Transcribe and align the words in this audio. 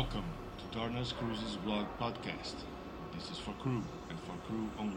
Welcome 0.00 0.24
to 0.72 0.78
Cruises 1.12 1.56
Blog 1.62 1.84
Podcast. 2.00 2.54
This 3.14 3.30
is 3.30 3.36
for 3.36 3.52
crew 3.60 3.82
and 4.08 4.18
for 4.20 4.32
crew 4.46 4.66
only. 4.78 4.96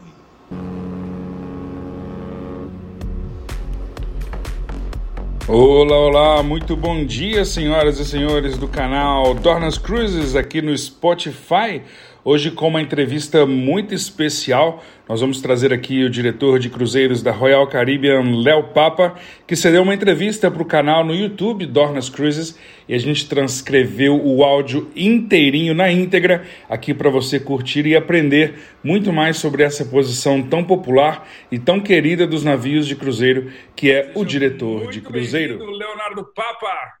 Olá, 5.46 5.96
olá, 5.98 6.42
muito 6.42 6.74
bom 6.74 7.04
dia, 7.04 7.44
senhoras 7.44 7.98
e 7.98 8.04
senhores 8.06 8.56
do 8.56 8.66
canal 8.66 9.34
Dornas 9.34 9.76
Cruises 9.76 10.34
aqui 10.34 10.62
no 10.62 10.72
Spotify. 10.72 11.82
Hoje 12.26 12.50
com 12.50 12.68
uma 12.68 12.80
entrevista 12.80 13.44
muito 13.44 13.92
especial, 13.92 14.82
nós 15.06 15.20
vamos 15.20 15.42
trazer 15.42 15.74
aqui 15.74 16.04
o 16.04 16.08
diretor 16.08 16.58
de 16.58 16.70
cruzeiros 16.70 17.22
da 17.22 17.30
Royal 17.30 17.66
Caribbean, 17.66 18.40
Léo 18.42 18.68
Papa, 18.68 19.14
que 19.46 19.54
cedeu 19.54 19.82
uma 19.82 19.92
entrevista 19.92 20.50
para 20.50 20.62
o 20.62 20.64
canal 20.64 21.04
no 21.04 21.14
YouTube 21.14 21.66
Dornas 21.66 22.08
Cruises 22.08 22.58
e 22.88 22.94
a 22.94 22.98
gente 22.98 23.28
transcreveu 23.28 24.18
o 24.24 24.42
áudio 24.42 24.90
inteirinho 24.96 25.74
na 25.74 25.92
íntegra 25.92 26.46
aqui 26.66 26.94
para 26.94 27.10
você 27.10 27.38
curtir 27.38 27.84
e 27.86 27.94
aprender 27.94 28.58
muito 28.82 29.12
mais 29.12 29.36
sobre 29.36 29.62
essa 29.62 29.84
posição 29.84 30.42
tão 30.42 30.64
popular 30.64 31.28
e 31.52 31.58
tão 31.58 31.78
querida 31.78 32.26
dos 32.26 32.42
navios 32.42 32.86
de 32.86 32.96
cruzeiro 32.96 33.52
que 33.76 33.90
é 33.90 34.10
o 34.14 34.24
diretor 34.24 34.90
de 34.90 35.02
cruzeiro. 35.02 35.62
Leonardo 35.62 36.24
Papa. 36.34 36.94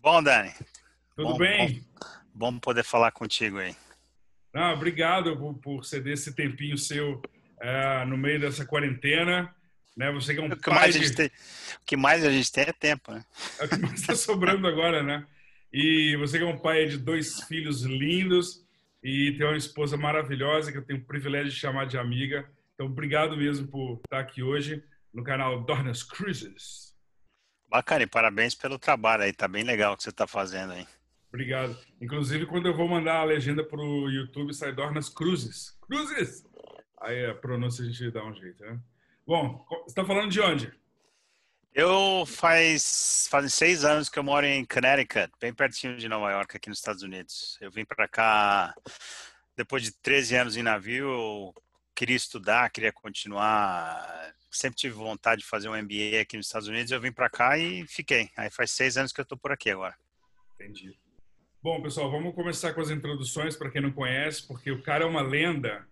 Bom, 0.00 0.22
Dani. 0.22 0.50
Tudo 1.14 1.32
bom, 1.32 1.36
bem? 1.36 1.68
Bom, 1.68 1.82
bom, 2.42 2.58
poder 2.58 2.82
falar 2.82 3.12
contigo 3.12 3.58
aí. 3.58 3.76
Ah, 4.52 4.72
obrigado 4.72 5.36
por, 5.36 5.54
por, 5.54 5.84
ceder 5.84 6.14
esse 6.14 6.34
tempinho 6.34 6.76
seu 6.76 7.14
uh, 7.14 8.06
no 8.08 8.16
meio 8.16 8.40
dessa 8.40 8.66
quarentena. 8.66 9.54
Né? 9.96 10.10
Você 10.10 10.34
que 10.34 10.40
é 10.40 10.42
um 10.42 10.46
o 10.46 10.56
que 10.56 10.64
pai 10.64 10.74
mais 10.74 10.94
de... 10.94 10.98
a 10.98 11.02
gente 11.04 11.14
tem, 11.14 11.26
o 11.26 11.86
que 11.86 11.96
mais 11.96 12.24
a 12.24 12.32
gente 12.32 12.50
tem 12.50 12.64
é 12.64 12.72
tempo, 12.72 13.12
né? 13.12 13.24
É 13.60 13.64
o 13.64 13.68
que 13.68 13.76
mais 13.76 14.00
está 14.00 14.16
sobrando 14.16 14.66
agora, 14.66 15.04
né? 15.04 15.24
E 15.72 16.16
você 16.16 16.38
que 16.38 16.44
é 16.44 16.46
um 16.46 16.58
pai 16.58 16.86
de 16.86 16.98
dois 16.98 17.42
filhos 17.44 17.82
lindos 17.82 18.66
e 19.04 19.32
tem 19.38 19.46
uma 19.46 19.56
esposa 19.56 19.96
maravilhosa 19.96 20.72
que 20.72 20.78
eu 20.78 20.84
tenho 20.84 20.98
o 20.98 21.04
privilégio 21.04 21.50
de 21.50 21.56
chamar 21.56 21.86
de 21.86 21.96
amiga. 21.96 22.50
Então, 22.74 22.86
obrigado 22.86 23.36
mesmo 23.36 23.68
por 23.68 24.00
estar 24.04 24.18
aqui 24.18 24.42
hoje 24.42 24.82
no 25.14 25.22
canal 25.22 25.62
Dornas 25.62 26.02
Cruises. 26.02 26.92
Bacana, 27.68 28.02
e 28.02 28.06
parabéns 28.06 28.54
pelo 28.54 28.78
trabalho 28.78 29.22
aí. 29.22 29.32
Tá 29.32 29.46
bem 29.46 29.62
legal 29.62 29.94
o 29.94 29.96
que 29.96 30.02
você 30.02 30.10
está 30.10 30.26
fazendo 30.26 30.72
aí. 30.72 30.86
Obrigado. 31.32 31.78
Inclusive, 31.98 32.44
quando 32.44 32.66
eu 32.66 32.76
vou 32.76 32.86
mandar 32.86 33.20
a 33.20 33.24
legenda 33.24 33.64
para 33.64 33.80
o 33.80 34.10
YouTube, 34.10 34.52
sai 34.52 34.70
Dornas 34.70 35.08
Cruzes. 35.08 35.74
Cruzes! 35.80 36.44
Aí 37.00 37.24
a 37.24 37.34
pronúncia 37.34 37.82
a 37.82 37.88
gente 37.88 38.10
dá 38.10 38.22
um 38.22 38.34
jeito, 38.34 38.62
né? 38.62 38.78
Bom, 39.26 39.64
você 39.68 39.86
está 39.86 40.04
falando 40.04 40.30
de 40.30 40.40
onde? 40.40 40.70
Eu 41.74 42.24
faz 42.26 43.26
fazem 43.30 43.48
seis 43.48 43.82
anos 43.82 44.10
que 44.10 44.18
eu 44.18 44.22
moro 44.22 44.44
em 44.44 44.62
Connecticut, 44.62 45.32
bem 45.40 45.54
pertinho 45.54 45.96
de 45.96 46.06
Nova 46.06 46.30
York, 46.30 46.54
aqui 46.54 46.68
nos 46.68 46.78
Estados 46.78 47.02
Unidos. 47.02 47.56
Eu 47.62 47.70
vim 47.70 47.84
para 47.86 48.06
cá 48.06 48.74
depois 49.56 49.82
de 49.82 49.90
13 49.90 50.36
anos 50.36 50.56
em 50.58 50.62
navio. 50.62 51.08
Eu 51.08 51.54
queria 51.94 52.16
estudar, 52.16 52.68
queria 52.70 52.92
continuar. 52.92 54.34
Sempre 54.50 54.76
tive 54.76 54.94
vontade 54.94 55.40
de 55.40 55.48
fazer 55.48 55.70
um 55.70 55.82
MBA 55.82 56.20
aqui 56.20 56.36
nos 56.36 56.44
Estados 56.44 56.68
Unidos. 56.68 56.92
Eu 56.92 57.00
vim 57.00 57.10
para 57.10 57.30
cá 57.30 57.56
e 57.56 57.86
fiquei. 57.86 58.28
Aí 58.36 58.50
faz 58.50 58.70
seis 58.70 58.98
anos 58.98 59.12
que 59.12 59.20
eu 59.20 59.24
estou 59.24 59.38
por 59.38 59.50
aqui 59.50 59.70
agora. 59.70 59.96
Entendi. 60.60 61.01
Bom, 61.62 61.80
pessoal, 61.80 62.10
vamos 62.10 62.34
começar 62.34 62.74
com 62.74 62.80
as 62.80 62.90
introduções 62.90 63.54
para 63.54 63.70
quem 63.70 63.80
não 63.80 63.92
conhece, 63.92 64.44
porque 64.48 64.68
o 64.72 64.82
cara 64.82 65.04
é 65.04 65.06
uma 65.06 65.22
lenda, 65.22 65.86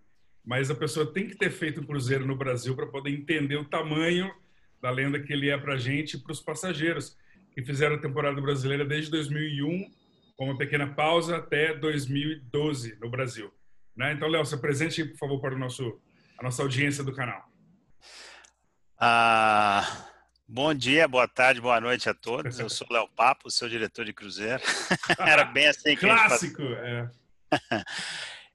mas 0.45 0.69
a 0.69 0.75
pessoa 0.75 1.07
tem 1.07 1.29
que 1.29 1.37
ter 1.37 1.49
feito 1.49 1.81
um 1.81 1.85
cruzeiro 1.85 2.27
no 2.27 2.35
Brasil 2.35 2.75
para 2.75 2.89
poder 2.89 3.11
entender 3.11 3.55
o 3.55 3.65
tamanho 3.65 4.35
da 4.83 4.91
lenda 4.91 5.21
que 5.21 5.33
ele 5.33 5.49
é 5.49 5.57
para 5.57 5.75
a 5.75 5.79
gente 5.79 6.15
e 6.15 6.19
para 6.19 6.33
os 6.33 6.41
passageiros 6.41 7.17
que 7.55 7.63
fizeram 7.63 7.95
a 7.95 8.01
temporada 8.01 8.41
brasileira 8.41 8.85
desde 8.85 9.13
2001, 9.13 9.93
com 10.37 10.47
uma 10.47 10.59
pequena 10.59 10.89
pausa, 10.89 11.37
até 11.37 11.73
2012 11.73 12.99
no 13.01 13.09
Brasil. 13.09 13.55
Né? 13.95 14.13
Então, 14.13 14.27
Léo, 14.27 14.45
se 14.45 14.57
apresente, 14.57 15.05
por 15.05 15.19
favor, 15.19 15.41
para 15.41 15.55
o 15.55 15.59
nosso, 15.59 16.01
a 16.37 16.43
nossa 16.43 16.63
audiência 16.63 17.05
do 17.05 17.15
canal. 17.15 17.49
Ah... 18.99 20.10
Bom 20.53 20.75
dia, 20.75 21.07
boa 21.07 21.29
tarde, 21.29 21.61
boa 21.61 21.81
noite 21.81 22.11
a 22.11 22.13
todos. 22.13 22.59
Eu 22.59 22.69
sou 22.69 22.85
Léo 22.91 23.07
Papo, 23.15 23.49
seu 23.53 23.69
diretor 23.69 24.05
de 24.05 24.13
cruzeiro. 24.13 24.61
Era 25.21 25.45
bem 25.45 25.69
assim 25.69 25.95
que 25.95 25.99
Clássico, 25.99 26.61
é. 26.61 27.09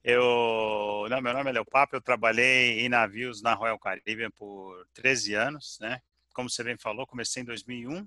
Eu, 0.04 1.06
não, 1.08 1.22
meu 1.22 1.32
nome 1.32 1.48
é 1.48 1.54
Léo 1.54 1.64
Papo, 1.64 1.96
eu 1.96 2.00
trabalhei 2.02 2.80
em 2.80 2.88
navios 2.90 3.40
na 3.40 3.54
Royal 3.54 3.78
Caribbean 3.78 4.30
por 4.30 4.86
13 4.92 5.34
anos, 5.34 5.78
né? 5.80 5.98
Como 6.34 6.50
você 6.50 6.62
bem 6.62 6.76
falou, 6.76 7.06
comecei 7.06 7.42
em 7.42 7.46
2001. 7.46 8.06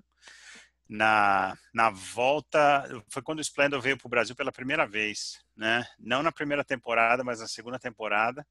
Na, 0.88 1.58
na 1.74 1.90
volta, 1.90 2.88
foi 3.08 3.22
quando 3.22 3.40
o 3.40 3.42
Splendor 3.42 3.80
veio 3.80 3.98
para 3.98 4.06
o 4.06 4.10
Brasil 4.10 4.36
pela 4.36 4.52
primeira 4.52 4.86
vez, 4.86 5.44
né? 5.56 5.84
Não 5.98 6.22
na 6.22 6.30
primeira 6.30 6.62
temporada, 6.62 7.24
mas 7.24 7.40
na 7.40 7.48
segunda 7.48 7.78
temporada. 7.78 8.46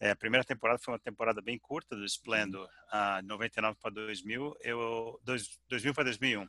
É, 0.00 0.10
a 0.10 0.16
primeira 0.16 0.44
temporada 0.44 0.78
foi 0.78 0.92
uma 0.94 1.00
temporada 1.00 1.42
bem 1.42 1.58
curta 1.58 1.96
do 1.96 2.04
Splendor, 2.04 2.68
uh, 2.92 3.24
99 3.24 3.76
para 3.80 3.90
2000, 3.90 4.56
eu 4.62 5.20
dois, 5.24 5.58
2000 5.68 5.92
para 5.92 6.04
2001. 6.04 6.48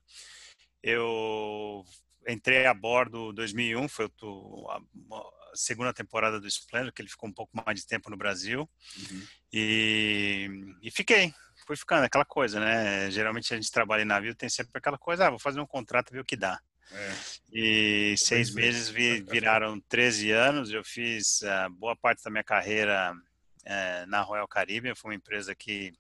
Eu 0.84 1.84
entrei 2.28 2.68
a 2.68 2.74
bordo 2.74 3.34
2001, 3.34 3.88
foi 3.90 4.06
a, 4.06 4.78
a, 4.78 5.32
segunda 5.56 5.92
temporada 5.92 6.40
do 6.40 6.48
Splendor, 6.48 6.94
que 6.94 7.02
ele 7.02 7.10
ficou 7.10 7.28
um 7.28 7.34
pouco 7.34 7.52
mais 7.66 7.80
de 7.80 7.88
tempo 7.88 8.12
no 8.12 8.18
Brasil. 8.18 8.70
Uhum. 8.98 9.28
E, 9.52 10.76
e 10.84 10.92
fiquei, 10.92 11.34
fui 11.66 11.76
ficando, 11.76 12.04
aquela 12.04 12.26
coisa, 12.26 12.60
né? 12.60 13.10
Geralmente 13.10 13.52
a 13.52 13.58
gente 13.58 13.72
trabalha 13.72 14.04
em 14.04 14.06
navio, 14.06 14.36
tem 14.36 14.48
sempre 14.48 14.72
aquela 14.76 14.98
coisa, 14.98 15.26
ah, 15.26 15.30
vou 15.32 15.40
fazer 15.40 15.60
um 15.60 15.66
contrato, 15.66 16.12
ver 16.12 16.20
o 16.20 16.26
que 16.26 16.38
dá. 16.38 16.60
É. 16.92 17.14
E 17.52 18.16
seis 18.18 18.54
meses 18.54 18.90
vi, 18.90 19.22
viraram 19.30 19.80
13 19.90 20.32
anos, 20.32 20.72
eu 20.72 20.84
fiz 20.84 21.42
uh, 21.42 21.70
boa 21.72 21.96
parte 21.96 22.24
da 22.24 22.30
minha 22.30 22.44
carreira 22.44 23.16
é, 23.66 24.06
na 24.06 24.22
Royal 24.22 24.48
Caribbean. 24.48 24.96
Foi 24.96 25.12
uma 25.12 25.16
empresa 25.16 25.56
que 25.56 25.94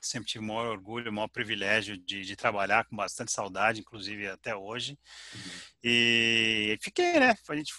sempre 0.00 0.28
tive 0.28 0.44
o 0.44 0.48
maior 0.48 0.66
orgulho, 0.66 1.10
o 1.10 1.14
maior 1.14 1.28
privilégio 1.28 1.96
de, 1.96 2.22
de, 2.22 2.36
trabalhar 2.36 2.84
com 2.84 2.96
bastante 2.96 3.32
saudade, 3.32 3.80
inclusive 3.80 4.28
até 4.28 4.54
hoje. 4.54 4.98
Uhum. 5.34 5.40
E 5.82 6.78
fiquei, 6.80 7.18
né? 7.18 7.36
A 7.48 7.56
gente 7.56 7.74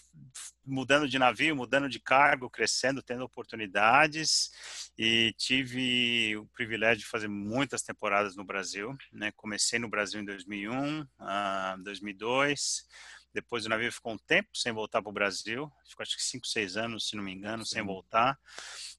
mudando 0.66 1.08
de 1.08 1.18
navio, 1.18 1.56
mudando 1.56 1.90
de 1.90 2.00
cargo, 2.00 2.50
crescendo, 2.50 3.02
tendo 3.02 3.24
oportunidades 3.24 4.52
e 4.98 5.34
tive 5.38 6.38
o 6.38 6.46
privilégio 6.48 7.00
de 7.00 7.10
fazer 7.10 7.28
muitas 7.28 7.82
temporadas 7.82 8.36
no 8.36 8.44
Brasil, 8.44 8.96
né? 9.12 9.32
Comecei 9.36 9.80
no 9.80 9.90
Brasil 9.90 10.20
em 10.22 10.26
2001, 10.26 11.02
uh, 11.02 11.84
2002. 11.84 12.88
Depois 13.34 13.66
o 13.66 13.70
navio 13.70 13.92
ficou 13.92 14.14
um 14.14 14.18
tempo 14.18 14.50
sem 14.54 14.72
voltar 14.72 15.02
para 15.02 15.10
o 15.10 15.14
Brasil, 15.14 15.72
ficou 15.88 16.04
acho 16.04 16.18
que 16.18 16.24
5, 16.24 16.48
6 16.48 16.78
anos, 16.78 17.08
se 17.08 17.16
não 17.16 17.24
me 17.24 17.32
engano, 17.32 17.66
sem 17.66 17.84
voltar. 17.84 18.40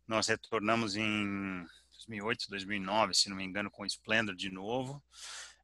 Nós 0.07 0.29
retornamos 0.29 0.97
em 0.97 1.65
2008, 1.93 2.49
2009, 2.49 3.15
se 3.15 3.29
não 3.29 3.37
me 3.37 3.45
engano, 3.45 3.71
com 3.71 3.83
o 3.83 3.87
Splendor 3.87 4.35
de 4.35 4.51
novo. 4.51 5.03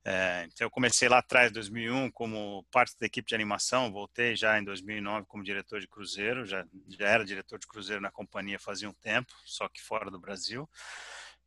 É, 0.05 0.45
então 0.45 0.65
eu 0.65 0.71
comecei 0.71 1.09
lá 1.09 1.19
atrás, 1.19 1.51
2001, 1.51 2.13
como 2.13 2.65
parte 2.71 2.97
da 2.97 3.07
equipe 3.07 3.29
de 3.29 3.35
animação, 3.35 3.91
voltei 3.91 4.37
já 4.37 4.57
em 4.57 4.63
2009 4.63 5.27
como 5.27 5.43
diretor 5.43 5.81
de 5.81 5.89
cruzeiro, 5.89 6.47
já, 6.47 6.65
já 6.89 7.09
era 7.09 7.25
diretor 7.25 7.59
de 7.59 7.67
cruzeiro 7.67 8.01
na 8.01 8.11
companhia 8.11 8.57
fazia 8.57 8.89
um 8.89 8.93
tempo, 8.93 9.33
só 9.45 9.69
que 9.69 9.83
fora 9.83 10.09
do 10.09 10.21
Brasil. 10.21 10.69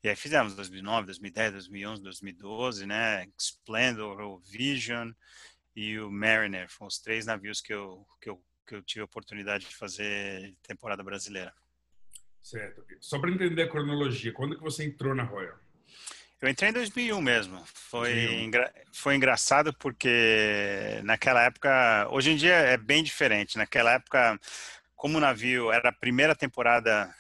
E 0.03 0.09
aí 0.09 0.15
fizemos 0.15 0.55
2009, 0.55 1.05
2010, 1.05 1.53
2011, 1.53 2.01
2012, 2.01 2.85
né? 2.85 3.27
Splendor, 3.37 4.39
Vision 4.41 5.11
e 5.75 5.99
o 5.99 6.11
Mariner, 6.11 6.69
foram 6.69 6.87
os 6.87 6.99
três 6.99 7.25
navios 7.25 7.61
que 7.61 7.73
eu, 7.73 8.05
que 8.21 8.29
eu, 8.29 8.41
que 8.67 8.75
eu 8.75 8.81
tive 8.81 9.01
a 9.01 9.05
oportunidade 9.05 9.67
de 9.67 9.75
fazer 9.75 10.55
temporada 10.63 11.03
brasileira. 11.03 11.53
Certo. 12.41 12.83
Só 12.99 13.19
para 13.19 13.31
entender 13.31 13.63
a 13.63 13.69
cronologia, 13.69 14.33
quando 14.33 14.55
que 14.55 14.63
você 14.63 14.83
entrou 14.83 15.13
na 15.13 15.23
Royal? 15.23 15.57
Eu 16.41 16.47
entrei 16.47 16.69
em 16.69 16.73
2001 16.73 17.21
mesmo. 17.21 17.61
Foi, 17.65 18.41
engra... 18.41 18.73
foi 18.93 19.15
engraçado 19.15 19.73
porque 19.73 21.01
naquela 21.03 21.43
época, 21.43 22.07
hoje 22.11 22.31
em 22.31 22.35
dia 22.37 22.53
é 22.53 22.77
bem 22.77 23.03
diferente. 23.03 23.57
Naquela 23.57 23.93
época, 23.93 24.39
como 24.95 25.17
o 25.17 25.21
navio 25.21 25.71
era 25.71 25.89
a 25.89 25.93
primeira 25.93 26.33
temporada 26.33 27.13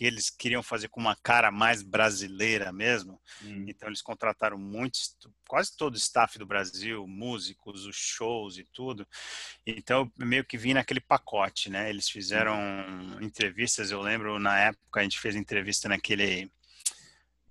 que 0.00 0.06
eles 0.06 0.30
queriam 0.30 0.62
fazer 0.62 0.88
com 0.88 0.98
uma 0.98 1.14
cara 1.14 1.50
mais 1.50 1.82
brasileira 1.82 2.72
mesmo. 2.72 3.20
Hum. 3.44 3.66
Então 3.68 3.86
eles 3.86 4.00
contrataram 4.00 4.56
muitos, 4.56 5.14
quase 5.46 5.76
todo 5.76 5.92
o 5.92 5.98
staff 5.98 6.38
do 6.38 6.46
Brasil, 6.46 7.06
músicos, 7.06 7.84
os 7.84 7.96
shows 7.96 8.56
e 8.56 8.64
tudo. 8.72 9.06
Então 9.66 10.10
meio 10.16 10.42
que 10.42 10.56
vim 10.56 10.72
naquele 10.72 11.00
pacote, 11.00 11.68
né? 11.68 11.90
Eles 11.90 12.08
fizeram 12.08 12.58
hum. 12.58 13.18
entrevistas, 13.20 13.90
eu 13.90 14.00
lembro 14.00 14.38
na 14.38 14.58
época 14.58 15.00
a 15.00 15.02
gente 15.02 15.20
fez 15.20 15.36
entrevista 15.36 15.86
naquele 15.86 16.50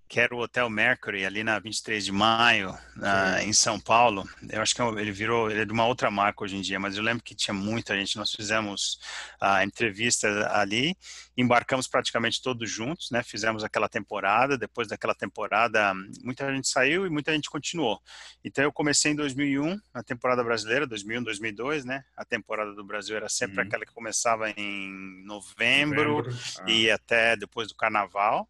que 0.09 0.19
era 0.19 0.35
o 0.35 0.39
Hotel 0.39 0.67
Mercury, 0.71 1.23
ali 1.23 1.43
na 1.43 1.59
23 1.59 2.03
de 2.03 2.11
maio, 2.11 2.75
na, 2.95 3.43
em 3.43 3.53
São 3.53 3.79
Paulo. 3.79 4.27
Eu 4.49 4.59
acho 4.59 4.73
que 4.73 4.81
é 4.81 4.85
ele 4.85 5.11
virou, 5.11 5.51
ele 5.51 5.61
é 5.61 5.65
de 5.65 5.71
uma 5.71 5.85
outra 5.85 6.09
marca 6.09 6.43
hoje 6.43 6.57
em 6.57 6.61
dia, 6.61 6.79
mas 6.79 6.97
eu 6.97 7.03
lembro 7.03 7.23
que 7.23 7.35
tinha 7.35 7.53
muita 7.53 7.95
gente. 7.95 8.17
Nós 8.17 8.33
fizemos 8.33 8.99
a 9.39 9.63
entrevista 9.63 10.49
ali, 10.51 10.97
embarcamos 11.37 11.87
praticamente 11.87 12.41
todos 12.41 12.67
juntos, 12.67 13.11
né? 13.11 13.21
Fizemos 13.21 13.63
aquela 13.63 13.87
temporada. 13.87 14.57
Depois 14.57 14.87
daquela 14.87 15.13
temporada, 15.13 15.93
muita 16.23 16.51
gente 16.51 16.67
saiu 16.67 17.05
e 17.05 17.09
muita 17.09 17.31
gente 17.31 17.47
continuou. 17.47 18.01
Então 18.43 18.63
eu 18.63 18.73
comecei 18.73 19.11
em 19.11 19.15
2001, 19.15 19.79
na 19.93 20.01
temporada 20.01 20.43
brasileira, 20.43 20.87
2001, 20.87 21.21
2002, 21.21 21.85
né? 21.85 22.03
A 22.17 22.25
temporada 22.25 22.73
do 22.73 22.83
Brasil 22.83 23.15
era 23.15 23.29
sempre 23.29 23.61
uhum. 23.61 23.67
aquela 23.67 23.85
que 23.85 23.93
começava 23.93 24.49
em 24.49 25.23
novembro, 25.23 26.13
novembro. 26.13 26.35
Ah. 26.61 26.65
e 26.67 26.89
até 26.89 27.35
depois 27.35 27.67
do 27.67 27.75
Carnaval. 27.75 28.49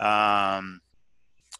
Um, 0.00 0.78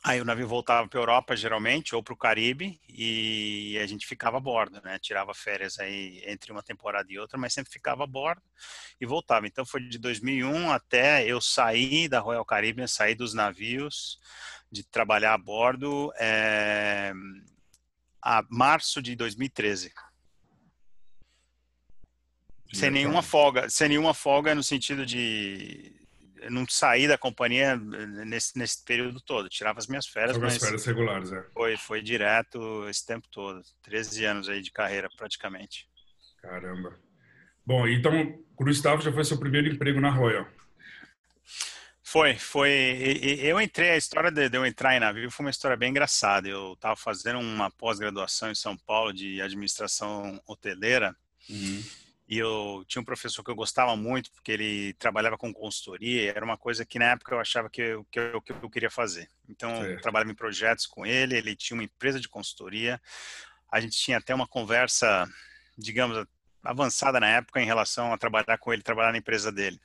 aí 0.02 0.20
o 0.20 0.24
navio 0.24 0.46
voltava 0.46 0.88
para 0.88 0.98
a 0.98 1.02
Europa, 1.02 1.36
geralmente, 1.36 1.94
ou 1.94 2.02
para 2.02 2.14
o 2.14 2.16
Caribe, 2.16 2.80
e 2.88 3.78
a 3.82 3.86
gente 3.86 4.06
ficava 4.06 4.36
a 4.36 4.40
bordo, 4.40 4.80
né? 4.82 4.98
Tirava 4.98 5.32
férias 5.34 5.78
aí 5.78 6.22
entre 6.26 6.52
uma 6.52 6.62
temporada 6.62 7.10
e 7.10 7.18
outra, 7.18 7.38
mas 7.38 7.52
sempre 7.52 7.72
ficava 7.72 8.04
a 8.04 8.06
bordo 8.06 8.42
e 9.00 9.06
voltava. 9.06 9.46
Então 9.46 9.64
foi 9.64 9.80
de 9.80 9.98
2001 9.98 10.70
até 10.70 11.26
eu 11.26 11.40
sair 11.40 12.08
da 12.08 12.20
Royal 12.20 12.44
Caribbean, 12.44 12.86
sair 12.86 13.14
dos 13.14 13.34
navios, 13.34 14.18
de 14.70 14.82
trabalhar 14.84 15.34
a 15.34 15.38
bordo, 15.38 16.12
é, 16.18 17.12
a 18.20 18.44
março 18.50 19.00
de 19.00 19.14
2013 19.14 19.92
sem 22.74 22.90
nenhuma 22.90 23.22
folga, 23.22 23.70
sem 23.70 23.88
nenhuma 23.88 24.12
folga 24.12 24.54
no 24.54 24.62
sentido 24.62 25.06
de 25.06 25.92
não 26.50 26.66
saí 26.68 27.08
da 27.08 27.18
companhia 27.18 27.76
nesse, 27.76 28.58
nesse 28.58 28.84
período 28.84 29.20
todo. 29.20 29.48
Tirava 29.48 29.78
as 29.78 29.86
minhas 29.86 30.06
férias. 30.06 30.40
As 30.40 30.58
férias 30.58 30.84
regulares, 30.84 31.32
é. 31.32 31.44
Foi, 31.52 31.76
foi 31.76 32.02
direto 32.02 32.88
esse 32.88 33.04
tempo 33.04 33.28
todo. 33.30 33.62
13 33.82 34.24
anos 34.24 34.48
aí 34.48 34.60
de 34.60 34.70
carreira, 34.70 35.08
praticamente. 35.16 35.88
Caramba. 36.40 36.98
Bom, 37.66 37.88
então, 37.88 38.12
Gustavo 38.56 39.02
já 39.02 39.12
foi 39.12 39.24
seu 39.24 39.38
primeiro 39.38 39.68
emprego 39.68 40.00
na 40.00 40.10
Royal. 40.10 40.46
Foi, 42.02 42.34
foi. 42.36 42.70
Eu 43.40 43.60
entrei, 43.60 43.90
a 43.90 43.96
história 43.96 44.30
de 44.30 44.48
eu 44.56 44.64
entrar 44.64 44.94
em 44.94 45.00
navio 45.00 45.30
foi 45.30 45.46
uma 45.46 45.50
história 45.50 45.76
bem 45.76 45.90
engraçada. 45.90 46.46
Eu 46.48 46.74
estava 46.74 46.94
fazendo 46.94 47.40
uma 47.40 47.70
pós-graduação 47.70 48.50
em 48.50 48.54
São 48.54 48.76
Paulo 48.76 49.12
de 49.12 49.40
administração 49.40 50.40
hoteleira. 50.46 51.16
Uhum. 51.48 51.82
E 52.26 52.38
eu 52.38 52.82
tinha 52.88 53.02
um 53.02 53.04
professor 53.04 53.44
que 53.44 53.50
eu 53.50 53.54
gostava 53.54 53.94
muito, 53.96 54.32
porque 54.32 54.50
ele 54.50 54.94
trabalhava 54.94 55.36
com 55.36 55.52
consultoria, 55.52 56.30
era 56.30 56.44
uma 56.44 56.56
coisa 56.56 56.84
que 56.84 56.98
na 56.98 57.12
época 57.12 57.34
eu 57.34 57.40
achava 57.40 57.68
que 57.68 57.82
eu, 57.82 58.04
que 58.06 58.18
eu, 58.18 58.40
que 58.40 58.52
eu 58.52 58.70
queria 58.70 58.90
fazer. 58.90 59.28
Então, 59.48 59.84
eu 59.84 60.00
trabalhava 60.00 60.30
em 60.30 60.34
projetos 60.34 60.86
com 60.86 61.04
ele, 61.04 61.36
ele 61.36 61.54
tinha 61.54 61.76
uma 61.76 61.84
empresa 61.84 62.18
de 62.18 62.28
consultoria, 62.28 63.00
a 63.70 63.78
gente 63.78 63.98
tinha 63.98 64.16
até 64.16 64.34
uma 64.34 64.46
conversa, 64.46 65.28
digamos, 65.76 66.26
avançada 66.62 67.20
na 67.20 67.28
época 67.28 67.60
em 67.60 67.66
relação 67.66 68.12
a 68.12 68.18
trabalhar 68.18 68.56
com 68.58 68.72
ele, 68.72 68.82
trabalhar 68.82 69.12
na 69.12 69.18
empresa 69.18 69.52
dele. 69.52 69.78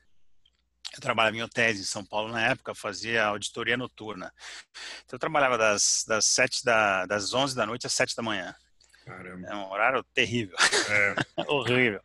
Eu 0.93 1.01
trabalhava 1.01 1.35
em 1.35 1.43
hotéis 1.43 1.79
em 1.79 1.83
São 1.83 2.05
Paulo 2.05 2.31
na 2.31 2.47
época, 2.47 2.73
fazia 2.73 3.25
auditoria 3.25 3.75
noturna. 3.75 4.33
Então, 5.03 5.17
eu 5.17 5.19
trabalhava 5.19 5.57
das, 5.57 6.05
das, 6.07 6.25
sete 6.25 6.63
da, 6.63 7.05
das 7.05 7.33
11 7.33 7.55
da 7.55 7.65
noite 7.65 7.85
às 7.85 7.93
7 7.93 8.15
da 8.15 8.23
manhã. 8.23 8.55
Caramba. 9.09 9.47
É 9.47 9.55
um 9.55 9.71
horário 9.71 10.03
terrível. 10.13 10.55
É. 10.89 11.15
Horrível. 11.49 12.01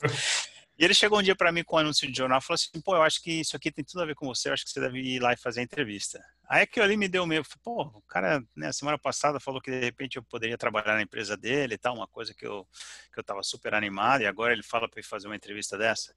E 0.78 0.84
ele 0.84 0.94
chegou 0.94 1.18
um 1.18 1.22
dia 1.22 1.36
para 1.36 1.52
mim 1.52 1.62
com 1.62 1.76
um 1.76 1.80
anúncio 1.80 2.10
de 2.10 2.16
jornal 2.16 2.38
e 2.38 2.42
falou 2.42 2.54
assim: 2.54 2.80
pô, 2.80 2.96
eu 2.96 3.02
acho 3.02 3.22
que 3.22 3.40
isso 3.40 3.54
aqui 3.54 3.70
tem 3.70 3.84
tudo 3.84 4.02
a 4.02 4.06
ver 4.06 4.14
com 4.14 4.26
você, 4.26 4.48
eu 4.48 4.54
acho 4.54 4.64
que 4.64 4.70
você 4.70 4.80
deve 4.80 4.98
ir 4.98 5.20
lá 5.20 5.32
e 5.32 5.36
fazer 5.36 5.60
a 5.60 5.62
entrevista. 5.62 6.24
Aí 6.48 6.62
é 6.62 6.66
que 6.66 6.80
ali 6.80 6.96
me 6.96 7.08
deu 7.08 7.26
meio, 7.26 7.42
pô, 7.62 7.82
o 7.82 8.02
cara, 8.02 8.42
né, 8.54 8.70
semana 8.72 8.98
passada 8.98 9.40
falou 9.40 9.60
que 9.60 9.70
de 9.70 9.80
repente 9.80 10.16
eu 10.16 10.22
poderia 10.22 10.58
trabalhar 10.58 10.94
na 10.94 11.02
empresa 11.02 11.36
dele 11.36 11.74
e 11.74 11.78
tal, 11.78 11.94
uma 11.94 12.06
coisa 12.06 12.34
que 12.34 12.46
eu, 12.46 12.66
que 13.12 13.18
eu 13.18 13.24
tava 13.24 13.42
super 13.42 13.72
animado, 13.72 14.22
e 14.22 14.26
agora 14.26 14.52
ele 14.52 14.62
fala 14.62 14.88
para 14.88 15.00
ir 15.00 15.04
fazer 15.04 15.26
uma 15.26 15.36
entrevista 15.36 15.78
dessa. 15.78 16.14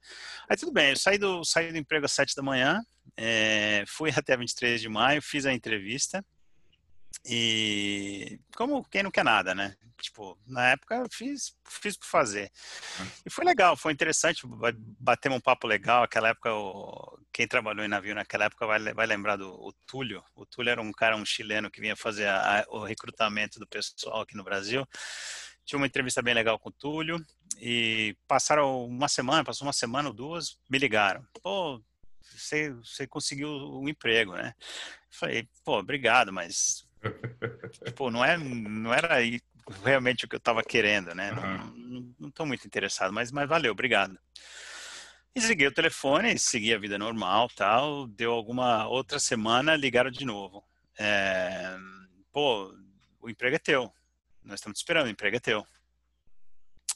Aí 0.48 0.56
tudo 0.56 0.72
bem, 0.72 0.90
eu 0.90 0.96
saí 0.96 1.18
do, 1.18 1.44
saí 1.44 1.72
do 1.72 1.78
emprego 1.78 2.04
às 2.04 2.12
7 2.12 2.34
da 2.34 2.42
manhã, 2.42 2.82
é, 3.16 3.84
fui 3.86 4.10
até 4.14 4.36
23 4.36 4.80
de 4.80 4.88
maio, 4.88 5.22
fiz 5.22 5.46
a 5.46 5.52
entrevista. 5.52 6.24
E 7.24 8.38
como 8.54 8.84
quem 8.84 9.02
não 9.02 9.10
quer 9.10 9.24
nada, 9.24 9.54
né? 9.54 9.76
Tipo, 10.18 10.36
na 10.48 10.70
época 10.70 10.96
eu 10.96 11.06
fiz, 11.12 11.54
fiz 11.64 11.96
por 11.96 12.06
fazer. 12.06 12.50
E 13.24 13.30
foi 13.30 13.44
legal, 13.44 13.76
foi 13.76 13.92
interessante, 13.92 14.42
bater 14.98 15.30
um 15.30 15.40
papo 15.40 15.68
legal. 15.68 16.02
Aquela 16.02 16.30
época, 16.30 16.52
o, 16.52 17.20
quem 17.32 17.46
trabalhou 17.46 17.84
em 17.84 17.88
navio 17.88 18.16
naquela 18.16 18.46
época 18.46 18.66
vai, 18.66 18.92
vai 18.92 19.06
lembrar 19.06 19.36
do 19.36 19.48
o 19.48 19.72
Túlio. 19.86 20.20
O 20.34 20.44
Túlio 20.44 20.72
era 20.72 20.82
um 20.82 20.90
cara, 20.90 21.16
um 21.16 21.24
chileno 21.24 21.70
que 21.70 21.80
vinha 21.80 21.94
fazer 21.94 22.26
a, 22.26 22.62
a, 22.62 22.64
o 22.68 22.82
recrutamento 22.82 23.60
do 23.60 23.66
pessoal 23.66 24.22
aqui 24.22 24.36
no 24.36 24.42
Brasil. 24.42 24.84
Tinha 25.64 25.78
uma 25.78 25.86
entrevista 25.86 26.20
bem 26.20 26.34
legal 26.34 26.58
com 26.58 26.68
o 26.68 26.72
Túlio. 26.72 27.24
E 27.60 28.16
passaram 28.26 28.86
uma 28.86 29.06
semana, 29.06 29.44
passou 29.44 29.68
uma 29.68 29.72
semana 29.72 30.08
ou 30.08 30.14
duas, 30.14 30.58
me 30.68 30.78
ligaram. 30.78 31.24
Pô, 31.40 31.80
você, 32.20 32.72
você 32.72 33.06
conseguiu 33.06 33.50
o 33.50 33.84
um 33.84 33.88
emprego, 33.88 34.32
né? 34.32 34.52
Falei, 35.10 35.48
pô, 35.64 35.78
obrigado, 35.78 36.32
mas 36.32 36.88
tipo, 37.84 38.10
não, 38.10 38.24
é, 38.24 38.36
não 38.36 38.92
era 38.92 39.22
realmente 39.84 40.24
o 40.24 40.28
que 40.28 40.34
eu 40.34 40.38
estava 40.38 40.62
querendo, 40.62 41.14
né? 41.14 41.32
Uhum. 41.32 42.14
Não 42.18 42.28
estou 42.28 42.46
muito 42.46 42.66
interessado, 42.66 43.12
mas, 43.12 43.30
mas 43.30 43.48
valeu, 43.48 43.72
obrigado. 43.72 44.18
desliguei 45.34 45.66
o 45.66 45.74
telefone, 45.74 46.38
segui 46.38 46.74
a 46.74 46.78
vida 46.78 46.98
normal, 46.98 47.48
tal. 47.54 48.06
Deu 48.06 48.32
alguma 48.32 48.86
outra 48.88 49.18
semana, 49.18 49.76
ligaram 49.76 50.10
de 50.10 50.24
novo. 50.24 50.64
É, 50.98 51.76
pô, 52.32 52.74
o 53.20 53.30
emprego 53.30 53.56
é 53.56 53.58
teu. 53.58 53.92
Nós 54.42 54.60
estamos 54.60 54.78
te 54.78 54.82
esperando, 54.82 55.06
o 55.06 55.10
emprego 55.10 55.36
é 55.36 55.40
teu. 55.40 55.66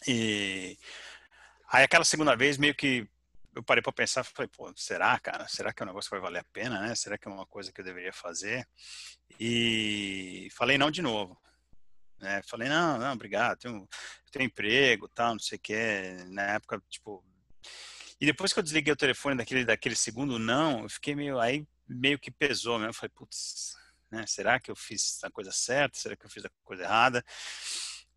E 0.07 0.77
aí 1.71 1.85
aquela 1.85 2.05
segunda 2.05 2.35
vez 2.35 2.59
meio 2.59 2.75
que 2.75 3.07
eu 3.55 3.63
parei 3.63 3.83
para 3.83 3.93
pensar, 3.93 4.25
falei, 4.25 4.49
pô, 4.49 4.73
será, 4.75 5.19
cara? 5.21 5.47
Será 5.47 5.73
que 5.73 5.83
é 5.83 5.85
um 5.85 5.89
negócio 5.89 6.09
que 6.09 6.17
vai 6.17 6.23
valer 6.23 6.41
a 6.41 6.53
pena, 6.53 6.81
né? 6.81 6.95
Será 6.95 7.19
que 7.19 7.29
é 7.29 7.31
uma 7.31 7.47
coisa 7.47 7.71
que 7.71 7.81
eu 7.81 7.85
deveria 7.85 8.13
fazer? 8.13 8.67
E 9.39 10.49
falei 10.53 10.79
não 10.79 10.91
de 10.91 11.03
novo. 11.03 11.39
Né? 12.23 12.41
Falei, 12.49 12.69
não, 12.69 12.99
não, 12.99 13.13
obrigado, 13.13 13.59
tenho, 13.59 13.89
tenho 14.31 14.47
emprego, 14.47 15.09
tal, 15.09 15.33
não 15.33 15.41
sei 15.41 15.59
o 15.59 15.61
que. 15.61 15.77
Na 16.29 16.43
época, 16.43 16.81
tipo... 16.89 17.23
E 18.21 18.25
depois 18.25 18.53
que 18.53 18.61
eu 18.61 18.63
desliguei 18.63 18.93
o 18.93 18.97
telefone 18.97 19.37
daquele, 19.37 19.65
daquele 19.65 19.97
segundo 19.97 20.39
não, 20.39 20.85
eu 20.85 20.89
fiquei 20.89 21.17
meio, 21.17 21.41
aí 21.41 21.67
meio 21.89 22.21
que 22.21 22.31
pesou 22.31 22.79
mesmo. 22.79 22.91
Eu 22.91 22.95
falei, 22.95 23.11
putz, 23.13 23.77
né? 24.09 24.25
Será 24.29 24.61
que 24.61 24.71
eu 24.71 24.77
fiz 24.77 25.19
a 25.25 25.31
coisa 25.31 25.51
certa? 25.51 25.99
Será 25.99 26.15
que 26.15 26.25
eu 26.25 26.31
fiz 26.31 26.45
a 26.45 26.51
coisa 26.63 26.85
errada? 26.85 27.25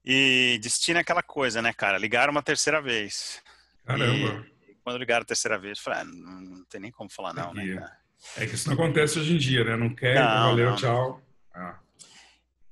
E 0.03 0.59
destino 0.61 0.99
é 0.99 1.01
aquela 1.01 1.23
coisa, 1.23 1.59
né, 1.59 1.73
cara? 1.73 1.97
Ligaram 1.97 2.31
uma 2.31 2.43
terceira 2.43 2.79
vez. 2.79 3.41
Caramba! 3.83 4.45
E 4.69 4.75
quando 4.83 4.99
ligaram 4.99 5.23
a 5.23 5.25
terceira 5.25 5.57
vez, 5.57 5.79
eu 5.79 5.83
falei, 5.83 6.01
ah, 6.01 6.03
não, 6.05 6.41
não, 6.41 6.65
tem 6.65 6.79
nem 6.79 6.91
como 6.91 7.09
falar 7.09 7.33
não, 7.33 7.51
né, 7.55 7.73
cara? 7.73 7.97
É 8.37 8.45
que 8.45 8.53
isso 8.53 8.67
não 8.67 8.75
acontece 8.75 9.17
hoje 9.17 9.33
em 9.33 9.37
dia, 9.37 9.63
né? 9.63 9.75
Não 9.75 9.93
quer, 9.95 10.15
não, 10.15 10.49
valeu, 10.49 10.69
não. 10.69 10.75
tchau. 10.75 11.21
Ah. 11.51 11.79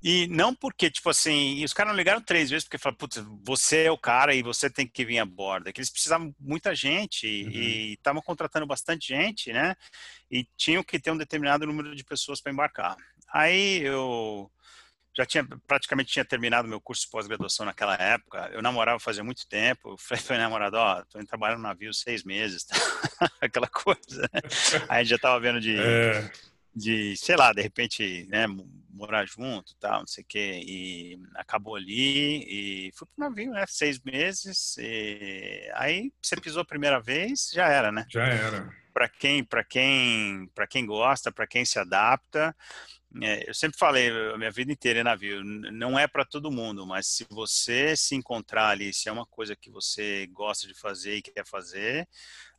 E 0.03 0.27
não 0.27 0.53
porque, 0.53 0.91
tipo 0.91 1.09
assim, 1.09 1.55
e 1.55 1.63
os 1.63 1.71
caras 1.71 1.93
não 1.93 1.97
ligaram 1.97 2.19
três 2.19 2.49
vezes 2.49 2.65
porque 2.65 2.77
falaram, 2.77 2.97
putz, 2.97 3.23
você 3.41 3.85
é 3.85 3.91
o 3.91 3.97
cara 3.97 4.35
e 4.35 4.43
você 4.43 4.69
tem 4.69 4.85
que 4.85 5.05
vir 5.05 5.17
a 5.17 5.25
bordo. 5.25 5.69
É 5.69 5.71
que 5.71 5.79
eles 5.79 5.89
precisavam 5.89 6.35
muita 6.37 6.75
gente 6.75 7.25
uhum. 7.25 7.51
e 7.51 7.93
estavam 7.93 8.21
contratando 8.21 8.67
bastante 8.67 9.07
gente, 9.07 9.53
né? 9.53 9.75
E 10.29 10.45
tinham 10.57 10.83
que 10.83 10.99
ter 10.99 11.11
um 11.11 11.17
determinado 11.17 11.65
número 11.65 11.95
de 11.95 12.03
pessoas 12.03 12.41
para 12.41 12.51
embarcar. 12.51 12.97
Aí 13.31 13.81
eu 13.81 14.51
já 15.15 15.25
tinha 15.25 15.47
praticamente 15.65 16.11
tinha 16.11 16.25
terminado 16.25 16.67
meu 16.67 16.81
curso 16.81 17.03
de 17.03 17.11
pós-graduação 17.11 17.65
naquela 17.65 17.95
época. 17.95 18.49
Eu 18.51 18.61
namorava 18.61 18.99
fazia 18.99 19.23
muito 19.23 19.47
tempo. 19.47 19.91
Eu 19.91 19.97
falei 19.97 20.21
para 20.21 20.37
namorado, 20.37 20.75
ó, 20.75 20.99
oh, 20.99 21.05
tô 21.05 21.25
trabalhando 21.25 21.59
no 21.59 21.67
navio 21.67 21.93
seis 21.93 22.25
meses, 22.25 22.65
aquela 23.39 23.69
coisa. 23.69 24.23
Né? 24.33 24.41
Aí 24.89 24.99
a 24.99 25.03
gente 25.03 25.11
já 25.11 25.17
tava 25.17 25.39
vendo 25.39 25.61
de, 25.61 25.79
é. 25.79 26.29
De, 26.75 27.15
sei 27.17 27.35
lá, 27.35 27.53
de 27.53 27.61
repente, 27.61 28.25
né, 28.29 28.45
morar 28.89 29.25
junto, 29.25 29.75
tal, 29.75 29.99
não 29.99 30.07
sei 30.07 30.23
o 30.23 30.27
quê. 30.27 30.61
E 30.65 31.19
acabou 31.35 31.75
ali 31.75 32.43
e 32.87 32.91
fui 32.93 33.07
pro 33.07 33.23
navio, 33.23 33.51
né, 33.51 33.65
seis 33.67 33.99
meses. 33.99 34.77
E... 34.77 35.69
Aí 35.75 36.11
você 36.21 36.35
pisou 36.35 36.61
a 36.61 36.65
primeira 36.65 36.99
vez, 36.99 37.51
já 37.53 37.67
era, 37.67 37.91
né? 37.91 38.05
Já 38.09 38.25
era. 38.25 38.69
Para 38.93 39.09
quem, 39.09 39.43
para 39.43 39.63
quem, 39.63 40.49
para 40.53 40.67
quem 40.67 40.85
gosta, 40.85 41.31
para 41.31 41.47
quem 41.47 41.65
se 41.65 41.79
adapta. 41.79 42.55
É, 43.21 43.47
eu 43.47 43.53
sempre 43.53 43.77
falei 43.77 44.09
a 44.09 44.37
minha 44.39 44.49
vida 44.49 44.71
inteira 44.71 44.99
em 44.99 45.03
navio, 45.03 45.43
não 45.43 45.99
é 45.99 46.07
para 46.07 46.25
todo 46.25 46.51
mundo, 46.51 46.85
mas 46.87 47.05
se 47.05 47.27
você 47.29 47.95
se 47.95 48.15
encontrar 48.15 48.69
ali, 48.69 48.91
se 48.91 49.07
é 49.07 49.11
uma 49.11 49.25
coisa 49.27 49.55
que 49.55 49.69
você 49.69 50.25
gosta 50.31 50.67
de 50.67 50.73
fazer 50.73 51.17
e 51.17 51.21
quer 51.21 51.45
fazer, 51.45 52.07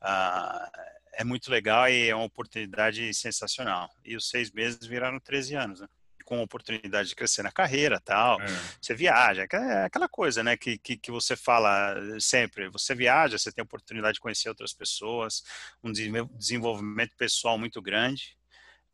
ah, 0.00 0.70
é 1.16 1.24
muito 1.24 1.50
legal 1.50 1.88
e 1.88 2.08
é 2.08 2.14
uma 2.14 2.24
oportunidade 2.24 3.12
sensacional. 3.14 3.90
E 4.04 4.16
os 4.16 4.28
seis 4.28 4.50
meses 4.50 4.86
viraram 4.86 5.18
13 5.20 5.54
anos, 5.54 5.80
né? 5.80 5.88
com 6.24 6.38
a 6.38 6.42
oportunidade 6.42 7.10
de 7.10 7.14
crescer 7.14 7.42
na 7.42 7.52
carreira 7.52 8.00
tal. 8.00 8.40
É. 8.40 8.46
Você 8.80 8.94
viaja, 8.94 9.46
é 9.52 9.84
aquela 9.84 10.08
coisa, 10.08 10.42
né, 10.42 10.56
que, 10.56 10.78
que, 10.78 10.96
que, 10.96 11.10
você 11.10 11.36
fala 11.36 11.94
sempre. 12.18 12.68
Você 12.70 12.94
viaja, 12.94 13.38
você 13.38 13.52
tem 13.52 13.62
a 13.62 13.64
oportunidade 13.64 14.14
de 14.14 14.20
conhecer 14.20 14.48
outras 14.48 14.72
pessoas, 14.72 15.42
um 15.82 15.92
desenvolvimento 15.92 17.14
pessoal 17.16 17.58
muito 17.58 17.80
grande. 17.80 18.36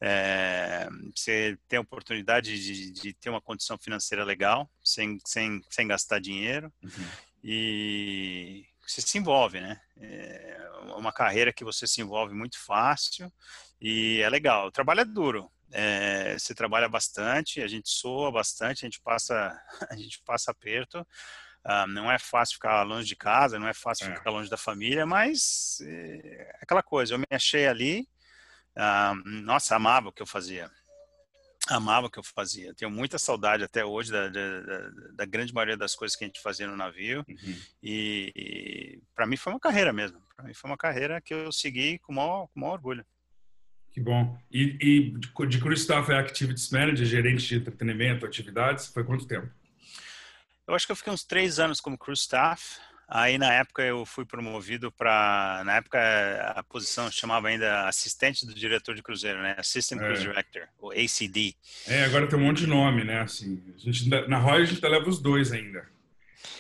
é, 0.03 0.89
você 1.15 1.59
tem 1.69 1.79
a 1.79 1.83
oportunidade 1.83 2.59
de, 2.59 2.91
de, 2.91 3.13
ter 3.13 3.31
uma 3.31 3.41
condição 3.41 3.79
financeira 3.79 4.25
legal, 4.25 4.69
sem, 4.83 5.19
sem, 5.27 5.63
sem 5.69 5.87
gastar 5.87 6.21
dinheiro, 6.21 6.73
uhum. 6.83 7.09
e 7.45 8.65
você 8.93 9.01
se 9.01 9.19
envolve, 9.19 9.61
né? 9.61 9.81
É 10.01 10.69
uma 10.97 11.13
carreira 11.13 11.53
que 11.53 11.65
você 11.65 11.87
se 11.87 12.01
envolve 12.01 12.35
muito 12.35 12.59
fácil 12.59 13.33
e 13.81 14.21
é 14.21 14.29
legal. 14.29 14.67
O 14.69 14.73
trabalho 14.73 15.01
é 15.01 15.05
duro, 15.05 15.51
é, 15.73 16.37
você 16.39 16.55
trabalha 16.55 16.89
bastante, 16.89 17.63
a 17.63 17.69
gente 17.69 17.89
soa 17.89 18.31
bastante, 18.33 18.85
a 18.85 18.87
gente 18.89 19.01
passa, 19.01 19.61
a 19.91 19.97
gente 19.97 20.21
passa 20.25 20.51
aperto. 20.51 21.07
Uh, 21.63 21.87
não 21.89 22.11
é 22.11 22.19
fácil 22.19 22.55
ficar 22.55 22.83
longe 22.85 23.07
de 23.07 23.15
casa, 23.15 23.59
não 23.59 23.69
é 23.69 23.75
fácil 23.75 24.11
é. 24.11 24.17
ficar 24.17 24.31
longe 24.31 24.49
da 24.49 24.57
família, 24.57 25.05
mas 25.05 25.79
é 25.83 26.57
aquela 26.63 26.83
coisa. 26.83 27.15
Eu 27.15 27.19
me 27.19 27.27
achei 27.31 27.67
ali, 27.67 28.09
ah, 28.75 29.13
nossa, 29.25 29.77
amava 29.77 30.09
o 30.09 30.13
que 30.13 30.23
eu 30.23 30.27
fazia. 30.27 30.71
Amava 31.71 32.09
o 32.09 32.11
que 32.11 32.19
eu 32.19 32.23
fazia. 32.23 32.75
Tenho 32.75 32.91
muita 32.91 33.19
saudade 33.19 33.63
até 33.63 33.85
hoje 33.85 34.11
da, 34.11 34.29
da, 34.29 34.91
da 35.15 35.25
grande 35.25 35.55
maioria 35.55 35.77
das 35.77 35.95
coisas 35.95 36.17
que 36.17 36.25
a 36.25 36.27
gente 36.27 36.43
fazia 36.43 36.67
no 36.67 36.77
navio. 36.77 37.25
Uhum. 37.29 37.57
E, 37.83 38.33
e 38.35 39.03
para 39.15 39.27
mim 39.27 39.37
foi 39.37 39.53
uma 39.53 39.61
carreira 39.61 39.93
mesmo. 39.93 40.21
Para 40.37 40.45
mim 40.45 40.53
foi 40.53 40.69
uma 40.69 40.77
carreira 40.77 41.21
que 41.21 41.33
eu 41.33 41.53
segui 41.53 41.99
com 42.01 42.13
o 42.13 42.17
maior, 42.17 42.49
com 42.49 42.61
maior 42.61 42.73
orgulho. 42.73 43.07
Que 43.93 44.01
bom. 44.01 44.39
E, 44.51 44.77
e 44.81 45.11
de 45.47 45.59
Cruise 45.61 45.83
Staff 45.83 46.11
é 46.11 46.19
Activities 46.19 46.71
Manager, 46.71 47.07
gerente 47.07 47.47
de 47.47 47.57
entretenimento, 47.57 48.27
atividades, 48.27 48.89
foi 48.89 49.05
quanto 49.05 49.27
tempo? 49.27 49.49
Eu 50.67 50.75
acho 50.75 50.87
que 50.87 50.93
eu 50.93 50.97
fiquei 50.97 51.13
uns 51.13 51.25
três 51.25 51.59
anos 51.59 51.81
como 51.81 51.99
Cruise 51.99 52.23
Staff. 52.23 52.79
Aí 53.13 53.39
na 53.39 53.53
época 53.53 53.83
eu 53.83 54.07
fui 54.07 54.25
promovido 54.25 54.93
para, 54.93 55.63
na 55.67 55.77
época 55.79 55.99
a 56.55 56.63
posição 56.63 57.11
chamava 57.11 57.49
ainda 57.49 57.89
assistente 57.89 58.47
do 58.47 58.55
diretor 58.55 58.95
de 58.95 59.03
cruzeiro, 59.03 59.43
né? 59.43 59.57
Assistant 59.59 60.01
é. 60.01 60.05
Cruise 60.05 60.23
Director, 60.23 60.69
o 60.79 60.93
ACD. 60.93 61.57
É, 61.89 62.05
agora 62.05 62.29
tem 62.29 62.39
um 62.39 62.43
monte 62.43 62.59
de 62.59 62.69
nome, 62.69 63.03
né? 63.03 63.23
Assim, 63.23 63.61
a 63.75 63.79
gente, 63.79 64.09
na 64.09 64.39
Royal 64.39 64.63
a 64.63 64.65
gente 64.65 64.81
leva 64.81 65.09
os 65.09 65.21
dois 65.21 65.51
ainda, 65.51 65.89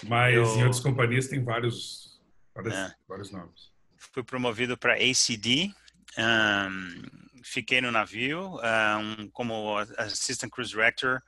mas 0.09 0.35
eu... 0.35 0.42
em 0.42 0.64
outras 0.64 0.80
companhias 0.80 1.28
tem 1.28 1.40
vários, 1.40 2.21
vários, 2.52 2.75
é. 2.75 2.95
vários 3.09 3.30
nomes. 3.30 3.71
Fui 3.97 4.25
promovido 4.25 4.76
para 4.76 4.95
ACD, 4.95 5.73
um, 6.19 7.02
fiquei 7.45 7.80
no 7.80 7.92
navio 7.92 8.59
um, 9.00 9.30
como 9.30 9.78
Assistant 9.97 10.50
Cruise 10.50 10.73
Director. 10.73 11.23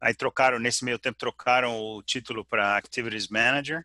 Aí 0.00 0.14
trocaram, 0.14 0.60
nesse 0.60 0.84
meio 0.84 1.00
tempo, 1.00 1.18
trocaram 1.18 1.76
o 1.76 2.00
título 2.00 2.44
para 2.44 2.76
Activities 2.76 3.26
Manager. 3.26 3.84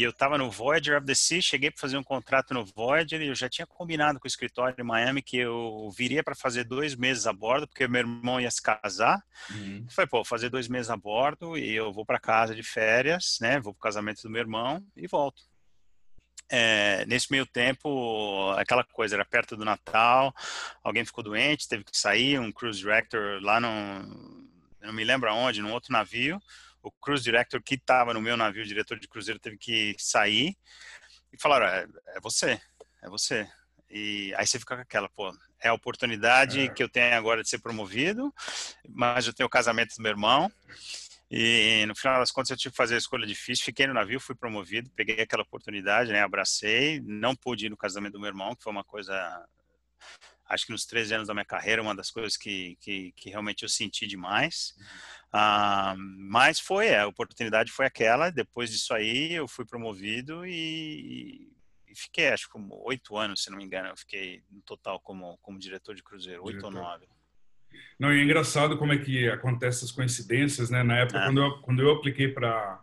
E 0.00 0.02
eu 0.02 0.08
estava 0.08 0.38
no 0.38 0.50
Voyager 0.50 0.96
of 0.96 1.06
the 1.06 1.14
Sea, 1.14 1.42
cheguei 1.42 1.70
para 1.70 1.78
fazer 1.78 1.98
um 1.98 2.02
contrato 2.02 2.54
no 2.54 2.64
Voyager 2.64 3.20
e 3.20 3.26
eu 3.26 3.34
já 3.34 3.50
tinha 3.50 3.66
combinado 3.66 4.18
com 4.18 4.24
o 4.24 4.26
escritório 4.26 4.74
em 4.78 4.82
Miami 4.82 5.20
que 5.20 5.36
eu 5.36 5.90
viria 5.94 6.24
para 6.24 6.34
fazer 6.34 6.64
dois 6.64 6.96
meses 6.96 7.26
a 7.26 7.34
bordo, 7.34 7.68
porque 7.68 7.86
meu 7.86 7.98
irmão 7.98 8.40
ia 8.40 8.50
se 8.50 8.62
casar. 8.62 9.22
Uhum. 9.50 9.84
Eu 9.86 9.92
falei, 9.92 10.08
pô, 10.08 10.24
fazer 10.24 10.48
dois 10.48 10.68
meses 10.68 10.88
a 10.88 10.96
bordo 10.96 11.54
e 11.54 11.74
eu 11.74 11.92
vou 11.92 12.06
para 12.06 12.18
casa 12.18 12.54
de 12.54 12.62
férias, 12.62 13.36
né? 13.42 13.60
Vou 13.60 13.74
para 13.74 13.78
o 13.80 13.82
casamento 13.82 14.22
do 14.22 14.30
meu 14.30 14.40
irmão 14.40 14.82
e 14.96 15.06
volto. 15.06 15.42
É, 16.48 17.04
nesse 17.04 17.30
meio 17.30 17.44
tempo, 17.44 18.52
aquela 18.56 18.84
coisa, 18.84 19.16
era 19.16 19.24
perto 19.26 19.54
do 19.54 19.66
Natal, 19.66 20.34
alguém 20.82 21.04
ficou 21.04 21.22
doente, 21.22 21.68
teve 21.68 21.84
que 21.84 21.94
sair, 21.94 22.40
um 22.40 22.50
cruise 22.50 22.78
director 22.78 23.38
lá 23.42 23.60
no, 23.60 24.48
não 24.80 24.94
me 24.94 25.04
lembro 25.04 25.28
aonde, 25.28 25.60
num 25.60 25.72
outro 25.72 25.92
navio, 25.92 26.40
o 26.82 26.90
cruise 26.90 27.22
director 27.22 27.62
que 27.62 27.74
estava 27.74 28.14
no 28.14 28.20
meu 28.20 28.36
navio, 28.36 28.62
o 28.62 28.66
diretor 28.66 28.98
de 28.98 29.08
cruzeiro, 29.08 29.38
teve 29.38 29.56
que 29.58 29.94
sair 29.98 30.56
e 31.32 31.40
falaram: 31.40 31.66
é, 31.66 31.86
é, 32.16 32.20
você, 32.20 32.60
é 33.02 33.08
você. 33.08 33.48
E 33.90 34.32
aí 34.36 34.46
você 34.46 34.58
fica 34.58 34.76
com 34.76 34.82
aquela, 34.82 35.08
pô, 35.08 35.34
é 35.60 35.68
a 35.68 35.74
oportunidade 35.74 36.60
é. 36.60 36.68
que 36.68 36.82
eu 36.82 36.88
tenho 36.88 37.14
agora 37.16 37.42
de 37.42 37.48
ser 37.48 37.58
promovido, 37.58 38.32
mas 38.88 39.26
eu 39.26 39.32
tenho 39.32 39.46
o 39.46 39.50
casamento 39.50 39.96
do 39.96 40.02
meu 40.02 40.10
irmão. 40.10 40.50
E 41.30 41.84
no 41.86 41.94
final 41.94 42.18
das 42.18 42.32
contas 42.32 42.50
eu 42.50 42.56
tive 42.56 42.72
que 42.72 42.76
fazer 42.76 42.96
a 42.96 42.98
escolha 42.98 43.24
difícil, 43.24 43.64
fiquei 43.64 43.86
no 43.86 43.94
navio, 43.94 44.18
fui 44.18 44.34
promovido, 44.34 44.90
peguei 44.96 45.20
aquela 45.20 45.44
oportunidade, 45.44 46.10
né, 46.10 46.20
abracei, 46.20 47.00
não 47.04 47.36
pude 47.36 47.66
ir 47.66 47.68
no 47.68 47.76
casamento 47.76 48.14
do 48.14 48.20
meu 48.20 48.28
irmão, 48.28 48.56
que 48.56 48.64
foi 48.64 48.72
uma 48.72 48.82
coisa, 48.82 49.14
acho 50.48 50.66
que 50.66 50.72
nos 50.72 50.84
13 50.86 51.14
anos 51.14 51.28
da 51.28 51.34
minha 51.34 51.44
carreira, 51.44 51.82
uma 51.82 51.94
das 51.94 52.10
coisas 52.10 52.36
que, 52.36 52.76
que, 52.80 53.12
que 53.12 53.30
realmente 53.30 53.62
eu 53.62 53.68
senti 53.68 54.08
demais. 54.08 54.74
Ah, 55.32 55.94
mas 55.96 56.58
foi, 56.58 56.94
a 56.94 57.06
oportunidade 57.06 57.70
foi 57.70 57.86
aquela. 57.86 58.30
Depois 58.30 58.70
disso 58.70 58.92
aí, 58.92 59.32
eu 59.32 59.46
fui 59.46 59.64
promovido 59.64 60.44
e, 60.44 61.48
e 61.88 61.94
fiquei, 61.94 62.28
acho 62.28 62.46
que 62.46 62.52
como 62.52 62.82
oito 62.86 63.16
anos, 63.16 63.42
se 63.42 63.50
não 63.50 63.58
me 63.58 63.64
engano, 63.64 63.88
eu 63.88 63.96
fiquei 63.96 64.42
no 64.50 64.60
total 64.62 65.00
como, 65.00 65.38
como 65.42 65.58
diretor 65.58 65.94
de 65.94 66.02
cruzeiro, 66.02 66.44
oito 66.44 66.64
ou 66.64 66.72
nove. 66.72 67.06
Não, 67.98 68.12
e 68.12 68.20
é 68.20 68.24
engraçado 68.24 68.76
como 68.76 68.92
é 68.92 68.98
que 68.98 69.28
acontecem 69.28 69.78
essas 69.78 69.92
coincidências, 69.92 70.70
né? 70.70 70.82
Na 70.82 70.98
época, 70.98 71.20
é. 71.20 71.26
quando, 71.26 71.40
eu, 71.40 71.60
quando 71.60 71.82
eu 71.82 71.92
apliquei 71.92 72.28
para 72.28 72.80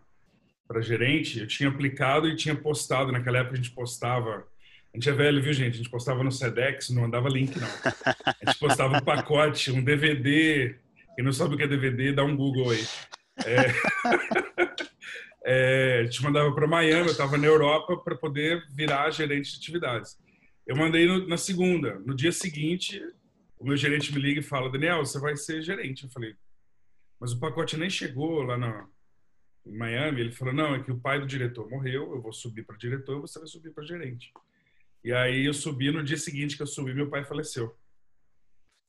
para 0.67 0.81
gerente, 0.81 1.39
eu 1.39 1.47
tinha 1.47 1.69
aplicado 1.69 2.27
e 2.27 2.35
tinha 2.35 2.53
postado. 2.53 3.11
Naquela 3.11 3.37
época 3.39 3.53
a 3.53 3.57
gente 3.57 3.71
postava. 3.71 4.45
A 4.93 4.97
gente 4.97 5.09
é 5.09 5.13
velho, 5.13 5.41
viu, 5.41 5.53
gente? 5.53 5.75
A 5.75 5.77
gente 5.77 5.89
postava 5.89 6.23
no 6.23 6.31
Sedex, 6.31 6.89
não 6.89 7.03
mandava 7.03 7.29
link, 7.29 7.57
não. 7.57 7.67
A 8.25 8.45
gente 8.45 8.59
postava 8.59 8.97
um 8.97 9.01
pacote, 9.01 9.71
um 9.71 9.81
DVD 9.81 10.75
quem 11.17 11.25
não 11.25 11.33
sabe 11.33 11.55
o 11.55 11.57
que 11.57 11.63
é 11.63 11.67
DVD, 11.67 12.13
dá 12.13 12.23
um 12.23 12.37
Google 12.37 12.69
aí. 12.69 12.85
É, 13.43 13.73
é, 16.03 16.07
te 16.09 16.21
mandava 16.21 16.53
para 16.53 16.67
Miami, 16.67 17.07
eu 17.07 17.11
estava 17.11 17.39
na 17.39 17.47
Europa 17.47 17.97
para 17.97 18.15
poder 18.15 18.67
virar 18.69 19.09
gerente 19.09 19.49
de 19.49 19.57
atividades. 19.57 20.15
Eu 20.67 20.75
mandei 20.75 21.07
no, 21.07 21.27
na 21.27 21.35
segunda. 21.35 21.97
No 22.05 22.13
dia 22.13 22.31
seguinte, 22.31 23.01
o 23.57 23.65
meu 23.65 23.75
gerente 23.75 24.13
me 24.13 24.21
liga 24.21 24.41
e 24.41 24.43
fala: 24.43 24.71
Daniel, 24.71 25.03
você 25.03 25.19
vai 25.19 25.35
ser 25.35 25.63
gerente. 25.63 26.03
Eu 26.03 26.11
falei: 26.11 26.35
Mas 27.19 27.31
o 27.31 27.39
pacote 27.39 27.77
nem 27.77 27.89
chegou 27.89 28.43
lá 28.43 28.55
na, 28.55 28.87
em 29.65 29.75
Miami. 29.75 30.21
Ele 30.21 30.31
falou: 30.31 30.53
Não, 30.53 30.75
é 30.75 30.83
que 30.83 30.91
o 30.91 30.99
pai 30.99 31.19
do 31.19 31.25
diretor 31.25 31.67
morreu, 31.67 32.11
eu 32.13 32.21
vou 32.21 32.31
subir 32.31 32.63
para 32.63 32.77
diretor, 32.77 33.19
você 33.19 33.39
vai 33.39 33.47
subir 33.47 33.71
para 33.71 33.83
gerente. 33.83 34.31
E 35.03 35.11
aí 35.11 35.47
eu 35.47 35.53
subi, 35.55 35.91
no 35.91 36.03
dia 36.03 36.17
seguinte 36.17 36.55
que 36.55 36.61
eu 36.61 36.67
subi, 36.67 36.93
meu 36.93 37.09
pai 37.09 37.25
faleceu. 37.25 37.75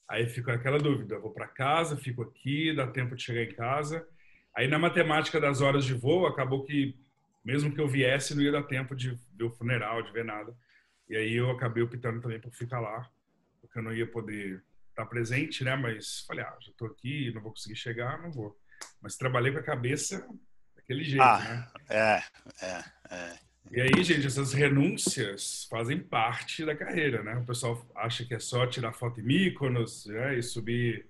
Aí 0.08 0.26
fica 0.26 0.54
aquela 0.54 0.78
dúvida: 0.78 1.18
vou 1.18 1.30
para 1.30 1.46
casa, 1.46 1.96
fico 1.96 2.22
aqui, 2.22 2.74
dá 2.74 2.86
tempo 2.86 3.14
de 3.14 3.22
chegar 3.22 3.42
em 3.42 3.54
casa. 3.54 4.06
Aí 4.54 4.66
na 4.66 4.78
matemática 4.78 5.40
das 5.40 5.60
horas 5.60 5.84
de 5.84 5.94
voo, 5.94 6.26
acabou 6.26 6.64
que 6.64 6.98
mesmo 7.44 7.72
que 7.72 7.80
eu 7.80 7.88
viesse, 7.88 8.34
não 8.34 8.42
ia 8.42 8.52
dar 8.52 8.62
tempo 8.64 8.94
de 8.94 9.18
ver 9.32 9.44
o 9.44 9.50
funeral, 9.50 10.02
de 10.02 10.12
ver 10.12 10.24
nada. 10.24 10.54
E 11.08 11.16
aí 11.16 11.34
eu 11.34 11.50
acabei 11.50 11.82
optando 11.82 12.20
também 12.20 12.40
por 12.40 12.52
ficar 12.52 12.80
lá, 12.80 13.08
porque 13.60 13.78
eu 13.78 13.82
não 13.82 13.94
ia 13.94 14.06
poder 14.06 14.62
estar 14.90 15.06
presente, 15.06 15.64
né? 15.64 15.74
Mas 15.76 16.24
falei, 16.26 16.44
ah, 16.44 16.56
já 16.60 16.70
estou 16.70 16.88
aqui, 16.88 17.32
não 17.32 17.40
vou 17.40 17.52
conseguir 17.52 17.76
chegar, 17.76 18.20
não 18.20 18.30
vou. 18.30 18.58
Mas 19.00 19.16
trabalhei 19.16 19.52
com 19.52 19.58
a 19.58 19.62
cabeça 19.62 20.28
daquele 20.76 21.04
jeito, 21.04 21.22
ah, 21.22 21.38
né? 21.38 21.68
É, 21.88 22.22
é, 22.66 22.84
é. 23.10 23.47
E 23.70 23.80
aí, 23.80 24.02
gente, 24.02 24.26
essas 24.26 24.52
renúncias 24.52 25.66
fazem 25.70 25.98
parte 25.98 26.64
da 26.64 26.74
carreira, 26.74 27.22
né? 27.22 27.36
O 27.36 27.44
pessoal 27.44 27.86
acha 27.94 28.24
que 28.24 28.34
é 28.34 28.38
só 28.38 28.66
tirar 28.66 28.92
foto 28.92 29.20
em 29.20 29.24
Mykonos 29.24 30.06
né? 30.06 30.38
e 30.38 30.42
subir 30.42 31.06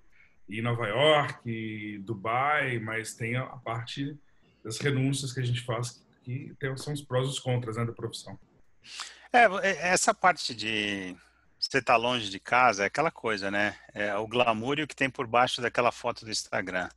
em 0.49 0.61
Nova 0.61 0.87
York, 0.87 1.49
e 1.49 1.99
Dubai, 1.99 2.79
mas 2.79 3.13
tem 3.13 3.37
a 3.37 3.45
parte 3.45 4.17
das 4.63 4.79
renúncias 4.79 5.31
que 5.31 5.39
a 5.39 5.43
gente 5.43 5.61
faz 5.61 6.03
que 6.23 6.53
são 6.77 6.93
os 6.93 7.01
prós 7.01 7.27
e 7.27 7.31
os 7.31 7.39
contras 7.39 7.77
né, 7.77 7.85
da 7.85 7.93
profissão. 7.93 8.37
É, 9.31 9.45
é, 9.67 9.87
essa 9.89 10.13
parte 10.13 10.53
de 10.53 11.15
você 11.59 11.81
tá 11.81 11.95
longe 11.95 12.29
de 12.29 12.39
casa 12.39 12.83
é 12.83 12.85
aquela 12.87 13.11
coisa, 13.11 13.51
né? 13.51 13.75
É 13.93 14.15
o 14.15 14.27
glamour 14.27 14.79
e 14.79 14.83
o 14.83 14.87
que 14.87 14.95
tem 14.95 15.09
por 15.09 15.27
baixo 15.27 15.61
daquela 15.61 15.91
foto 15.91 16.23
do 16.23 16.31
Instagram. 16.31 16.89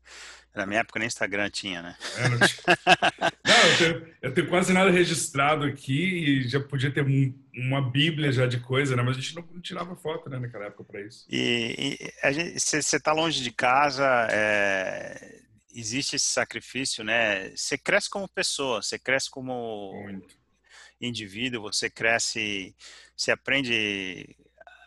Na 0.55 0.67
minha 0.67 0.81
época 0.81 0.99
nem 0.99 1.09
Instagram 1.09 1.49
tinha, 1.49 1.81
né? 1.81 1.97
É, 2.17 2.29
não, 2.29 2.39
não 3.47 3.57
eu, 3.57 3.79
tenho, 3.79 4.15
eu, 4.21 4.35
tenho, 4.35 4.49
quase 4.49 4.73
nada 4.73 4.91
registrado 4.91 5.65
aqui 5.65 6.43
e 6.43 6.49
já 6.49 6.61
podia 6.61 6.93
ter 6.93 7.03
um, 7.03 7.35
uma 7.55 7.81
bíblia 7.91 8.31
já 8.31 8.47
de 8.47 8.61
coisa, 8.61 8.95
né? 8.95 9.03
Mas 9.03 9.17
a 9.17 9.21
gente 9.21 9.35
não, 9.35 9.49
não 9.51 9.61
tirava 9.63 9.97
foto, 9.97 10.29
né, 10.29 10.39
naquela 10.39 10.67
época 10.67 10.85
para 10.85 11.01
isso. 11.01 11.27
E, 11.31 11.97
e 12.23 12.59
você 12.59 12.79
está 12.79 13.13
longe 13.13 13.43
de 13.43 13.51
casa, 13.51 14.07
é, 14.31 15.41
existe 15.75 16.17
esse 16.17 16.27
sacrifício, 16.27 17.03
né? 17.03 17.51
Você 17.57 17.79
cresce 17.79 18.11
como 18.11 18.29
pessoa, 18.29 18.83
você 18.83 18.99
cresce 18.99 19.31
como 19.31 19.93
Muito. 20.05 20.37
indivíduo, 21.01 21.63
você 21.63 21.89
cresce, 21.89 22.77
você 23.17 23.31
aprende 23.31 24.37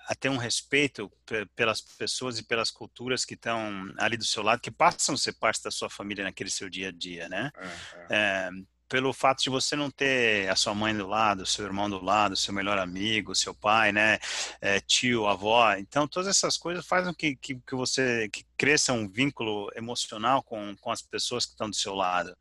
a 0.07 0.15
ter 0.15 0.29
um 0.29 0.37
respeito 0.37 1.11
pelas 1.55 1.81
pessoas 1.81 2.37
e 2.37 2.43
pelas 2.43 2.69
culturas 2.69 3.25
que 3.25 3.33
estão 3.33 3.91
ali 3.97 4.17
do 4.17 4.25
seu 4.25 4.43
lado, 4.43 4.61
que 4.61 4.71
passam 4.71 5.15
a 5.15 5.17
ser 5.17 5.33
parte 5.33 5.63
da 5.63 5.71
sua 5.71 5.89
família 5.89 6.23
naquele 6.23 6.49
seu 6.49 6.69
dia 6.69 6.89
a 6.89 6.91
dia, 6.91 7.27
né? 7.27 7.51
É, 7.57 7.65
é. 7.65 8.07
É, 8.09 8.49
pelo 8.87 9.11
fato 9.11 9.41
de 9.43 9.49
você 9.49 9.75
não 9.75 9.89
ter 9.89 10.47
a 10.49 10.55
sua 10.55 10.75
mãe 10.75 10.95
do 10.95 11.07
lado, 11.07 11.45
seu 11.45 11.65
irmão 11.65 11.89
do 11.89 11.99
lado, 12.03 12.35
seu 12.35 12.53
melhor 12.53 12.77
amigo, 12.77 13.33
seu 13.33 13.53
pai, 13.53 13.91
né, 13.91 14.19
é, 14.61 14.79
tio, 14.79 15.25
avó, 15.25 15.73
então 15.73 16.07
todas 16.07 16.27
essas 16.29 16.55
coisas 16.55 16.85
fazem 16.85 17.13
que, 17.13 17.35
que, 17.35 17.55
que 17.55 17.75
você 17.75 18.29
que 18.29 18.45
cresça 18.55 18.93
um 18.93 19.09
vínculo 19.09 19.71
emocional 19.75 20.43
com, 20.43 20.75
com 20.77 20.91
as 20.91 21.01
pessoas 21.01 21.45
que 21.45 21.53
estão 21.53 21.69
do 21.69 21.75
seu 21.75 21.95
lado. 21.95 22.35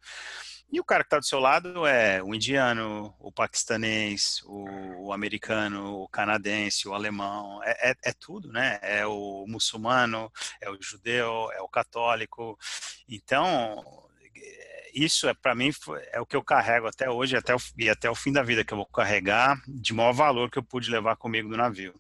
E 0.75 0.81
o 0.81 0.85
cara 0.85 1.05
que 1.05 1.07
está 1.07 1.21
do 1.21 1.25
seu 1.25 1.39
lado 1.39 1.87
é 1.87 2.21
o 2.21 2.35
indiano, 2.35 3.15
o 3.21 3.31
paquistanês, 3.31 4.43
o, 4.45 5.05
o 5.07 5.13
americano, 5.13 6.01
o 6.01 6.09
canadense, 6.09 6.89
o 6.89 6.93
alemão, 6.93 7.63
é, 7.63 7.91
é, 7.91 7.95
é, 8.07 8.13
tudo, 8.13 8.51
né? 8.51 8.81
É 8.83 9.07
o 9.07 9.45
muçulmano, 9.47 10.33
é 10.61 10.69
o 10.69 10.77
judeu, 10.83 11.49
é 11.53 11.61
o 11.63 11.69
católico. 11.69 12.59
Então, 13.09 13.85
isso 14.93 15.29
é 15.29 15.35
para 15.35 15.55
mim 15.55 15.71
é 16.11 16.21
o 16.21 16.27
que 16.27 16.35
eu 16.35 16.43
carrego 16.43 16.89
até 16.89 17.09
hoje 17.09 17.37
até 17.37 17.55
o, 17.55 17.59
e 17.79 17.89
até 17.89 18.11
o 18.11 18.15
fim 18.17 18.33
da 18.33 18.43
vida 18.43 18.65
que 18.65 18.75
eu 18.75 18.79
vou 18.79 18.87
carregar 18.87 19.63
de 19.69 19.95
maior 19.95 20.13
valor 20.13 20.51
que 20.51 20.59
eu 20.59 20.63
pude 20.65 20.91
levar 20.91 21.15
comigo 21.15 21.49
no 21.49 21.57
navio. 21.57 21.95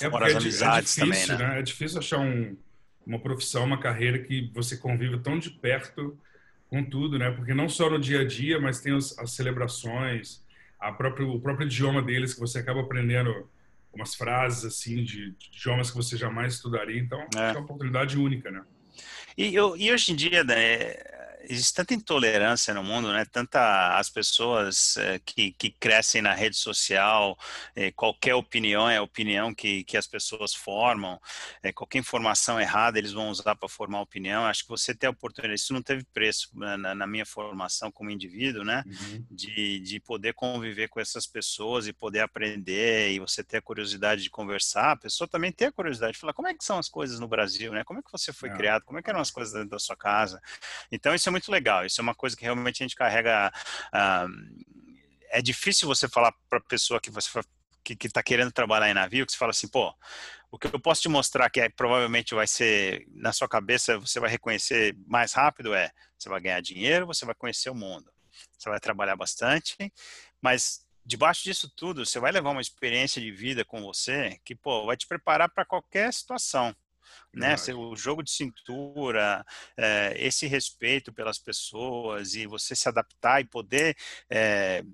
É 0.00 0.08
Fora 0.08 0.28
as 0.28 0.32
é 0.32 0.36
amizades 0.38 0.96
é 0.96 1.04
difícil, 1.04 1.26
também, 1.26 1.46
né? 1.46 1.52
né? 1.52 1.60
É 1.60 1.62
difícil 1.62 1.98
achar 1.98 2.20
um, 2.20 2.56
uma 3.06 3.18
profissão, 3.18 3.66
uma 3.66 3.78
carreira 3.78 4.18
que 4.18 4.50
você 4.54 4.78
convive 4.78 5.18
tão 5.18 5.38
de 5.38 5.50
perto 5.50 6.18
com 6.72 6.82
tudo, 6.82 7.18
né? 7.18 7.30
Porque 7.30 7.52
não 7.52 7.68
só 7.68 7.90
no 7.90 7.98
dia 7.98 8.20
a 8.20 8.24
dia, 8.24 8.58
mas 8.58 8.80
tem 8.80 8.96
as, 8.96 9.18
as 9.18 9.32
celebrações, 9.32 10.42
a 10.80 10.90
próprio, 10.90 11.30
o 11.30 11.38
próprio 11.38 11.66
idioma 11.66 12.00
deles 12.00 12.32
que 12.32 12.40
você 12.40 12.60
acaba 12.60 12.80
aprendendo 12.80 13.46
umas 13.92 14.14
frases 14.14 14.64
assim 14.64 15.04
de, 15.04 15.32
de 15.32 15.48
idiomas 15.54 15.90
que 15.90 15.96
você 15.98 16.16
jamais 16.16 16.54
estudaria. 16.54 16.98
Então, 16.98 17.20
é, 17.36 17.50
é 17.50 17.52
uma 17.52 17.60
oportunidade 17.60 18.16
única, 18.18 18.50
né? 18.50 18.62
E, 19.36 19.54
eu, 19.54 19.76
e 19.76 19.92
hoje 19.92 20.12
em 20.12 20.16
dia, 20.16 20.42
né, 20.44 20.94
existe 21.44 21.74
tanta 21.74 21.94
intolerância 21.94 22.72
no 22.74 22.82
mundo, 22.82 23.12
né? 23.12 23.24
Tanta 23.24 23.96
as 23.96 24.08
pessoas 24.08 24.96
é, 24.96 25.18
que, 25.18 25.52
que 25.52 25.70
crescem 25.70 26.22
na 26.22 26.34
rede 26.34 26.56
social, 26.56 27.38
é, 27.74 27.90
qualquer 27.92 28.34
opinião 28.34 28.88
é 28.88 28.96
a 28.96 29.02
opinião 29.02 29.54
que, 29.54 29.84
que 29.84 29.96
as 29.96 30.06
pessoas 30.06 30.54
formam, 30.54 31.20
é, 31.62 31.72
qualquer 31.72 31.98
informação 31.98 32.60
errada 32.60 32.98
eles 32.98 33.12
vão 33.12 33.30
usar 33.30 33.54
para 33.56 33.68
formar 33.68 34.00
opinião. 34.00 34.44
Acho 34.44 34.62
que 34.62 34.70
você 34.70 34.94
tem 34.94 35.08
a 35.08 35.10
oportunidade, 35.10 35.60
isso 35.60 35.72
não 35.72 35.82
teve 35.82 36.04
preço 36.04 36.50
na, 36.54 36.94
na 36.94 37.06
minha 37.06 37.26
formação 37.26 37.90
como 37.90 38.10
indivíduo, 38.10 38.64
né? 38.64 38.84
Uhum. 38.86 39.26
De, 39.30 39.80
de 39.80 40.00
poder 40.00 40.34
conviver 40.34 40.88
com 40.88 41.00
essas 41.00 41.26
pessoas 41.26 41.86
e 41.86 41.92
poder 41.92 42.20
aprender 42.20 43.12
e 43.12 43.18
você 43.18 43.42
ter 43.42 43.58
a 43.58 43.62
curiosidade 43.62 44.22
de 44.22 44.30
conversar. 44.30 44.92
A 44.92 44.96
pessoa 44.96 45.26
também 45.26 45.52
tem 45.52 45.68
a 45.68 45.72
curiosidade 45.72 46.14
de 46.14 46.18
falar 46.18 46.32
como 46.32 46.48
é 46.48 46.54
que 46.54 46.64
são 46.64 46.78
as 46.78 46.88
coisas 46.88 47.18
no 47.18 47.28
Brasil, 47.28 47.72
né? 47.72 47.84
Como 47.84 47.98
é 47.98 48.02
que 48.02 48.12
você 48.12 48.32
foi 48.32 48.48
é. 48.50 48.54
criado? 48.54 48.84
Como 48.84 48.98
é 48.98 49.02
que 49.02 49.10
eram 49.10 49.20
as 49.20 49.30
coisas 49.30 49.52
dentro 49.52 49.70
da 49.70 49.78
sua 49.78 49.96
casa? 49.96 50.40
Então 50.90 51.14
isso 51.14 51.28
é 51.28 51.31
muito 51.32 51.50
legal. 51.50 51.84
Isso 51.84 52.00
é 52.00 52.02
uma 52.02 52.14
coisa 52.14 52.36
que 52.36 52.44
realmente 52.44 52.82
a 52.82 52.84
gente 52.84 52.96
carrega. 52.96 53.52
Uh, 53.88 54.72
é 55.30 55.42
difícil 55.42 55.88
você 55.88 56.08
falar 56.08 56.32
para 56.48 56.58
a 56.58 56.62
pessoa 56.62 57.00
que 57.00 57.10
você 57.10 57.28
que 57.82 58.06
está 58.06 58.22
querendo 58.22 58.52
trabalhar 58.52 58.88
em 58.88 58.94
navio, 58.94 59.26
que 59.26 59.32
você 59.32 59.38
fala 59.38 59.50
assim, 59.50 59.66
pô, 59.66 59.92
o 60.50 60.58
que 60.58 60.68
eu 60.68 60.78
posso 60.78 61.02
te 61.02 61.08
mostrar 61.08 61.50
que 61.50 61.60
é, 61.60 61.68
provavelmente 61.68 62.34
vai 62.34 62.46
ser 62.46 63.06
na 63.10 63.32
sua 63.32 63.48
cabeça, 63.48 63.98
você 63.98 64.20
vai 64.20 64.30
reconhecer 64.30 64.96
mais 65.06 65.32
rápido 65.32 65.74
é, 65.74 65.90
você 66.16 66.28
vai 66.28 66.40
ganhar 66.40 66.60
dinheiro, 66.60 67.06
você 67.06 67.24
vai 67.24 67.34
conhecer 67.34 67.70
o 67.70 67.74
mundo, 67.74 68.12
você 68.56 68.70
vai 68.70 68.78
trabalhar 68.78 69.16
bastante, 69.16 69.76
mas 70.40 70.86
debaixo 71.04 71.42
disso 71.42 71.68
tudo, 71.74 72.06
você 72.06 72.20
vai 72.20 72.30
levar 72.30 72.50
uma 72.50 72.60
experiência 72.60 73.20
de 73.20 73.32
vida 73.32 73.64
com 73.64 73.82
você 73.82 74.38
que, 74.44 74.54
pô, 74.54 74.86
vai 74.86 74.96
te 74.96 75.06
preparar 75.06 75.48
para 75.48 75.64
qualquer 75.64 76.12
situação 76.12 76.74
né? 77.34 77.56
O 77.74 77.96
jogo 77.96 78.22
de 78.22 78.30
cintura, 78.30 79.44
é, 79.76 80.14
esse 80.18 80.46
respeito 80.46 81.12
pelas 81.12 81.38
pessoas 81.38 82.34
e 82.34 82.46
você 82.46 82.76
se 82.76 82.88
adaptar 82.88 83.40
e 83.40 83.44
poder 83.44 83.96
é, 84.30 84.84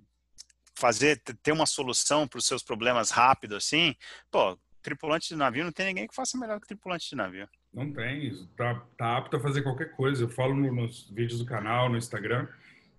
fazer, 0.74 1.20
ter 1.42 1.52
uma 1.52 1.66
solução 1.66 2.26
para 2.26 2.38
os 2.38 2.46
seus 2.46 2.62
problemas 2.62 3.10
rápido 3.10 3.56
assim, 3.56 3.96
pô, 4.30 4.58
tripulante 4.82 5.28
de 5.28 5.36
navio 5.36 5.64
não 5.64 5.72
tem 5.72 5.86
ninguém 5.86 6.06
que 6.06 6.14
faça 6.14 6.38
melhor 6.38 6.60
que 6.60 6.66
tripulante 6.66 7.10
de 7.10 7.16
navio. 7.16 7.48
Não 7.72 7.92
tem, 7.92 8.32
tá, 8.56 8.74
tá 8.96 9.16
apto 9.16 9.36
a 9.36 9.40
fazer 9.40 9.62
qualquer 9.62 9.92
coisa. 9.92 10.24
Eu 10.24 10.28
falo 10.28 10.54
no, 10.54 10.72
nos 10.72 11.08
vídeos 11.10 11.38
do 11.38 11.44
canal, 11.44 11.88
no 11.88 11.98
Instagram, 11.98 12.48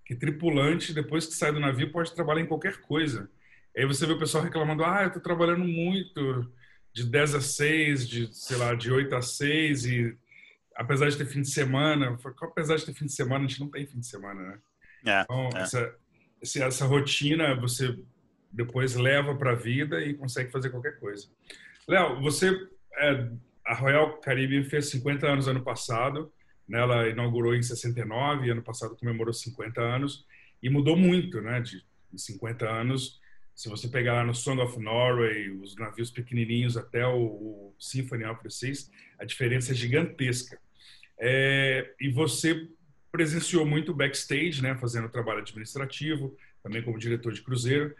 que 0.04 0.14
tripulante, 0.14 0.92
depois 0.92 1.26
que 1.26 1.34
sai 1.34 1.52
do 1.52 1.58
navio, 1.60 1.90
pode 1.90 2.14
trabalhar 2.14 2.42
em 2.42 2.46
qualquer 2.46 2.80
coisa. 2.82 3.28
Aí 3.76 3.84
você 3.84 4.06
vê 4.06 4.12
o 4.12 4.18
pessoal 4.18 4.44
reclamando, 4.44 4.84
ah, 4.84 5.04
eu 5.04 5.12
tô 5.12 5.20
trabalhando 5.20 5.64
muito, 5.64 6.52
de 6.92 7.04
10 7.04 7.34
a 7.34 7.40
6, 7.40 8.08
de, 8.08 8.34
sei 8.34 8.56
lá, 8.56 8.74
de 8.74 8.90
8 8.90 9.14
a 9.14 9.22
6 9.22 9.86
e 9.86 10.18
apesar 10.74 11.08
de 11.08 11.16
ter 11.16 11.26
fim 11.26 11.42
de 11.42 11.50
semana, 11.50 12.18
apesar 12.42 12.76
de 12.76 12.86
ter 12.86 12.94
fim 12.94 13.06
de 13.06 13.12
semana, 13.12 13.44
a 13.44 13.48
gente 13.48 13.60
não 13.60 13.68
tem 13.68 13.86
fim 13.86 14.00
de 14.00 14.06
semana, 14.06 14.42
né? 14.42 14.58
É, 15.06 15.20
então, 15.22 15.50
é. 15.54 15.62
Essa, 15.62 15.94
essa 16.42 16.86
rotina 16.86 17.54
você 17.54 17.98
depois 18.50 18.94
leva 18.94 19.34
para 19.36 19.52
a 19.52 19.54
vida 19.54 20.02
e 20.02 20.14
consegue 20.14 20.50
fazer 20.50 20.70
qualquer 20.70 20.98
coisa. 20.98 21.28
Léo, 21.86 22.20
você, 22.20 22.50
é, 22.96 23.28
a 23.64 23.74
Royal 23.74 24.18
Caribbean 24.20 24.64
fez 24.64 24.90
50 24.90 25.26
anos 25.26 25.48
ano 25.48 25.62
passado, 25.62 26.32
né? 26.68 26.80
ela 26.80 27.08
inaugurou 27.08 27.54
em 27.54 27.62
69, 27.62 28.50
ano 28.50 28.62
passado 28.62 28.96
comemorou 28.96 29.32
50 29.32 29.80
anos 29.80 30.26
e 30.62 30.68
mudou 30.68 30.96
muito, 30.96 31.40
né? 31.40 31.60
De, 31.60 31.84
de 32.12 32.20
50 32.20 32.68
anos 32.68 33.19
se 33.60 33.68
você 33.68 33.88
pegar 33.88 34.14
lá 34.14 34.24
no 34.24 34.34
Song 34.34 34.58
of 34.62 34.80
Norway, 34.80 35.50
os 35.50 35.76
navios 35.76 36.10
pequenininhos 36.10 36.78
até 36.78 37.06
o, 37.06 37.18
o 37.18 37.74
Symphony 37.78 38.24
of 38.24 38.42
the 38.42 38.48
Seas, 38.48 38.90
a 39.18 39.24
diferença 39.26 39.72
é 39.72 39.74
gigantesca. 39.74 40.58
É, 41.18 41.92
e 42.00 42.08
você 42.08 42.66
presenciou 43.12 43.66
muito 43.66 43.92
backstage, 43.92 44.62
né, 44.62 44.74
fazendo 44.76 45.10
trabalho 45.10 45.40
administrativo, 45.40 46.34
também 46.62 46.82
como 46.82 46.98
diretor 46.98 47.34
de 47.34 47.42
cruzeiro. 47.42 47.94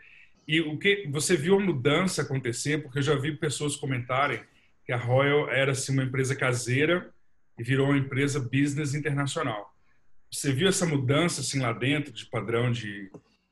E 0.49 0.63
o 0.63 0.79
que 0.79 1.07
você 1.11 1.37
viu 1.37 1.57
a 1.57 1.61
mudança 1.61 2.23
acontecer? 2.23 2.83
Porque 2.83 3.01
eu 3.01 3.03
já 3.03 3.15
vi 3.15 3.37
pessoas 3.37 3.77
comentarem 3.77 4.41
que 4.87 4.93
a 4.93 4.97
Royal 4.97 5.51
era 5.51 5.73
assim 5.73 5.93
uma 5.93 6.05
empresa 6.05 6.35
caseira 6.35 7.13
e 7.59 7.63
virou 7.63 7.89
uma 7.89 7.99
empresa 7.99 8.41
business 8.41 8.95
internacional. 8.95 9.77
Você 10.33 10.55
viu 10.55 10.69
essa 10.69 10.87
mudança 10.87 11.43
assim 11.43 11.61
lá 11.61 11.75
dentro 11.75 12.15
de 12.15 12.25
padrão 12.25 12.73
de 12.73 13.11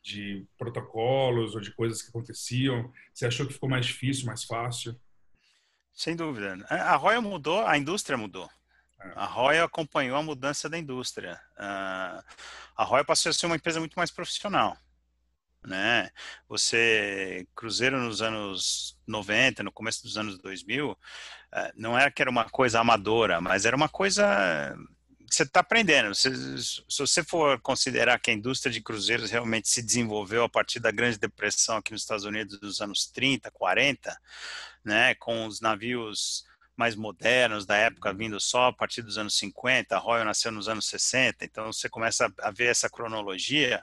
de 0.09 0.47
protocolos 0.57 1.55
ou 1.55 1.61
de 1.61 1.73
coisas 1.75 2.01
que 2.01 2.09
aconteciam? 2.09 2.91
Você 3.13 3.27
achou 3.27 3.47
que 3.47 3.53
ficou 3.53 3.69
mais 3.69 3.87
difícil, 3.87 4.27
mais 4.27 4.45
fácil? 4.45 4.99
Sem 5.93 6.17
dúvida. 6.17 6.65
A 6.71 6.97
Royal 6.97 7.21
mudou, 7.21 7.67
a 7.67 7.77
indústria 7.77 8.17
mudou. 8.17 8.49
É. 9.01 9.13
A 9.15 9.27
Royal 9.27 9.67
acompanhou 9.67 10.17
a 10.17 10.23
mudança 10.23 10.69
da 10.69 10.79
indústria. 10.79 11.39
Uh, 11.57 12.23
a 12.77 12.85
Royal 12.85 13.05
passou 13.05 13.31
a 13.31 13.33
ser 13.33 13.47
uma 13.47 13.57
empresa 13.57 13.81
muito 13.81 13.95
mais 13.97 14.11
profissional. 14.11 14.77
Né? 15.67 16.09
Você, 16.49 17.47
cruzeiro 17.55 17.99
nos 17.99 18.23
anos 18.23 18.97
90, 19.07 19.63
no 19.63 19.73
começo 19.73 20.03
dos 20.05 20.17
anos 20.17 20.39
2000, 20.39 20.93
uh, 20.93 20.97
ah, 21.53 21.73
não 21.77 21.99
era 21.99 22.11
que 22.11 22.23
era 22.23 22.31
uma 22.31 22.49
coisa 22.49 22.81
amadora, 22.81 23.41
mas 23.41 23.67
era 23.67 23.77
uma 23.77 23.89
coisa 23.89 24.75
você 25.31 25.43
está 25.43 25.61
aprendendo. 25.61 26.15
Se, 26.15 26.31
se, 26.63 26.83
você 26.99 27.23
for 27.23 27.61
considerar 27.61 28.19
que 28.19 28.31
a 28.31 28.35
indústria 28.35 28.73
de 28.73 28.81
cruzeiros 28.81 29.31
realmente 29.31 29.69
se 29.69 29.83
desenvolveu 29.83 30.45
a 30.45 30.49
partir 30.49 30.81
da 30.81 30.91
Grande 30.91 31.19
Depressão 31.19 31.77
aqui 31.77 31.93
nos 31.93 32.03
Estados 32.03 32.25
Unidos 32.25 32.59
dos 32.59 32.81
anos 32.81 33.07
30, 33.07 33.51
40, 33.51 34.17
né, 34.85 35.15
com 35.17 35.47
os 35.47 35.61
navios 35.61 36.45
mais 36.77 36.95
modernos 36.95 37.67
da 37.67 37.77
época 37.77 38.15
vindo 38.15 38.39
só 38.39 38.67
a 38.67 38.73
partir 38.73 39.03
dos 39.03 39.19
anos 39.19 39.37
50, 39.37 39.97
a 39.97 39.99
Royal 39.99 40.25
nasceu 40.25 40.53
nos 40.53 40.69
anos 40.69 40.87
60, 40.87 41.45
então 41.45 41.73
você 41.73 41.89
começa 41.89 42.33
a 42.41 42.51
ver 42.53 42.67
essa 42.67 42.89
cronologia. 42.89 43.83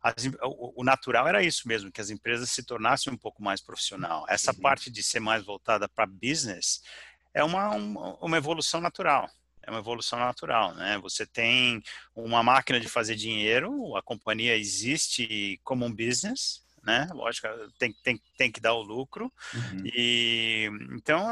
As, 0.00 0.14
o, 0.42 0.80
o, 0.80 0.84
natural 0.84 1.26
era 1.26 1.42
isso 1.42 1.66
mesmo, 1.66 1.90
que 1.90 2.00
as 2.00 2.10
empresas 2.10 2.50
se 2.50 2.64
tornassem 2.64 3.12
um 3.12 3.16
pouco 3.16 3.42
mais 3.42 3.60
profissional. 3.60 4.24
Essa 4.28 4.52
uhum. 4.52 4.60
parte 4.60 4.90
de 4.90 5.02
ser 5.02 5.20
mais 5.20 5.44
voltada 5.44 5.88
para 5.88 6.06
business 6.06 6.80
é 7.34 7.42
uma, 7.42 7.70
uma, 7.70 8.16
uma 8.20 8.36
evolução 8.36 8.80
natural 8.80 9.28
é 9.64 9.70
uma 9.70 9.80
evolução 9.80 10.18
natural, 10.18 10.74
né? 10.74 10.98
Você 10.98 11.26
tem 11.26 11.82
uma 12.14 12.42
máquina 12.42 12.80
de 12.80 12.88
fazer 12.88 13.14
dinheiro, 13.14 13.96
a 13.96 14.02
companhia 14.02 14.56
existe 14.56 15.60
como 15.62 15.84
um 15.84 15.94
business, 15.94 16.62
né? 16.82 17.08
Lógico, 17.12 17.46
tem, 17.78 17.92
tem, 18.02 18.20
tem 18.36 18.50
que 18.50 18.60
dar 18.60 18.74
o 18.74 18.82
lucro. 18.82 19.32
Uhum. 19.54 19.82
E 19.84 20.68
então 20.92 21.26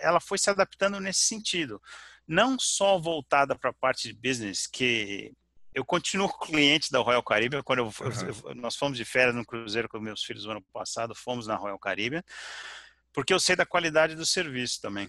ela 0.00 0.20
foi 0.20 0.38
se 0.38 0.50
adaptando 0.50 1.00
nesse 1.00 1.20
sentido. 1.20 1.80
Não 2.28 2.58
só 2.58 2.98
voltada 2.98 3.56
para 3.56 3.70
a 3.70 3.74
parte 3.74 4.08
de 4.08 4.14
business, 4.14 4.66
que 4.66 5.32
eu 5.74 5.84
continuo 5.84 6.28
cliente 6.38 6.92
da 6.92 7.00
Royal 7.00 7.22
Caribbean. 7.22 7.62
Quando 7.62 7.78
eu, 7.80 7.86
uhum. 7.86 8.50
eu, 8.50 8.54
nós 8.54 8.76
fomos 8.76 8.98
de 8.98 9.04
férias 9.04 9.34
no 9.34 9.44
cruzeiro 9.44 9.88
com 9.88 9.98
meus 9.98 10.22
filhos 10.22 10.44
no 10.44 10.52
ano 10.52 10.62
passado, 10.72 11.14
fomos 11.14 11.46
na 11.46 11.56
Royal 11.56 11.78
Caribbean, 11.78 12.22
porque 13.12 13.32
eu 13.32 13.40
sei 13.40 13.56
da 13.56 13.66
qualidade 13.66 14.14
do 14.14 14.26
serviço 14.26 14.80
também. 14.80 15.08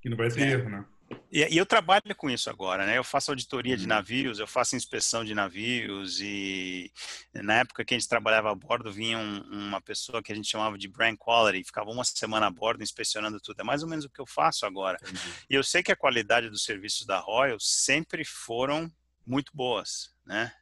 Que 0.00 0.08
não 0.08 0.16
vai 0.16 0.28
ter 0.28 0.42
é. 0.42 0.50
erro, 0.52 0.68
né? 0.68 0.84
E, 1.30 1.56
eu 1.56 1.64
trabalho 1.64 2.14
com 2.16 2.28
isso 2.28 2.50
agora, 2.50 2.86
né? 2.86 2.98
Eu 2.98 3.04
faço 3.04 3.30
auditoria 3.30 3.76
de 3.76 3.84
uhum. 3.84 3.88
navios, 3.88 4.38
eu 4.38 4.46
faço 4.46 4.76
inspeção 4.76 5.24
de 5.24 5.34
navios 5.34 6.20
e 6.20 6.92
na 7.34 7.60
época 7.60 7.84
que 7.84 7.94
a 7.94 7.98
gente 7.98 8.08
trabalhava 8.08 8.50
a 8.50 8.54
bordo 8.54 8.92
vinha 8.92 9.18
um, 9.18 9.40
uma 9.50 9.80
pessoa 9.80 10.22
que 10.22 10.32
a 10.32 10.34
gente 10.34 10.48
chamava 10.48 10.76
de 10.76 10.88
brand 10.88 11.16
quality, 11.16 11.64
ficava 11.64 11.90
uma 11.90 12.04
semana 12.04 12.46
a 12.46 12.50
bordo 12.50 12.82
inspecionando 12.82 13.40
tudo. 13.40 13.60
É 13.60 13.64
mais 13.64 13.82
ou 13.82 13.88
menos 13.88 14.04
o 14.04 14.10
que 14.10 14.20
eu 14.20 14.26
faço 14.26 14.66
agora. 14.66 14.98
Entendi. 15.02 15.20
E 15.48 15.54
eu 15.54 15.62
sei 15.62 15.82
que 15.82 15.92
a 15.92 15.96
qualidade 15.96 16.48
dos 16.48 16.64
serviços 16.64 17.06
da 17.06 17.18
Royal 17.18 17.58
sempre 17.60 18.24
foram 18.24 18.90
muito 19.26 19.52
boas, 19.54 20.10
né? 20.26 20.52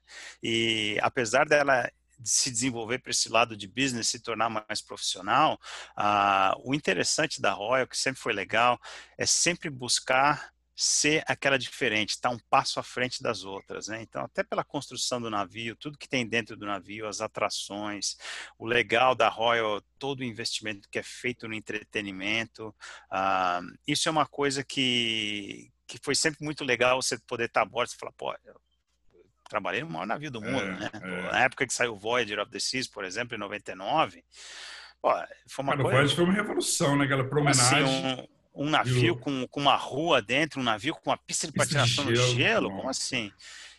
E 0.43 0.99
apesar 1.01 1.47
dela 1.47 1.91
se 2.23 2.51
desenvolver 2.51 2.99
para 2.99 3.11
esse 3.11 3.29
lado 3.29 3.57
de 3.57 3.67
business, 3.67 4.09
se 4.09 4.21
tornar 4.21 4.49
mais 4.49 4.83
profissional, 4.83 5.59
uh, 5.99 6.61
o 6.65 6.75
interessante 6.75 7.41
da 7.41 7.53
Royal, 7.53 7.87
que 7.87 7.97
sempre 7.97 8.21
foi 8.21 8.33
legal, 8.33 8.79
é 9.19 9.27
sempre 9.27 9.71
buscar 9.71 10.53
ser 10.81 11.23
aquela 11.27 11.59
diferente, 11.59 12.11
estar 12.11 12.31
tá 12.31 12.35
um 12.35 12.39
passo 12.49 12.81
à 12.81 12.83
frente 12.83 13.23
das 13.23 13.45
outras, 13.45 13.89
né? 13.89 14.01
Então, 14.01 14.25
até 14.25 14.43
pela 14.43 14.65
construção 14.65 15.21
do 15.21 15.29
navio, 15.29 15.77
tudo 15.77 15.99
que 15.99 16.09
tem 16.09 16.27
dentro 16.27 16.57
do 16.57 16.65
navio, 16.65 17.07
as 17.07 17.21
atrações, 17.21 18.17
o 18.59 18.65
legal 18.65 19.15
da 19.15 19.29
Royal, 19.29 19.83
todo 19.99 20.21
o 20.21 20.25
investimento 20.25 20.89
que 20.91 20.99
é 20.99 21.03
feito 21.03 21.47
no 21.47 21.53
entretenimento, 21.53 22.69
uh, 23.13 23.79
isso 23.87 24.09
é 24.09 24.13
uma 24.13 24.25
coisa 24.25 24.65
que, 24.65 25.71
que 25.87 25.99
foi 26.03 26.15
sempre 26.15 26.43
muito 26.43 26.65
legal 26.65 27.03
você 27.03 27.19
poder 27.27 27.45
estar 27.45 27.61
a 27.61 27.67
bordo 27.67 27.91
e 27.93 27.99
falar, 27.99 28.13
pô, 28.13 28.35
trabalhei 29.51 29.83
no 29.83 29.91
maior 29.91 30.07
navio 30.07 30.31
do 30.31 30.41
mundo, 30.41 30.63
é, 30.63 30.79
né? 30.79 30.91
É. 30.95 31.33
Na 31.33 31.41
época 31.41 31.67
que 31.67 31.75
saiu 31.75 31.97
Voyager 31.97 32.39
of 32.39 32.51
the 32.51 32.61
Seas, 32.61 32.87
por 32.87 33.05
exemplo, 33.05 33.37
em 33.37 33.39
99, 33.39 34.25
pô, 35.03 35.11
foi 35.49 35.63
uma 35.63 35.73
Cara, 35.73 35.83
coisa... 35.83 35.89
O 35.89 35.91
Voyager 35.91 36.17
foi 36.17 36.25
uma 36.25 36.35
revolução, 36.35 36.97
né? 36.97 37.05
Aquela 37.05 37.25
promenagem... 37.25 37.85
Assim, 37.85 38.29
um, 38.55 38.67
um 38.67 38.71
navio 38.71 39.17
com, 39.17 39.47
com 39.49 39.61
uma 39.61 39.77
rua 39.77 40.23
dentro, 40.23 40.61
um 40.61 40.65
navio 40.65 40.95
com 40.95 41.11
uma 41.11 41.19
pista 41.19 41.47
de 41.47 41.53
patinação 41.53 42.05
no 42.05 42.15
gelo, 42.15 42.71
como 42.71 42.89
assim? 42.89 43.33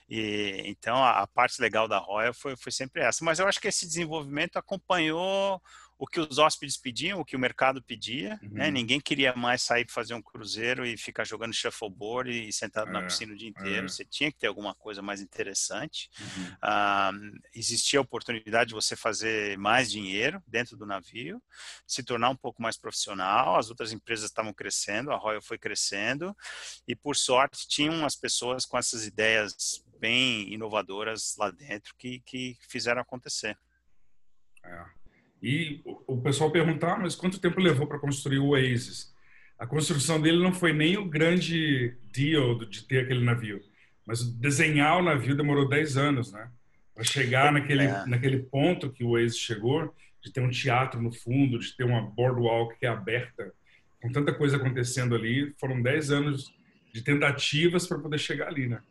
E, 0.09 0.63
então, 0.65 0.97
a, 0.97 1.21
a, 1.21 1.27
parte 1.27 1.61
legal 1.61 1.87
da 1.87 1.97
Royal 1.97 2.33
foi, 2.33 2.57
foi 2.57 2.71
sempre 2.71 3.01
essa. 3.01 3.23
Mas 3.23 3.39
eu 3.39 3.47
acho 3.47 3.61
que 3.61 3.69
esse 3.69 3.87
desenvolvimento 3.87 4.57
acompanhou 4.57 5.61
o 6.01 6.07
que 6.07 6.19
os 6.19 6.39
hóspedes 6.39 6.77
pediam, 6.77 7.19
o 7.19 7.23
que 7.23 7.35
o 7.35 7.39
mercado 7.39 7.79
pedia, 7.79 8.29
né? 8.29 8.39
uhum. 8.41 8.49
né? 8.53 8.71
Ninguém 8.71 8.99
queria 8.99 9.35
mais 9.35 9.61
sair 9.61 9.85
para 9.85 9.93
fazer 9.93 10.15
um 10.15 10.21
cruzeiro 10.21 10.83
e 10.83 10.97
ficar 10.97 11.23
jogando 11.23 11.53
shuffleboard 11.53 12.31
e 12.31 12.51
sentado 12.51 12.89
é, 12.89 12.91
na 12.91 13.03
piscina 13.03 13.33
o 13.33 13.37
dia 13.37 13.49
inteiro. 13.49 13.85
É. 13.85 13.87
Você 13.87 14.03
tinha 14.03 14.31
que 14.31 14.39
ter 14.39 14.47
alguma 14.47 14.73
coisa 14.73 14.99
mais 15.03 15.21
interessante. 15.21 16.09
Uhum. 16.19 16.55
Ah, 16.59 17.11
existia 17.53 17.99
a 17.99 18.01
oportunidade 18.01 18.69
de 18.69 18.73
você 18.73 18.95
fazer 18.95 19.59
mais 19.59 19.91
dinheiro 19.91 20.41
dentro 20.47 20.75
do 20.75 20.87
navio, 20.87 21.39
se 21.85 22.01
tornar 22.01 22.31
um 22.31 22.35
pouco 22.35 22.63
mais 22.63 22.75
profissional. 22.75 23.55
As 23.55 23.69
outras 23.69 23.93
empresas 23.93 24.25
estavam 24.25 24.51
crescendo, 24.51 25.11
a 25.11 25.17
Royal 25.17 25.39
foi 25.39 25.59
crescendo 25.59 26.35
e, 26.87 26.95
por 26.95 27.15
sorte, 27.15 27.67
tinham 27.67 28.03
as 28.03 28.15
pessoas 28.15 28.65
com 28.65 28.75
essas 28.75 29.05
ideias 29.05 29.85
bem 29.99 30.51
inovadoras 30.51 31.35
lá 31.37 31.51
dentro 31.51 31.93
que, 31.95 32.21
que 32.21 32.57
fizeram 32.67 33.03
acontecer. 33.03 33.55
É. 34.65 35.00
E 35.41 35.81
o 36.05 36.21
pessoal 36.21 36.51
perguntar, 36.51 36.93
ah, 36.93 36.99
mas 36.99 37.15
quanto 37.15 37.39
tempo 37.39 37.59
levou 37.59 37.87
para 37.87 37.97
construir 37.97 38.37
o 38.37 38.49
Oasis? 38.49 39.11
A 39.57 39.65
construção 39.65 40.21
dele 40.21 40.41
não 40.41 40.53
foi 40.53 40.71
nem 40.71 40.97
o 40.97 41.05
grande 41.05 41.95
deal 42.11 42.59
de 42.65 42.83
ter 42.83 42.99
aquele 42.99 43.23
navio, 43.23 43.61
mas 44.05 44.23
desenhar 44.23 44.99
o 44.99 45.03
navio 45.03 45.35
demorou 45.35 45.67
10 45.67 45.97
anos, 45.97 46.31
né? 46.31 46.49
Para 46.93 47.03
chegar 47.03 47.51
naquele, 47.51 47.83
é. 47.83 48.05
naquele 48.05 48.39
ponto 48.39 48.91
que 48.91 49.03
o 49.03 49.11
Oasis 49.11 49.37
chegou, 49.37 49.93
de 50.21 50.31
ter 50.31 50.41
um 50.41 50.49
teatro 50.49 51.01
no 51.01 51.11
fundo, 51.11 51.57
de 51.57 51.75
ter 51.75 51.83
uma 51.83 52.01
boardwalk 52.01 52.77
que 52.77 52.85
é 52.85 52.89
aberta, 52.89 53.51
com 54.01 54.11
tanta 54.11 54.33
coisa 54.33 54.57
acontecendo 54.57 55.15
ali, 55.15 55.53
foram 55.59 55.81
10 55.81 56.11
anos 56.11 56.53
de 56.93 57.01
tentativas 57.01 57.87
para 57.87 57.99
poder 57.99 58.19
chegar 58.19 58.47
ali, 58.47 58.67
né? 58.67 58.81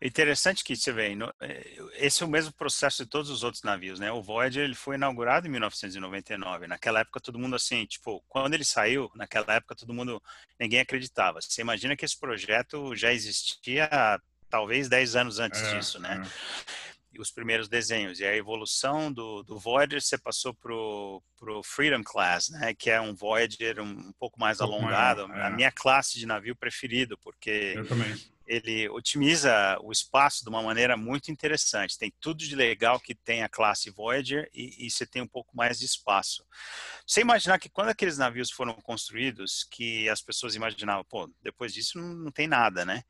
Interessante 0.00 0.62
que 0.62 0.76
você 0.76 0.92
vê, 0.92 1.16
é, 1.40 1.76
esse 1.94 2.22
é 2.22 2.26
o 2.26 2.28
mesmo 2.28 2.52
processo 2.52 3.04
de 3.04 3.10
todos 3.10 3.30
os 3.30 3.42
outros 3.42 3.62
navios, 3.62 3.98
né? 3.98 4.12
O 4.12 4.22
Voyager 4.22 4.64
ele 4.64 4.74
foi 4.74 4.96
inaugurado 4.96 5.46
em 5.46 5.50
1999. 5.50 6.66
Naquela 6.66 7.00
época 7.00 7.20
todo 7.20 7.38
mundo 7.38 7.56
assim, 7.56 7.84
tipo, 7.86 8.22
quando 8.28 8.54
ele 8.54 8.64
saiu, 8.64 9.10
naquela 9.14 9.54
época 9.54 9.74
todo 9.74 9.94
mundo, 9.94 10.22
ninguém 10.58 10.80
acreditava. 10.80 11.40
Você 11.40 11.60
imagina 11.60 11.96
que 11.96 12.04
esse 12.04 12.18
projeto 12.18 12.94
já 12.94 13.12
existia 13.12 13.88
talvez 14.50 14.88
10 14.88 15.16
anos 15.16 15.38
antes 15.38 15.60
é, 15.62 15.74
disso, 15.74 15.98
né? 15.98 16.22
É 16.22 16.94
os 17.18 17.30
primeiros 17.30 17.68
desenhos. 17.68 18.20
E 18.20 18.24
a 18.24 18.36
evolução 18.36 19.12
do, 19.12 19.42
do 19.42 19.58
Voyager, 19.58 20.00
você 20.00 20.18
passou 20.18 20.54
pro, 20.54 21.22
pro 21.36 21.62
Freedom 21.62 22.02
Class, 22.02 22.48
né? 22.50 22.74
Que 22.74 22.90
é 22.90 23.00
um 23.00 23.14
Voyager 23.14 23.80
um, 23.80 23.90
um 23.90 24.12
pouco 24.18 24.38
mais 24.38 24.60
um 24.60 24.66
pouco 24.66 24.76
alongado. 24.76 25.28
Maior, 25.28 25.40
é. 25.40 25.46
A 25.46 25.50
minha 25.50 25.72
classe 25.72 26.18
de 26.18 26.26
navio 26.26 26.56
preferido, 26.56 27.16
porque 27.18 27.74
Eu 27.76 27.86
também 27.86 28.14
ele 28.46 28.88
otimiza 28.88 29.78
o 29.82 29.90
espaço 29.90 30.42
de 30.42 30.50
uma 30.50 30.62
maneira 30.62 30.96
muito 30.96 31.30
interessante. 31.30 31.98
Tem 31.98 32.12
tudo 32.20 32.38
de 32.38 32.54
legal 32.54 33.00
que 33.00 33.14
tem 33.14 33.42
a 33.42 33.48
classe 33.48 33.90
Voyager 33.90 34.48
e, 34.52 34.86
e, 34.86 34.90
você 34.90 35.06
tem 35.06 35.22
um 35.22 35.26
pouco 35.26 35.56
mais 35.56 35.78
de 35.78 35.86
espaço. 35.86 36.44
Você 37.06 37.20
imaginar 37.20 37.58
que 37.58 37.68
quando 37.68 37.88
aqueles 37.88 38.18
navios 38.18 38.50
foram 38.50 38.74
construídos, 38.74 39.66
que 39.70 40.08
as 40.08 40.20
pessoas 40.20 40.54
imaginavam, 40.54 41.04
pô, 41.04 41.30
depois 41.42 41.72
disso 41.72 41.98
não, 41.98 42.14
não 42.14 42.30
tem 42.30 42.46
nada, 42.46 42.84
né? 42.84 43.02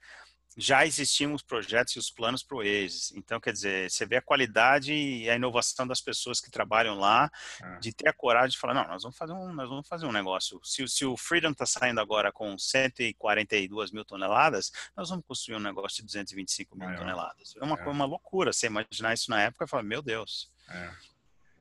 Já 0.56 0.86
existiam 0.86 1.34
os 1.34 1.42
projetos 1.42 1.96
e 1.96 1.98
os 1.98 2.10
planos 2.10 2.42
para 2.42 2.56
o 2.56 2.60
Oasis. 2.60 3.12
Então, 3.16 3.40
quer 3.40 3.52
dizer, 3.52 3.90
você 3.90 4.06
vê 4.06 4.16
a 4.16 4.22
qualidade 4.22 4.92
e 4.92 5.28
a 5.28 5.36
inovação 5.36 5.86
das 5.86 6.00
pessoas 6.00 6.40
que 6.40 6.50
trabalham 6.50 6.98
lá, 6.98 7.30
é. 7.62 7.78
de 7.78 7.92
ter 7.92 8.08
a 8.08 8.12
coragem 8.12 8.50
de 8.50 8.58
falar, 8.58 8.74
não, 8.74 8.86
nós 8.86 9.02
vamos 9.02 9.16
fazer 9.16 9.32
um, 9.32 9.52
nós 9.52 9.68
vamos 9.68 9.88
fazer 9.88 10.06
um 10.06 10.12
negócio. 10.12 10.60
Se, 10.62 10.86
se 10.88 11.04
o 11.04 11.16
Freedom 11.16 11.50
está 11.50 11.66
saindo 11.66 12.00
agora 12.00 12.30
com 12.30 12.56
142 12.56 13.90
mil 13.90 14.04
toneladas, 14.04 14.70
nós 14.96 15.08
vamos 15.08 15.24
construir 15.26 15.56
um 15.56 15.60
negócio 15.60 15.98
de 15.98 16.06
225 16.06 16.78
mil 16.78 16.94
toneladas. 16.94 17.54
É 17.60 17.64
uma, 17.64 17.78
é. 17.78 17.88
uma 17.88 18.04
loucura 18.04 18.52
você 18.52 18.66
imaginar 18.66 19.14
isso 19.14 19.30
na 19.30 19.42
época 19.42 19.64
e 19.64 19.68
falar, 19.68 19.82
meu 19.82 20.02
Deus. 20.02 20.50
É. 20.68 20.90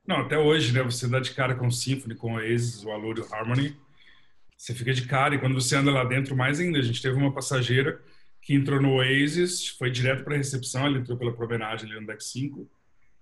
Não, 0.06 0.20
até 0.20 0.38
hoje, 0.38 0.72
né, 0.72 0.82
você 0.82 1.08
dá 1.08 1.18
de 1.18 1.32
cara 1.32 1.54
com 1.54 1.66
o 1.66 1.72
Symphony, 1.72 2.14
com 2.14 2.34
o 2.34 2.36
Oasis, 2.36 2.84
o 2.84 2.90
Allure 2.90 3.22
o 3.22 3.34
Harmony, 3.34 3.76
você 4.56 4.74
fica 4.74 4.92
de 4.92 5.06
cara 5.06 5.34
e 5.34 5.38
quando 5.38 5.54
você 5.54 5.76
anda 5.76 5.90
lá 5.90 6.04
dentro, 6.04 6.36
mais 6.36 6.60
ainda. 6.60 6.78
A 6.78 6.82
gente 6.82 7.00
teve 7.02 7.16
uma 7.16 7.32
passageira 7.32 8.00
que 8.44 8.54
entrou 8.54 8.80
no 8.80 8.96
Oasis, 8.96 9.68
foi 9.68 9.90
direto 9.90 10.22
para 10.22 10.34
a 10.34 10.36
recepção, 10.36 10.84
ela 10.84 10.98
entrou 10.98 11.16
pela 11.16 11.32
promenade 11.32 11.86
ali 11.86 11.98
no 11.98 12.06
deck 12.06 12.22
5, 12.22 12.70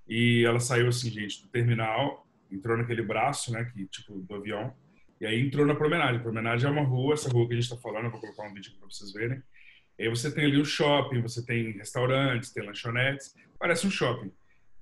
e 0.09 0.45
ela 0.45 0.59
saiu 0.59 0.89
assim, 0.89 1.11
gente, 1.11 1.43
do 1.43 1.49
terminal, 1.49 2.27
entrou 2.51 2.77
naquele 2.77 3.03
braço, 3.03 3.53
né, 3.53 3.65
que 3.73 3.87
tipo 3.87 4.19
do 4.19 4.35
avião, 4.35 4.75
e 5.21 5.27
aí 5.27 5.41
entrou 5.41 5.65
na 5.65 5.77
promenade. 5.77 6.19
A 6.19 6.21
promenade 6.21 6.67
é 6.67 6.69
uma 6.69 6.83
rua, 6.83 7.15
essa 7.15 7.31
rua 7.31 7.47
que 7.47 7.53
a 7.53 7.55
gente 7.55 7.71
está 7.71 7.77
falando, 7.77 8.07
eu 8.07 8.11
vou 8.11 8.21
colocar 8.21 8.43
um 8.43 8.53
vídeo 8.53 8.73
para 8.77 8.89
vocês 8.91 9.13
verem. 9.13 9.41
E 9.97 10.03
aí 10.03 10.09
você 10.09 10.29
tem 10.29 10.47
ali 10.47 10.61
o 10.61 10.65
shopping, 10.65 11.21
você 11.21 11.47
tem 11.47 11.71
restaurantes, 11.71 12.51
tem 12.51 12.67
lanchonetes, 12.67 13.33
parece 13.57 13.87
um 13.87 13.91
shopping. 13.91 14.33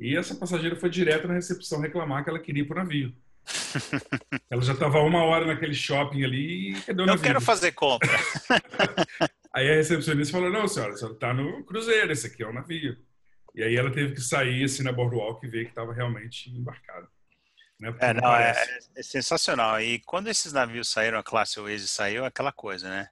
E 0.01 0.17
essa 0.17 0.35
passageira 0.35 0.75
foi 0.75 0.89
direto 0.89 1.29
na 1.29 1.35
recepção 1.35 1.83
reclamar 1.83 2.25
que 2.25 2.31
ela 2.31 2.39
queria 2.39 2.63
ir 2.63 2.67
para 2.67 2.81
o 2.81 2.83
navio. 2.83 3.15
Ela 4.51 4.63
já 4.63 4.75
estava 4.75 5.01
uma 5.01 5.25
hora 5.25 5.47
naquele 5.47 5.75
shopping 5.75 6.25
ali 6.25 6.71
e 6.71 6.95
Não 6.95 7.19
quero 7.19 7.41
fazer 7.41 7.73
compra. 7.73 8.09
Aí 9.55 9.71
a 9.71 9.75
recepcionista 9.75 10.33
falou: 10.33 10.51
Não, 10.51 10.69
senhora, 10.69 10.97
senhora 10.97 11.15
está 11.15 11.35
no 11.35 11.65
cruzeiro, 11.65 12.13
esse 12.13 12.27
aqui 12.27 12.43
é 12.43 12.47
o 12.47 12.53
navio. 12.53 12.97
E 13.55 13.63
aí 13.63 13.77
ela 13.77 13.91
teve 13.91 14.15
que 14.15 14.21
sair 14.21 14.65
assim 14.65 14.83
na 14.83 14.93
boardwalk 14.93 15.45
e 15.45 15.51
ver 15.51 15.65
que 15.65 15.71
estava 15.71 15.93
realmente 15.93 16.51
embarcado. 16.51 17.09
Né? 17.81 17.95
É, 17.99 18.13
não, 18.13 18.37
é, 18.37 18.55
é, 18.95 19.03
sensacional. 19.03 19.81
E 19.81 19.99
quando 20.01 20.29
esses 20.29 20.53
navios 20.53 20.89
saíram, 20.89 21.19
a 21.19 21.23
classe 21.23 21.59
Oasis 21.59 21.91
saiu, 21.91 22.25
aquela 22.25 22.53
coisa, 22.53 22.89
né? 22.89 23.09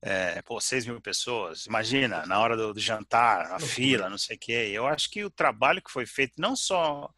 É, 0.00 0.40
pô, 0.42 0.60
6 0.60 0.86
mil 0.86 1.00
pessoas, 1.00 1.66
imagina, 1.66 2.24
na 2.24 2.38
hora 2.38 2.56
do, 2.56 2.72
do 2.72 2.78
jantar, 2.78 3.50
a 3.50 3.58
fila, 3.58 4.08
não 4.08 4.16
sei 4.16 4.36
o 4.36 4.38
quê. 4.38 4.70
Eu 4.72 4.86
acho 4.86 5.10
que 5.10 5.24
o 5.24 5.30
trabalho 5.30 5.82
que 5.82 5.90
foi 5.90 6.06
feito, 6.06 6.34
não 6.38 6.54
só 6.54 7.12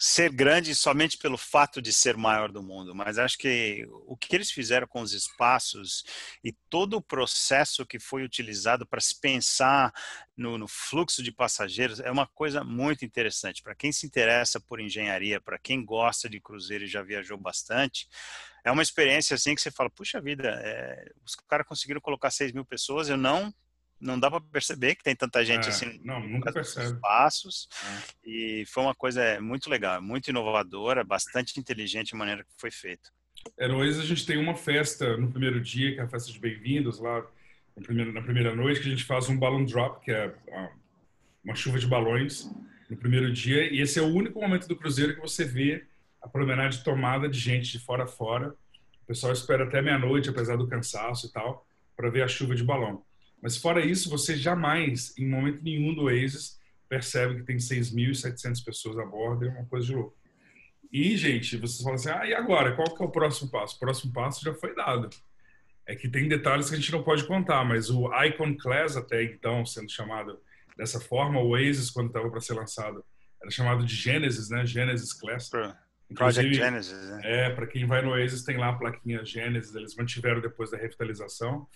ser 0.00 0.30
grande 0.30 0.76
somente 0.76 1.18
pelo 1.18 1.36
fato 1.36 1.82
de 1.82 1.92
ser 1.92 2.16
maior 2.16 2.52
do 2.52 2.62
mundo, 2.62 2.94
mas 2.94 3.18
acho 3.18 3.36
que 3.36 3.84
o 4.06 4.16
que 4.16 4.36
eles 4.36 4.48
fizeram 4.48 4.86
com 4.86 5.00
os 5.00 5.12
espaços 5.12 6.04
e 6.44 6.52
todo 6.70 6.96
o 6.96 7.02
processo 7.02 7.84
que 7.84 7.98
foi 7.98 8.22
utilizado 8.22 8.86
para 8.86 9.00
se 9.00 9.18
pensar 9.20 9.92
no, 10.36 10.56
no, 10.56 10.68
fluxo 10.68 11.20
de 11.20 11.32
passageiros 11.32 11.98
é 11.98 12.12
uma 12.12 12.28
coisa 12.28 12.62
muito 12.62 13.04
interessante. 13.04 13.60
Para 13.60 13.74
quem 13.74 13.90
se 13.90 14.06
interessa 14.06 14.60
por 14.60 14.78
engenharia, 14.78 15.40
para 15.40 15.58
quem 15.58 15.84
gosta 15.84 16.28
de 16.28 16.40
cruzeiro 16.40 16.84
e 16.84 16.88
já 16.88 17.02
viajou 17.02 17.36
bastante, 17.36 18.08
é 18.62 18.70
uma 18.70 18.82
experiência 18.82 19.34
assim 19.34 19.52
que 19.52 19.60
você 19.60 19.72
fala, 19.72 19.90
puxa 19.90 20.20
vida, 20.20 20.48
é, 20.62 21.10
os 21.24 21.34
caras 21.34 21.66
conseguiram 21.66 22.00
colocar 22.00 22.30
6 22.30 22.52
mil 22.52 22.64
pessoas, 22.64 23.08
eu 23.08 23.16
não 23.16 23.52
não 24.00 24.18
dá 24.18 24.30
para 24.30 24.40
perceber 24.40 24.94
que 24.94 25.02
tem 25.02 25.14
tanta 25.14 25.44
gente 25.44 25.66
é, 25.66 25.68
assim 25.68 26.00
não 26.04 26.20
nunca 26.20 26.52
percebe. 26.52 26.98
passos 27.00 27.68
é. 27.84 28.28
e 28.30 28.64
foi 28.66 28.82
uma 28.82 28.94
coisa 28.94 29.40
muito 29.40 29.68
legal 29.68 30.00
muito 30.00 30.28
inovadora 30.28 31.02
bastante 31.04 31.58
inteligente 31.58 32.14
a 32.14 32.18
maneira 32.18 32.44
que 32.44 32.50
foi 32.56 32.70
feito. 32.70 33.10
Heróis 33.58 33.98
a 33.98 34.04
gente 34.04 34.26
tem 34.26 34.36
uma 34.36 34.54
festa 34.54 35.16
no 35.16 35.30
primeiro 35.30 35.60
dia 35.60 35.94
que 35.94 36.00
é 36.00 36.02
a 36.02 36.08
festa 36.08 36.32
de 36.32 36.38
bem-vindos 36.38 36.98
lá 36.98 37.24
na 37.76 37.82
primeira, 37.82 38.12
na 38.12 38.22
primeira 38.22 38.54
noite 38.54 38.80
que 38.80 38.88
a 38.88 38.90
gente 38.90 39.04
faz 39.04 39.28
um 39.28 39.38
balloon 39.38 39.64
drop 39.64 40.04
que 40.04 40.10
é 40.10 40.34
uma 41.44 41.54
chuva 41.54 41.78
de 41.78 41.86
balões 41.86 42.50
no 42.88 42.96
primeiro 42.96 43.32
dia. 43.32 43.72
E 43.72 43.80
esse 43.80 43.98
é 43.98 44.02
o 44.02 44.06
único 44.06 44.40
momento 44.40 44.66
do 44.66 44.76
cruzeiro 44.76 45.14
que 45.14 45.20
você 45.20 45.44
vê 45.44 45.86
a 46.20 46.28
promenade 46.28 46.82
tomada 46.82 47.28
de 47.28 47.38
gente 47.38 47.72
de 47.72 47.78
fora 47.78 48.04
a 48.04 48.06
fora. 48.06 48.54
O 49.02 49.06
pessoal 49.06 49.32
espera 49.32 49.64
até 49.64 49.80
meia-noite 49.80 50.28
apesar 50.28 50.56
do 50.56 50.66
cansaço 50.66 51.26
e 51.26 51.32
tal 51.32 51.66
para 51.96 52.10
ver 52.10 52.22
a 52.22 52.28
chuva 52.28 52.54
de 52.54 52.64
balão 52.64 53.02
mas 53.42 53.56
fora 53.56 53.84
isso, 53.84 54.10
você 54.10 54.36
jamais, 54.36 55.16
em 55.16 55.28
momento 55.28 55.62
nenhum 55.62 55.94
do 55.94 56.02
Oasis, 56.02 56.58
percebe 56.88 57.36
que 57.36 57.42
tem 57.42 57.56
6.700 57.56 58.64
pessoas 58.64 58.98
a 58.98 59.04
bordo, 59.04 59.46
é 59.46 59.48
uma 59.50 59.66
coisa 59.66 59.86
de 59.86 59.94
louco. 59.94 60.16
E, 60.90 61.16
gente, 61.16 61.56
vocês 61.58 61.82
falam 61.82 61.94
assim, 61.94 62.10
ah, 62.10 62.26
e 62.26 62.34
agora? 62.34 62.74
Qual 62.74 62.94
que 62.94 63.02
é 63.02 63.06
o 63.06 63.10
próximo 63.10 63.50
passo? 63.50 63.76
O 63.76 63.78
próximo 63.78 64.12
passo 64.12 64.42
já 64.42 64.54
foi 64.54 64.74
dado. 64.74 65.10
É 65.86 65.94
que 65.94 66.08
tem 66.08 66.28
detalhes 66.28 66.68
que 66.68 66.74
a 66.74 66.78
gente 66.78 66.92
não 66.92 67.02
pode 67.02 67.26
contar, 67.26 67.64
mas 67.64 67.90
o 67.90 68.10
Icon 68.24 68.56
Class, 68.56 68.96
até 68.96 69.22
então, 69.22 69.64
sendo 69.66 69.90
chamado 69.90 70.38
dessa 70.76 71.00
forma, 71.00 71.40
o 71.40 71.48
Oasis, 71.50 71.90
quando 71.90 72.08
estava 72.08 72.30
para 72.30 72.40
ser 72.40 72.54
lançado, 72.54 73.04
era 73.40 73.50
chamado 73.50 73.84
de 73.84 73.94
Genesis, 73.94 74.48
né? 74.48 74.64
Genesis 74.64 75.12
Class. 75.12 75.50
Project 76.14 76.54
Genesis, 76.54 77.10
né? 77.10 77.20
É, 77.22 77.50
para 77.50 77.66
quem 77.66 77.86
vai 77.86 78.00
no 78.00 78.10
Oasis 78.12 78.42
tem 78.42 78.56
lá 78.56 78.70
a 78.70 78.72
plaquinha 78.72 79.24
Genesis, 79.24 79.74
eles 79.74 79.94
mantiveram 79.94 80.40
depois 80.40 80.70
da 80.70 80.78
revitalização. 80.78 81.66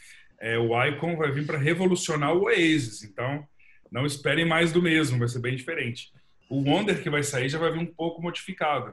É, 0.42 0.58
o 0.58 0.84
Icon 0.84 1.16
vai 1.16 1.30
vir 1.30 1.46
para 1.46 1.56
revolucionar 1.56 2.34
o 2.34 2.46
Oasis. 2.46 3.04
Então, 3.04 3.46
não 3.92 4.04
esperem 4.04 4.44
mais 4.44 4.72
do 4.72 4.82
mesmo, 4.82 5.20
vai 5.20 5.28
ser 5.28 5.38
bem 5.38 5.54
diferente. 5.54 6.12
O 6.50 6.62
Wonder 6.62 7.00
que 7.00 7.08
vai 7.08 7.22
sair 7.22 7.48
já 7.48 7.60
vai 7.60 7.70
vir 7.70 7.78
um 7.78 7.86
pouco 7.86 8.20
modificado. 8.20 8.92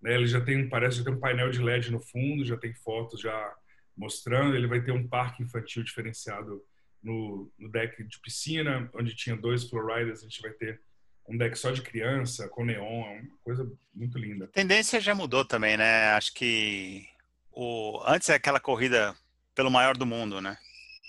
Né? 0.00 0.14
Ele 0.14 0.26
já 0.26 0.40
tem, 0.40 0.66
parece, 0.66 0.96
já 0.96 1.04
tem 1.04 1.12
um 1.12 1.20
painel 1.20 1.50
de 1.50 1.60
LED 1.60 1.92
no 1.92 2.00
fundo, 2.00 2.42
já 2.42 2.56
tem 2.56 2.72
fotos 2.72 3.20
já 3.20 3.54
mostrando. 3.94 4.56
Ele 4.56 4.66
vai 4.66 4.80
ter 4.80 4.92
um 4.92 5.06
parque 5.06 5.42
infantil 5.42 5.82
diferenciado 5.84 6.64
no, 7.02 7.52
no 7.58 7.68
deck 7.70 8.02
de 8.02 8.18
piscina, 8.20 8.90
onde 8.94 9.14
tinha 9.14 9.36
dois 9.36 9.68
flowriders, 9.68 10.20
a 10.20 10.22
gente 10.22 10.40
vai 10.40 10.52
ter 10.52 10.80
um 11.28 11.36
deck 11.36 11.56
só 11.58 11.70
de 11.70 11.82
criança, 11.82 12.48
com 12.48 12.64
neon, 12.64 13.04
é 13.04 13.20
uma 13.20 13.38
coisa 13.44 13.70
muito 13.94 14.18
linda. 14.18 14.46
A 14.46 14.48
tendência 14.48 14.98
já 14.98 15.14
mudou 15.14 15.44
também, 15.44 15.76
né? 15.76 16.12
Acho 16.12 16.32
que 16.32 17.06
o 17.52 18.02
antes 18.06 18.30
é 18.30 18.34
aquela 18.34 18.58
corrida 18.58 19.14
pelo 19.54 19.70
maior 19.70 19.94
do 19.94 20.06
mundo, 20.06 20.40
né? 20.40 20.56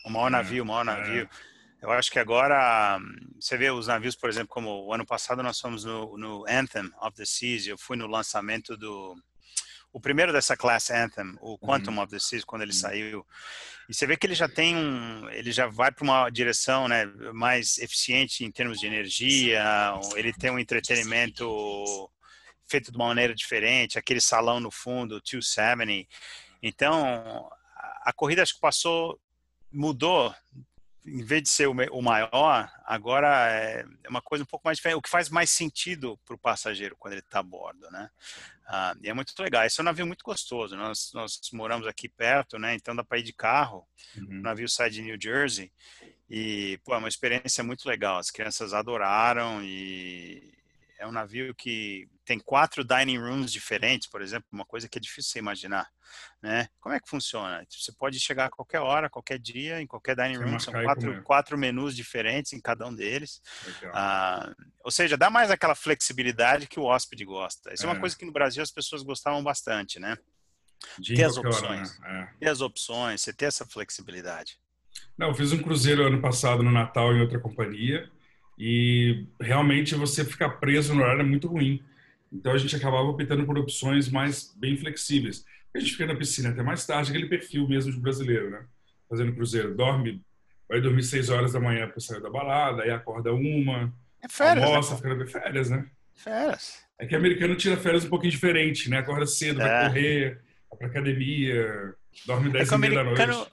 O 0.09 0.11
maior 0.11 0.27
é, 0.27 0.31
navio, 0.31 0.63
o 0.63 0.65
maior 0.65 0.81
é. 0.81 0.85
navio. 0.85 1.29
Eu 1.81 1.91
acho 1.91 2.11
que 2.11 2.19
agora 2.19 2.99
você 3.39 3.55
vê 3.55 3.71
os 3.71 3.87
navios, 3.87 4.15
por 4.15 4.29
exemplo, 4.29 4.49
como 4.49 4.85
o 4.85 4.93
ano 4.93 5.05
passado 5.05 5.41
nós 5.41 5.59
fomos 5.59 5.85
no, 5.85 6.17
no 6.17 6.45
Anthem 6.49 6.91
of 7.01 7.15
the 7.15 7.25
Seas. 7.25 7.67
Eu 7.67 7.77
fui 7.77 7.95
no 7.95 8.07
lançamento 8.07 8.75
do 8.75 9.15
o 9.91 9.99
primeiro 9.99 10.31
dessa 10.31 10.55
classe 10.55 10.93
Anthem, 10.93 11.35
o 11.41 11.57
Quantum 11.57 11.91
uhum. 11.91 12.03
of 12.03 12.11
the 12.11 12.19
Seas, 12.19 12.43
quando 12.43 12.63
ele 12.63 12.71
uhum. 12.71 12.77
saiu. 12.77 13.27
E 13.87 13.93
você 13.93 14.05
vê 14.05 14.17
que 14.17 14.27
ele 14.27 14.35
já 14.35 14.47
tem 14.47 14.75
um, 14.75 15.29
ele 15.29 15.51
já 15.51 15.67
vai 15.67 15.91
para 15.91 16.03
uma 16.03 16.29
direção, 16.29 16.87
né, 16.87 17.05
mais 17.33 17.77
eficiente 17.79 18.43
em 18.43 18.51
termos 18.51 18.79
de 18.79 18.85
energia. 18.85 19.63
Ele 20.15 20.33
tem 20.33 20.51
um 20.51 20.59
entretenimento 20.59 22.09
feito 22.67 22.91
de 22.91 22.97
uma 22.97 23.07
maneira 23.07 23.33
diferente, 23.33 23.97
aquele 23.97 24.21
salão 24.21 24.59
no 24.59 24.69
fundo, 24.69 25.19
270. 25.21 26.07
Então, 26.61 27.49
a 28.03 28.13
corrida 28.13 28.43
acho 28.43 28.53
que 28.53 28.61
passou, 28.61 29.19
mudou 29.71 30.33
em 31.05 31.23
vez 31.23 31.43
de 31.43 31.49
ser 31.49 31.67
o 31.67 32.01
maior, 32.01 32.71
agora 32.85 33.49
é 33.49 33.85
uma 34.09 34.21
coisa 34.21 34.43
um 34.43 34.47
pouco 34.47 34.65
mais 34.65 34.77
diferente, 34.77 34.97
o 34.97 35.01
que 35.01 35.09
faz 35.09 35.29
mais 35.29 35.49
sentido 35.49 36.19
para 36.25 36.35
o 36.35 36.39
passageiro 36.39 36.95
quando 36.99 37.13
ele 37.13 37.21
está 37.21 37.39
a 37.39 37.43
bordo, 37.43 37.89
né? 37.89 38.09
Ah, 38.67 38.93
e 39.01 39.09
é 39.09 39.13
muito 39.13 39.33
legal. 39.39 39.65
Esse 39.65 39.79
é 39.79 39.81
um 39.81 39.85
navio 39.85 40.05
muito 40.05 40.23
gostoso. 40.23 40.75
Nós, 40.75 41.11
nós 41.13 41.39
moramos 41.53 41.87
aqui 41.87 42.07
perto, 42.07 42.59
né? 42.59 42.75
Então 42.75 42.95
dá 42.95 43.03
para 43.03 43.17
ir 43.17 43.23
de 43.23 43.33
carro. 43.33 43.87
Uhum. 44.15 44.39
O 44.39 44.41
navio 44.41 44.69
sai 44.69 44.91
de 44.91 45.01
New 45.01 45.17
Jersey 45.19 45.71
e 46.29 46.79
pô, 46.83 46.93
é 46.93 46.97
uma 46.97 47.09
experiência 47.09 47.63
muito 47.63 47.87
legal. 47.87 48.19
As 48.19 48.29
crianças 48.29 48.73
adoraram 48.73 49.63
e 49.63 50.53
é 50.99 51.07
um 51.07 51.11
navio 51.11 51.55
que 51.55 52.07
tem 52.25 52.37
quatro 52.37 52.83
dining 52.83 53.17
rooms 53.17 53.51
diferentes, 53.51 54.07
por 54.07 54.21
exemplo, 54.21 54.45
uma 54.51 54.65
coisa 54.65 54.87
que 54.87 54.97
é 54.97 55.01
difícil 55.01 55.31
você 55.31 55.39
imaginar, 55.39 55.89
né? 56.41 56.67
Como 56.79 56.93
é 56.93 56.99
que 56.99 57.09
funciona? 57.09 57.65
Você 57.69 57.93
pode 57.93 58.19
chegar 58.19 58.45
a 58.47 58.49
qualquer 58.49 58.81
hora, 58.81 59.09
qualquer 59.09 59.39
dia, 59.39 59.81
em 59.81 59.87
qualquer 59.87 60.13
dining 60.13 60.37
room, 60.37 60.59
são 60.59 60.73
quatro, 60.73 61.23
quatro 61.23 61.57
menus 61.57 61.95
diferentes 61.95 62.51
em 62.51 62.59
cada 62.59 62.85
um 62.85 62.93
deles. 62.93 63.41
Ah, 63.93 64.53
ou 64.83 64.91
seja, 64.91 65.15
dá 65.15 65.29
mais 65.29 65.49
aquela 65.49 65.73
flexibilidade 65.73 66.67
que 66.67 66.79
o 66.79 66.83
hóspede 66.83 67.23
gosta. 67.23 67.73
Isso 67.73 67.85
é, 67.85 67.87
é 67.87 67.91
uma 67.91 67.99
coisa 67.99 68.17
que 68.17 68.25
no 68.25 68.33
Brasil 68.33 68.61
as 68.61 68.71
pessoas 68.71 69.01
gostavam 69.01 69.41
bastante, 69.41 69.99
né? 69.99 70.17
De 70.99 71.15
ter 71.15 71.23
as 71.23 71.37
opções. 71.37 71.97
Hora, 71.99 72.13
né? 72.13 72.29
é. 72.35 72.39
Ter 72.39 72.49
as 72.49 72.59
opções, 72.59 73.21
você 73.21 73.31
ter 73.31 73.45
essa 73.45 73.65
flexibilidade. 73.65 74.59
Não, 75.17 75.29
eu 75.29 75.33
fiz 75.33 75.53
um 75.53 75.63
cruzeiro 75.63 76.05
ano 76.05 76.21
passado 76.21 76.61
no 76.61 76.71
Natal 76.71 77.15
em 77.15 77.21
outra 77.21 77.39
companhia 77.39 78.11
e 78.59 79.25
realmente 79.39 79.95
você 79.95 80.25
ficar 80.25 80.49
preso 80.49 80.93
no 80.93 81.01
horário 81.01 81.21
é 81.21 81.25
muito 81.25 81.47
ruim. 81.47 81.81
Então 82.31 82.51
a 82.51 82.57
gente 82.57 82.75
acabava 82.75 83.07
optando 83.07 83.45
por 83.45 83.57
opções 83.57 84.09
mais 84.09 84.53
bem 84.57 84.75
flexíveis. 84.75 85.45
A 85.73 85.79
gente 85.79 85.93
fica 85.93 86.05
na 86.05 86.15
piscina 86.15 86.49
até 86.49 86.61
mais 86.61 86.85
tarde, 86.85 87.09
aquele 87.11 87.27
perfil 87.27 87.67
mesmo 87.67 87.91
de 87.91 87.99
brasileiro, 87.99 88.49
né? 88.49 88.65
Fazendo 89.09 89.33
cruzeiro, 89.33 89.73
dorme, 89.73 90.21
vai 90.67 90.81
dormir 90.81 91.03
seis 91.03 91.29
horas 91.29 91.53
da 91.53 91.59
manhã 91.59 91.87
para 91.87 91.99
sair 91.99 92.21
da 92.21 92.29
balada, 92.29 92.83
aí 92.83 92.91
acorda 92.91 93.33
uma, 93.33 93.93
é 94.21 94.27
férias, 94.27 94.65
almoça, 94.65 94.91
né? 94.91 94.97
fica 94.97 95.15
na 95.15 95.25
férias, 95.25 95.69
né? 95.69 95.85
Férias. 96.13 96.83
É 96.99 97.05
que 97.05 97.15
o 97.15 97.17
americano 97.17 97.55
tira 97.55 97.77
férias 97.77 98.03
um 98.03 98.09
pouquinho 98.09 98.31
diferente, 98.31 98.89
né? 98.89 98.97
Acorda 98.97 99.25
cedo, 99.25 99.61
é. 99.61 99.65
vai 99.65 99.87
correr, 99.87 100.41
vai 100.69 100.79
pra 100.79 100.87
academia, 100.87 101.95
dorme 102.25 102.49
10 102.49 102.71
é 102.71 102.75
e 102.75 102.77
meia 102.77 102.93
da 102.93 103.03
noite 103.03 103.51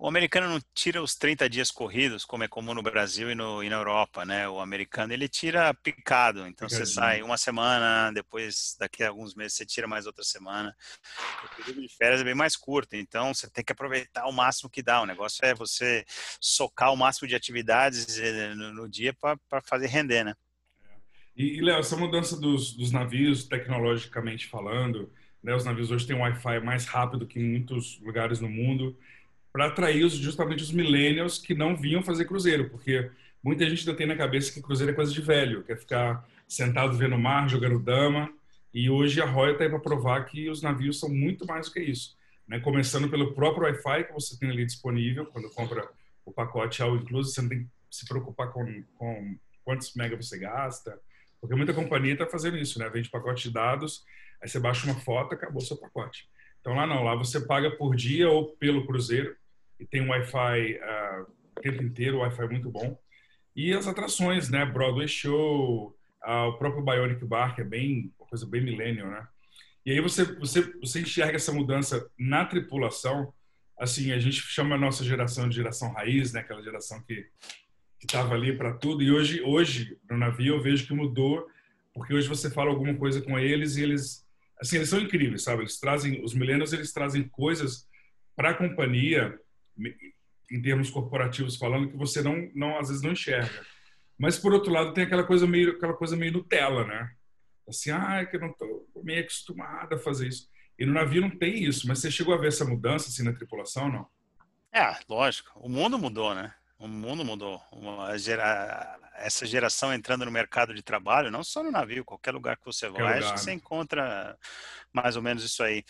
o 0.00 0.06
americano 0.06 0.48
não 0.48 0.60
tira 0.72 1.02
os 1.02 1.16
30 1.16 1.50
dias 1.50 1.72
corridos, 1.72 2.24
como 2.24 2.44
é 2.44 2.48
comum 2.48 2.72
no 2.72 2.82
Brasil 2.82 3.32
e, 3.32 3.34
no, 3.34 3.64
e 3.64 3.68
na 3.68 3.76
Europa, 3.76 4.24
né? 4.24 4.48
O 4.48 4.60
americano, 4.60 5.12
ele 5.12 5.28
tira 5.28 5.74
picado. 5.74 6.46
Então, 6.46 6.68
você 6.68 6.86
sai 6.86 7.20
uma 7.20 7.36
semana, 7.36 8.12
depois, 8.12 8.76
daqui 8.78 9.02
a 9.02 9.08
alguns 9.08 9.34
meses, 9.34 9.54
você 9.54 9.66
tira 9.66 9.88
mais 9.88 10.06
outra 10.06 10.22
semana. 10.22 10.72
O 11.44 11.56
período 11.56 11.82
de 11.82 11.88
férias 11.88 12.20
é 12.20 12.24
bem 12.24 12.34
mais 12.34 12.54
curto, 12.54 12.94
então 12.94 13.34
você 13.34 13.50
tem 13.50 13.64
que 13.64 13.72
aproveitar 13.72 14.26
o 14.26 14.32
máximo 14.32 14.70
que 14.70 14.84
dá. 14.84 15.02
O 15.02 15.06
negócio 15.06 15.44
é 15.44 15.52
você 15.52 16.04
socar 16.40 16.92
o 16.92 16.96
máximo 16.96 17.26
de 17.26 17.34
atividades 17.34 18.18
eh, 18.18 18.54
no, 18.54 18.72
no 18.72 18.88
dia 18.88 19.12
para 19.12 19.60
fazer 19.62 19.88
render, 19.88 20.22
né? 20.22 20.34
E, 21.36 21.56
e 21.56 21.60
Léo, 21.60 21.80
essa 21.80 21.96
mudança 21.96 22.40
dos, 22.40 22.72
dos 22.72 22.92
navios, 22.92 23.48
tecnologicamente 23.48 24.46
falando, 24.46 25.12
né? 25.42 25.56
Os 25.56 25.64
navios 25.64 25.90
hoje 25.90 26.06
têm 26.06 26.14
um 26.14 26.20
Wi-Fi 26.20 26.60
mais 26.60 26.86
rápido 26.86 27.26
que 27.26 27.40
em 27.40 27.50
muitos 27.50 28.00
lugares 28.00 28.38
no 28.38 28.48
mundo 28.48 28.96
para 29.58 29.66
atrair 29.66 30.08
justamente 30.08 30.62
os 30.62 30.70
millennials 30.70 31.36
que 31.36 31.52
não 31.52 31.76
vinham 31.76 32.00
fazer 32.00 32.26
cruzeiro, 32.26 32.70
porque 32.70 33.10
muita 33.42 33.68
gente 33.68 33.80
ainda 33.80 33.98
tem 33.98 34.06
na 34.06 34.14
cabeça 34.14 34.52
que 34.52 34.62
cruzeiro 34.62 34.92
é 34.92 34.94
coisa 34.94 35.12
de 35.12 35.20
velho, 35.20 35.64
quer 35.64 35.76
ficar 35.76 36.24
sentado 36.46 36.96
vendo 36.96 37.16
o 37.16 37.18
mar, 37.18 37.48
jogando 37.48 37.80
dama, 37.80 38.32
e 38.72 38.88
hoje 38.88 39.20
a 39.20 39.24
Royal 39.24 39.54
está 39.54 39.64
aí 39.64 39.70
para 39.70 39.80
provar 39.80 40.24
que 40.26 40.48
os 40.48 40.62
navios 40.62 41.00
são 41.00 41.08
muito 41.08 41.44
mais 41.44 41.66
do 41.66 41.72
que 41.72 41.80
isso. 41.80 42.16
Né? 42.46 42.60
Começando 42.60 43.10
pelo 43.10 43.34
próprio 43.34 43.64
Wi-Fi 43.64 44.04
que 44.04 44.12
você 44.12 44.38
tem 44.38 44.48
ali 44.48 44.64
disponível, 44.64 45.26
quando 45.26 45.50
compra 45.50 45.88
o 46.24 46.30
pacote 46.30 46.80
ao 46.80 46.94
incluso, 46.94 47.32
você 47.32 47.42
não 47.42 47.48
tem 47.48 47.64
que 47.64 47.68
se 47.90 48.06
preocupar 48.06 48.52
com, 48.52 48.84
com 48.96 49.36
quantos 49.64 49.92
mega 49.96 50.14
você 50.14 50.38
gasta, 50.38 50.96
porque 51.40 51.56
muita 51.56 51.74
companhia 51.74 52.12
está 52.12 52.28
fazendo 52.28 52.56
isso, 52.56 52.78
né? 52.78 52.88
Vende 52.90 53.10
pacote 53.10 53.48
de 53.48 53.54
dados, 53.54 54.04
aí 54.40 54.48
você 54.48 54.60
baixa 54.60 54.86
uma 54.86 55.00
foto, 55.00 55.34
acabou 55.34 55.60
seu 55.60 55.76
pacote. 55.76 56.28
Então 56.60 56.76
lá 56.76 56.86
não, 56.86 57.02
lá 57.02 57.16
você 57.16 57.40
paga 57.40 57.72
por 57.72 57.96
dia 57.96 58.30
ou 58.30 58.52
pelo 58.52 58.86
cruzeiro, 58.86 59.34
e 59.78 59.86
tem 59.86 60.02
um 60.02 60.10
Wi-Fi 60.10 60.74
uh, 60.74 61.26
o 61.56 61.60
tempo 61.60 61.82
inteiro, 61.82 62.18
Wi-Fi 62.18 62.48
muito 62.48 62.70
bom. 62.70 62.98
E 63.54 63.72
as 63.72 63.86
atrações, 63.86 64.48
né? 64.48 64.64
Broadway 64.64 65.08
Show, 65.08 65.96
uh, 66.24 66.48
o 66.48 66.58
próprio 66.58 66.84
Bionic 66.84 67.24
Bar, 67.24 67.54
que 67.54 67.60
é 67.60 67.64
bem, 67.64 68.12
uma 68.18 68.28
coisa 68.28 68.46
bem 68.46 68.62
millennial, 68.62 69.08
né? 69.08 69.26
E 69.84 69.92
aí 69.92 70.00
você, 70.00 70.24
você, 70.24 70.62
você 70.80 71.00
enxerga 71.00 71.36
essa 71.36 71.52
mudança 71.52 72.10
na 72.18 72.44
tripulação. 72.44 73.32
Assim, 73.78 74.12
a 74.12 74.18
gente 74.18 74.36
chama 74.36 74.74
a 74.74 74.78
nossa 74.78 75.04
geração 75.04 75.48
de 75.48 75.56
geração 75.56 75.92
raiz, 75.92 76.32
né? 76.32 76.40
Aquela 76.40 76.62
geração 76.62 77.00
que 77.02 77.26
estava 78.02 78.34
ali 78.34 78.56
para 78.56 78.74
tudo. 78.74 79.02
E 79.02 79.10
hoje, 79.10 79.40
hoje 79.42 79.96
no 80.10 80.16
navio 80.16 80.56
eu 80.56 80.62
vejo 80.62 80.86
que 80.86 80.92
mudou, 80.92 81.48
porque 81.94 82.14
hoje 82.14 82.28
você 82.28 82.50
fala 82.50 82.70
alguma 82.70 82.94
coisa 82.94 83.22
com 83.22 83.38
eles 83.38 83.76
e 83.76 83.82
eles, 83.82 84.26
assim, 84.60 84.76
eles 84.76 84.88
são 84.88 85.00
incríveis, 85.00 85.42
sabe? 85.42 85.62
Eles 85.62 85.80
trazem, 85.80 86.22
os 86.22 86.34
milênios, 86.34 86.72
eles 86.72 86.92
trazem 86.92 87.28
coisas 87.28 87.88
para 88.36 88.50
a 88.50 88.54
companhia 88.54 89.38
em 90.50 90.62
termos 90.62 90.90
corporativos 90.90 91.56
falando, 91.56 91.88
que 91.88 91.96
você 91.96 92.22
não, 92.22 92.50
não 92.54 92.78
às 92.78 92.88
vezes 92.88 93.02
não 93.02 93.12
enxerga. 93.12 93.64
Mas 94.18 94.38
por 94.38 94.52
outro 94.52 94.72
lado 94.72 94.92
tem 94.92 95.04
aquela 95.04 95.24
coisa 95.24 95.46
meio 95.46 95.72
aquela 95.72 95.94
coisa 95.94 96.16
meio 96.16 96.32
Nutella, 96.32 96.84
né? 96.84 97.10
Assim, 97.68 97.90
ah, 97.90 98.20
é 98.20 98.26
que 98.26 98.36
eu 98.36 98.40
não 98.40 98.50
estou 98.50 98.88
meio 99.04 99.20
acostumada 99.20 99.96
a 99.96 99.98
fazer 99.98 100.28
isso. 100.28 100.48
E 100.78 100.86
no 100.86 100.92
navio 100.92 101.20
não 101.20 101.30
tem 101.30 101.62
isso. 101.64 101.86
Mas 101.86 101.98
você 101.98 102.10
chegou 102.10 102.34
a 102.34 102.38
ver 102.38 102.48
essa 102.48 102.64
mudança 102.64 103.08
assim 103.08 103.22
na 103.22 103.32
tripulação, 103.32 103.90
não? 103.90 104.08
É, 104.72 104.96
lógico. 105.08 105.50
O 105.60 105.68
mundo 105.68 105.98
mudou, 105.98 106.34
né? 106.34 106.52
O 106.78 106.86
mundo 106.88 107.24
mudou. 107.24 107.60
Uma, 107.72 108.16
gera, 108.16 108.98
essa 109.16 109.44
geração 109.44 109.92
entrando 109.92 110.24
no 110.24 110.30
mercado 110.30 110.72
de 110.72 110.82
trabalho, 110.82 111.30
não 111.30 111.42
só 111.42 111.62
no 111.62 111.70
navio, 111.70 112.04
qualquer 112.04 112.32
lugar 112.32 112.56
que 112.56 112.64
você 112.64 112.88
vai, 112.88 113.18
lugar, 113.18 113.36
você 113.36 113.50
né? 113.50 113.56
encontra 113.56 114.38
mais 114.92 115.16
ou 115.16 115.22
menos 115.22 115.44
isso 115.44 115.62
aí. 115.62 115.84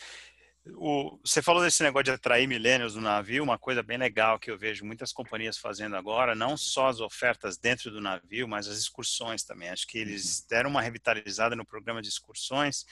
O, 0.76 1.18
você 1.24 1.40
falou 1.40 1.62
desse 1.62 1.82
negócio 1.82 2.04
de 2.04 2.10
atrair 2.10 2.46
milênios 2.46 2.94
no 2.94 3.00
navio, 3.00 3.42
uma 3.42 3.58
coisa 3.58 3.82
bem 3.82 3.96
legal 3.96 4.38
que 4.38 4.50
eu 4.50 4.58
vejo 4.58 4.84
muitas 4.84 5.12
companhias 5.12 5.56
fazendo 5.58 5.96
agora, 5.96 6.34
não 6.34 6.56
só 6.56 6.88
as 6.88 7.00
ofertas 7.00 7.56
dentro 7.56 7.90
do 7.90 8.00
navio, 8.00 8.46
mas 8.46 8.68
as 8.68 8.78
excursões 8.78 9.42
também. 9.42 9.68
Acho 9.68 9.86
que 9.86 9.98
eles 9.98 10.40
uhum. 10.40 10.46
deram 10.48 10.70
uma 10.70 10.82
revitalizada 10.82 11.56
no 11.56 11.64
programa 11.64 12.02
de 12.02 12.08
excursões. 12.08 12.84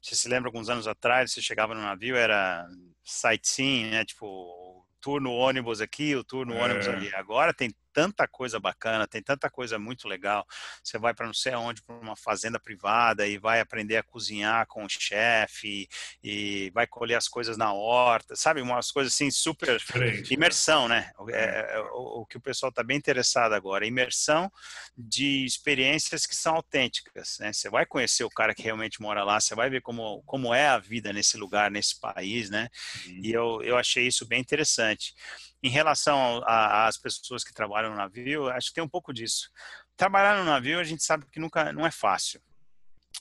Você 0.00 0.14
se 0.14 0.28
lembra, 0.28 0.48
alguns 0.48 0.68
anos 0.68 0.86
atrás, 0.86 1.32
você 1.32 1.42
chegava 1.42 1.74
no 1.74 1.80
navio, 1.80 2.16
era 2.16 2.66
sightseeing, 3.04 3.90
né? 3.90 4.04
Tipo, 4.04 4.86
tour 5.00 5.20
no 5.20 5.32
ônibus 5.32 5.80
aqui, 5.80 6.14
o 6.14 6.24
tour 6.24 6.44
no 6.44 6.54
é. 6.54 6.62
ônibus 6.62 6.88
ali. 6.88 7.14
Agora 7.14 7.54
tem 7.54 7.74
tanta 7.96 8.28
coisa 8.28 8.60
bacana, 8.60 9.06
tem 9.06 9.22
tanta 9.22 9.48
coisa 9.48 9.78
muito 9.78 10.06
legal. 10.06 10.46
Você 10.84 10.98
vai 10.98 11.14
para 11.14 11.24
não 11.24 11.32
sei 11.32 11.54
aonde, 11.54 11.80
para 11.80 11.94
uma 11.94 12.14
fazenda 12.14 12.60
privada 12.60 13.26
e 13.26 13.38
vai 13.38 13.58
aprender 13.58 13.96
a 13.96 14.02
cozinhar 14.02 14.66
com 14.66 14.84
o 14.84 14.88
chefe 14.88 15.88
e 16.22 16.70
vai 16.74 16.86
colher 16.86 17.14
as 17.14 17.26
coisas 17.26 17.56
na 17.56 17.72
horta, 17.72 18.36
sabe? 18.36 18.60
Umas 18.60 18.90
coisas 18.90 19.14
assim 19.14 19.30
super 19.30 19.80
Frente, 19.80 20.28
né? 20.28 20.34
imersão, 20.34 20.86
né? 20.86 21.10
É, 21.30 21.38
é, 21.38 21.76
é 21.76 21.80
o, 21.94 22.20
o, 22.20 22.26
que 22.26 22.36
o 22.36 22.40
pessoal 22.40 22.68
está 22.68 22.82
bem 22.82 22.98
interessado 22.98 23.54
agora, 23.54 23.86
imersão 23.86 24.52
de 24.94 25.46
experiências 25.46 26.26
que 26.26 26.36
são 26.36 26.56
autênticas, 26.56 27.38
né? 27.40 27.50
Você 27.50 27.70
vai 27.70 27.86
conhecer 27.86 28.24
o 28.24 28.30
cara 28.30 28.54
que 28.54 28.62
realmente 28.62 29.00
mora 29.00 29.24
lá, 29.24 29.40
você 29.40 29.54
vai 29.54 29.70
ver 29.70 29.80
como, 29.80 30.22
como 30.26 30.52
é 30.52 30.68
a 30.68 30.76
vida 30.76 31.14
nesse 31.14 31.38
lugar, 31.38 31.70
nesse 31.70 31.98
país, 31.98 32.50
né? 32.50 32.68
Uhum. 33.06 33.20
E 33.24 33.32
eu, 33.32 33.62
eu 33.62 33.78
achei 33.78 34.06
isso 34.06 34.26
bem 34.26 34.42
interessante. 34.42 35.14
Em 35.62 35.68
relação 35.68 36.42
às 36.46 36.96
pessoas 36.98 37.42
que 37.42 37.52
trabalham 37.52 37.90
no 37.90 37.96
navio, 37.96 38.48
acho 38.48 38.68
que 38.68 38.74
tem 38.74 38.84
um 38.84 38.88
pouco 38.88 39.12
disso. 39.12 39.50
Trabalhar 39.96 40.36
no 40.36 40.44
navio, 40.44 40.78
a 40.78 40.84
gente 40.84 41.02
sabe 41.02 41.26
que 41.26 41.40
nunca 41.40 41.72
não 41.72 41.86
é 41.86 41.90
fácil. 41.90 42.40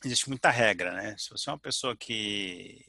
Existe 0.04 0.28
muita 0.30 0.50
regra, 0.50 0.92
né? 0.92 1.16
Se 1.18 1.30
você 1.30 1.50
é 1.50 1.54
uma 1.54 1.60
pessoa 1.60 1.96
que 1.96 2.86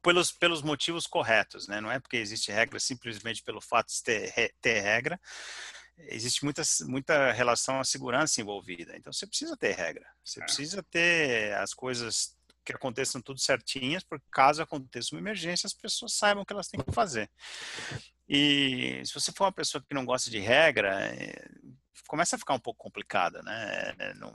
pelos, 0.00 0.32
pelos 0.32 0.62
motivos 0.62 1.06
corretos, 1.06 1.68
né? 1.68 1.80
Não 1.80 1.90
é 1.90 1.98
porque 1.98 2.16
existe 2.16 2.50
regra 2.50 2.78
simplesmente 2.78 3.42
pelo 3.42 3.60
fato 3.60 3.92
de 3.92 4.02
ter, 4.02 4.54
ter 4.60 4.80
regra. 4.80 5.20
Existe 5.98 6.44
muita, 6.44 6.62
muita 6.86 7.32
relação 7.32 7.78
à 7.78 7.84
segurança 7.84 8.40
envolvida. 8.40 8.96
Então, 8.96 9.12
você 9.12 9.26
precisa 9.26 9.56
ter 9.56 9.72
regra. 9.72 10.06
Você 10.24 10.40
é. 10.40 10.44
precisa 10.44 10.82
ter 10.82 11.54
as 11.54 11.74
coisas 11.74 12.36
que 12.64 12.72
aconteçam 12.72 13.20
tudo 13.20 13.38
certinhas, 13.38 14.02
porque 14.02 14.24
caso 14.30 14.62
aconteça 14.62 15.14
uma 15.14 15.20
emergência, 15.20 15.66
as 15.66 15.74
pessoas 15.74 16.14
saibam 16.14 16.42
o 16.42 16.46
que 16.46 16.52
elas 16.52 16.68
têm 16.68 16.80
que 16.80 16.92
fazer. 16.92 17.30
E 18.28 19.02
se 19.04 19.12
você 19.12 19.32
for 19.32 19.44
uma 19.44 19.52
pessoa 19.52 19.84
que 19.86 19.94
não 19.94 20.04
gosta 20.04 20.30
de 20.30 20.38
regra, 20.38 21.06
eh, 21.14 21.48
começa 22.06 22.36
a 22.36 22.38
ficar 22.38 22.54
um 22.54 22.60
pouco 22.60 22.82
complicada, 22.82 23.42
né? 23.42 24.14
Não, 24.16 24.32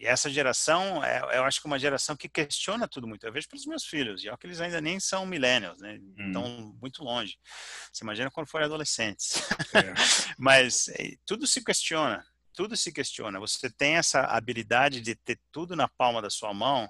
e 0.00 0.06
essa 0.06 0.30
geração, 0.30 1.02
é, 1.02 1.18
eu 1.36 1.44
acho 1.44 1.60
que 1.60 1.66
é 1.66 1.70
uma 1.70 1.78
geração 1.78 2.16
que 2.16 2.28
questiona 2.28 2.86
tudo 2.86 3.08
muito. 3.08 3.26
Eu 3.26 3.32
vejo 3.32 3.48
pelos 3.48 3.66
meus 3.66 3.84
filhos, 3.84 4.22
e 4.22 4.28
olha 4.28 4.38
que 4.38 4.46
eles 4.46 4.60
ainda 4.60 4.80
nem 4.80 5.00
são 5.00 5.26
millennials, 5.26 5.80
né? 5.80 5.98
Estão 6.16 6.44
hum. 6.44 6.78
muito 6.80 7.02
longe. 7.02 7.36
Você 7.92 8.04
imagina 8.04 8.30
quando 8.30 8.48
forem 8.48 8.66
adolescentes. 8.66 9.42
É. 9.74 9.92
Mas 10.38 10.88
eh, 10.90 11.16
tudo 11.26 11.48
se 11.48 11.64
questiona, 11.64 12.24
tudo 12.52 12.76
se 12.76 12.92
questiona. 12.92 13.40
Você 13.40 13.68
tem 13.70 13.96
essa 13.96 14.20
habilidade 14.20 15.00
de 15.00 15.16
ter 15.16 15.40
tudo 15.50 15.74
na 15.74 15.88
palma 15.88 16.22
da 16.22 16.30
sua 16.30 16.54
mão, 16.54 16.88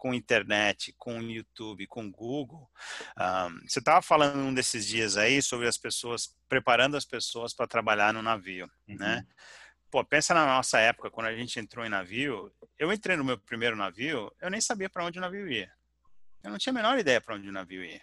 com 0.00 0.14
internet, 0.14 0.94
com 0.96 1.20
YouTube, 1.20 1.86
com 1.86 2.10
Google. 2.10 2.66
Um, 3.18 3.68
você 3.68 3.80
estava 3.80 4.00
falando 4.00 4.38
um 4.38 4.54
desses 4.54 4.86
dias 4.86 5.18
aí 5.18 5.42
sobre 5.42 5.68
as 5.68 5.76
pessoas, 5.76 6.34
preparando 6.48 6.96
as 6.96 7.04
pessoas 7.04 7.52
para 7.52 7.66
trabalhar 7.66 8.14
no 8.14 8.22
navio, 8.22 8.66
né? 8.88 8.94
uhum. 8.94 8.98
né? 8.98 9.26
Pô, 9.90 10.02
pensa 10.02 10.32
na 10.32 10.46
nossa 10.46 10.78
época, 10.78 11.10
quando 11.10 11.26
a 11.26 11.36
gente 11.36 11.60
entrou 11.60 11.84
em 11.84 11.90
navio. 11.90 12.50
Eu 12.78 12.90
entrei 12.90 13.14
no 13.14 13.24
meu 13.24 13.36
primeiro 13.36 13.76
navio, 13.76 14.32
eu 14.40 14.48
nem 14.48 14.60
sabia 14.60 14.88
para 14.88 15.04
onde 15.04 15.18
o 15.18 15.20
navio 15.20 15.46
ia. 15.46 15.70
Eu 16.42 16.50
não 16.50 16.58
tinha 16.58 16.72
a 16.72 16.74
menor 16.74 16.98
ideia 16.98 17.20
para 17.20 17.34
onde 17.34 17.48
o 17.48 17.52
navio 17.52 17.84
ia. 17.84 18.00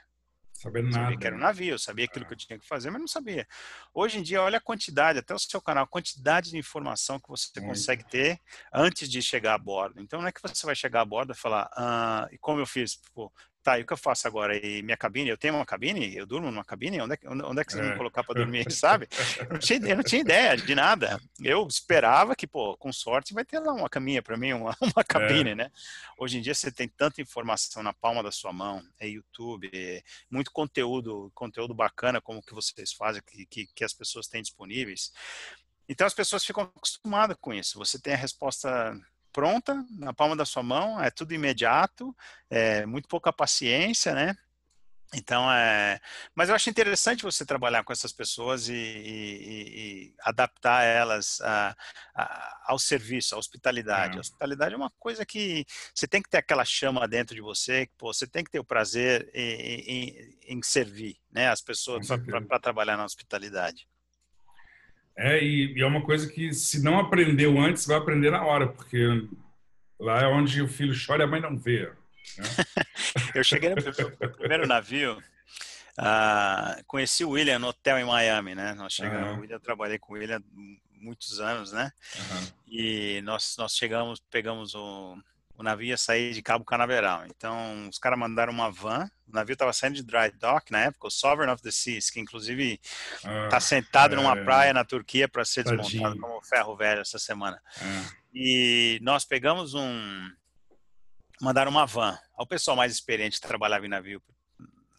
Sabendo 0.57 0.89
nada. 0.89 1.03
Sabia 1.03 1.17
que 1.19 1.27
era 1.27 1.35
um 1.35 1.39
navio, 1.39 1.77
sabia 1.77 2.05
aquilo 2.05 2.25
é. 2.25 2.27
que 2.27 2.33
eu 2.33 2.37
tinha 2.37 2.57
que 2.57 2.67
fazer, 2.67 2.89
mas 2.89 2.99
não 2.99 3.07
sabia. 3.07 3.47
Hoje 3.93 4.17
em 4.17 4.23
dia, 4.23 4.41
olha 4.41 4.57
a 4.57 4.61
quantidade, 4.61 5.19
até 5.19 5.31
o 5.31 5.37
seu 5.37 5.61
canal, 5.61 5.83
a 5.83 5.87
quantidade 5.87 6.49
de 6.49 6.57
informação 6.57 7.19
que 7.19 7.29
você 7.29 7.47
Muito. 7.59 7.69
consegue 7.69 8.03
ter 8.09 8.41
antes 8.73 9.07
de 9.07 9.21
chegar 9.21 9.53
a 9.53 9.57
bordo. 9.59 10.01
Então, 10.01 10.19
não 10.19 10.27
é 10.27 10.31
que 10.31 10.41
você 10.41 10.65
vai 10.65 10.75
chegar 10.75 11.01
a 11.01 11.05
bordo 11.05 11.31
e 11.31 11.35
falar, 11.35 11.69
ah, 11.73 12.27
e 12.31 12.39
como 12.39 12.59
eu 12.59 12.65
fiz, 12.65 12.95
tipo, 12.95 13.31
tá, 13.67 13.77
e 13.77 13.81
o 13.81 13.85
que 13.85 13.91
eu 13.91 13.97
faço 13.97 14.25
agora? 14.25 14.55
E 14.55 14.81
minha 14.81 14.95
cabine, 14.95 15.29
eu 15.29 15.37
tenho 15.37 15.55
uma 15.55 15.65
cabine? 15.65 16.15
Eu 16.15 16.25
durmo 16.25 16.49
numa 16.49 16.63
cabine? 16.63 17.01
Onde 17.01 17.15
é, 17.15 17.19
onde 17.25 17.59
é 17.59 17.65
que 17.65 17.73
você 17.73 17.81
é. 17.81 17.89
me 17.89 17.97
colocar 17.97 18.23
para 18.23 18.35
dormir, 18.35 18.65
sabe? 18.71 19.09
Eu 19.37 19.49
não, 19.49 19.59
tinha, 19.59 19.79
eu 19.79 19.95
não, 19.97 20.03
tinha, 20.03 20.21
ideia 20.21 20.55
de 20.55 20.73
nada. 20.73 21.19
Eu 21.43 21.67
esperava 21.67 22.33
que, 22.33 22.47
pô, 22.47 22.77
com 22.77 22.93
sorte 22.93 23.33
vai 23.33 23.43
ter 23.43 23.59
lá 23.59 23.73
uma 23.73 23.89
caminha 23.89 24.21
para 24.21 24.37
mim, 24.37 24.53
uma, 24.53 24.73
uma 24.79 25.03
cabine, 25.03 25.49
é. 25.49 25.55
né? 25.55 25.71
Hoje 26.17 26.37
em 26.37 26.41
dia 26.41 26.55
você 26.55 26.71
tem 26.71 26.87
tanta 26.87 27.21
informação 27.21 27.83
na 27.83 27.91
palma 27.91 28.23
da 28.23 28.31
sua 28.31 28.53
mão, 28.53 28.81
é 28.99 29.07
YouTube, 29.09 29.69
é 29.73 30.01
muito 30.31 30.49
conteúdo, 30.49 31.29
conteúdo 31.35 31.73
bacana 31.73 32.21
como 32.21 32.41
que 32.41 32.53
vocês 32.53 32.93
fazem, 32.93 33.21
que, 33.27 33.45
que, 33.47 33.67
que 33.75 33.83
as 33.83 33.93
pessoas 33.93 34.27
têm 34.27 34.41
disponíveis. 34.41 35.11
Então 35.89 36.07
as 36.07 36.13
pessoas 36.13 36.45
ficam 36.45 36.63
acostumadas 36.63 37.35
com 37.41 37.53
isso. 37.53 37.77
Você 37.79 37.99
tem 37.99 38.13
a 38.13 38.17
resposta 38.17 38.97
pronta, 39.37 39.85
na 39.91 40.11
palma 40.15 40.35
da 40.35 40.45
sua 40.45 40.63
mão, 40.63 40.99
é 40.99 41.11
tudo 41.11 41.31
imediato, 41.31 42.11
é 42.49 42.87
muito 42.87 43.07
pouca 43.07 43.31
paciência, 43.31 44.15
né? 44.15 44.35
Então, 45.13 45.49
é... 45.51 46.01
Mas 46.33 46.49
eu 46.49 46.55
acho 46.55 46.71
interessante 46.71 47.21
você 47.21 47.45
trabalhar 47.45 47.83
com 47.83 47.93
essas 47.93 48.11
pessoas 48.11 48.67
e, 48.67 48.73
e, 48.73 50.07
e 50.09 50.15
adaptar 50.21 50.83
elas 50.83 51.39
a, 51.41 51.77
a, 52.15 52.63
ao 52.65 52.79
serviço, 52.79 53.35
à 53.35 53.37
hospitalidade. 53.37 54.15
É. 54.15 54.17
A 54.17 54.21
hospitalidade 54.21 54.73
é 54.73 54.77
uma 54.77 54.91
coisa 54.97 55.23
que 55.23 55.67
você 55.93 56.07
tem 56.07 56.19
que 56.19 56.29
ter 56.31 56.39
aquela 56.39 56.65
chama 56.65 57.07
dentro 57.07 57.35
de 57.35 57.41
você, 57.41 57.87
pô, 57.95 58.11
você 58.11 58.25
tem 58.25 58.43
que 58.43 58.49
ter 58.49 58.59
o 58.59 58.65
prazer 58.65 59.29
em, 59.35 59.81
em, 59.81 60.37
em 60.47 60.63
servir 60.63 61.15
né, 61.31 61.47
as 61.47 61.61
pessoas 61.61 62.07
para 62.47 62.59
trabalhar 62.59 62.97
na 62.97 63.05
hospitalidade. 63.05 63.87
É, 65.17 65.43
e, 65.43 65.73
e, 65.75 65.81
é 65.81 65.85
uma 65.85 66.01
coisa 66.01 66.29
que 66.29 66.53
se 66.53 66.83
não 66.83 66.99
aprendeu 66.99 67.59
antes, 67.59 67.87
vai 67.87 67.97
aprender 67.97 68.29
na 68.29 68.45
hora, 68.45 68.67
porque 68.67 69.27
lá 69.99 70.21
é 70.21 70.27
onde 70.27 70.61
o 70.61 70.67
filho 70.67 70.93
chora 70.93 71.23
e 71.23 71.25
a 71.25 71.27
mãe 71.27 71.41
não 71.41 71.57
vê. 71.57 71.91
Né? 72.37 72.45
eu 73.33 73.43
cheguei 73.43 73.69
no 73.69 73.75
primeiro, 74.37 74.67
navio, 74.67 75.17
uh, 75.97 76.83
conheci 76.85 77.25
o 77.25 77.31
William 77.31 77.57
no 77.57 77.69
hotel 77.69 77.97
em 77.97 78.05
Miami, 78.05 78.53
né? 78.53 78.75
Nós 78.75 78.93
chegamos, 78.93 79.29
uhum. 79.29 79.37
o 79.37 79.41
William, 79.41 79.59
trabalhei 79.59 79.97
com 79.97 80.13
o 80.13 80.17
William 80.17 80.41
muitos 80.99 81.39
anos, 81.39 81.71
né? 81.71 81.91
Uhum. 82.15 82.47
E 82.67 83.21
nós, 83.23 83.55
nós 83.57 83.75
chegamos, 83.75 84.19
pegamos 84.29 84.75
o 84.75 85.17
o 85.57 85.63
navio 85.63 85.87
ia 85.87 85.97
sair 85.97 86.33
de 86.33 86.41
Cabo 86.41 86.63
Canaveral. 86.63 87.25
Então, 87.25 87.89
os 87.89 87.97
caras 87.97 88.17
mandaram 88.17 88.53
uma 88.53 88.71
van. 88.71 89.09
O 89.27 89.33
navio 89.33 89.53
estava 89.53 89.73
saindo 89.73 89.95
de 89.95 90.03
dry 90.03 90.31
dock 90.39 90.71
na 90.71 90.81
época, 90.81 91.07
o 91.07 91.11
Sovereign 91.11 91.51
of 91.51 91.63
the 91.63 91.71
Seas, 91.71 92.11
que 92.11 92.19
inclusive 92.19 92.79
está 93.15 93.57
ah, 93.57 93.59
sentado 93.59 94.13
é, 94.13 94.15
numa 94.15 94.35
praia 94.35 94.71
na 94.71 94.85
Turquia 94.85 95.27
para 95.27 95.43
ser 95.43 95.63
tadinho. 95.63 95.83
desmontado 95.83 96.19
como 96.19 96.41
ferro 96.43 96.77
velho 96.77 97.01
essa 97.01 97.17
semana. 97.17 97.59
É. 97.81 98.27
E 98.33 98.99
nós 99.01 99.25
pegamos 99.25 99.73
um. 99.73 100.29
Mandaram 101.41 101.71
uma 101.71 101.85
van. 101.87 102.17
O 102.37 102.45
pessoal 102.45 102.77
mais 102.77 102.93
experiente 102.93 103.41
que 103.41 103.47
trabalhava 103.47 103.85
em 103.85 103.89
navio 103.89 104.21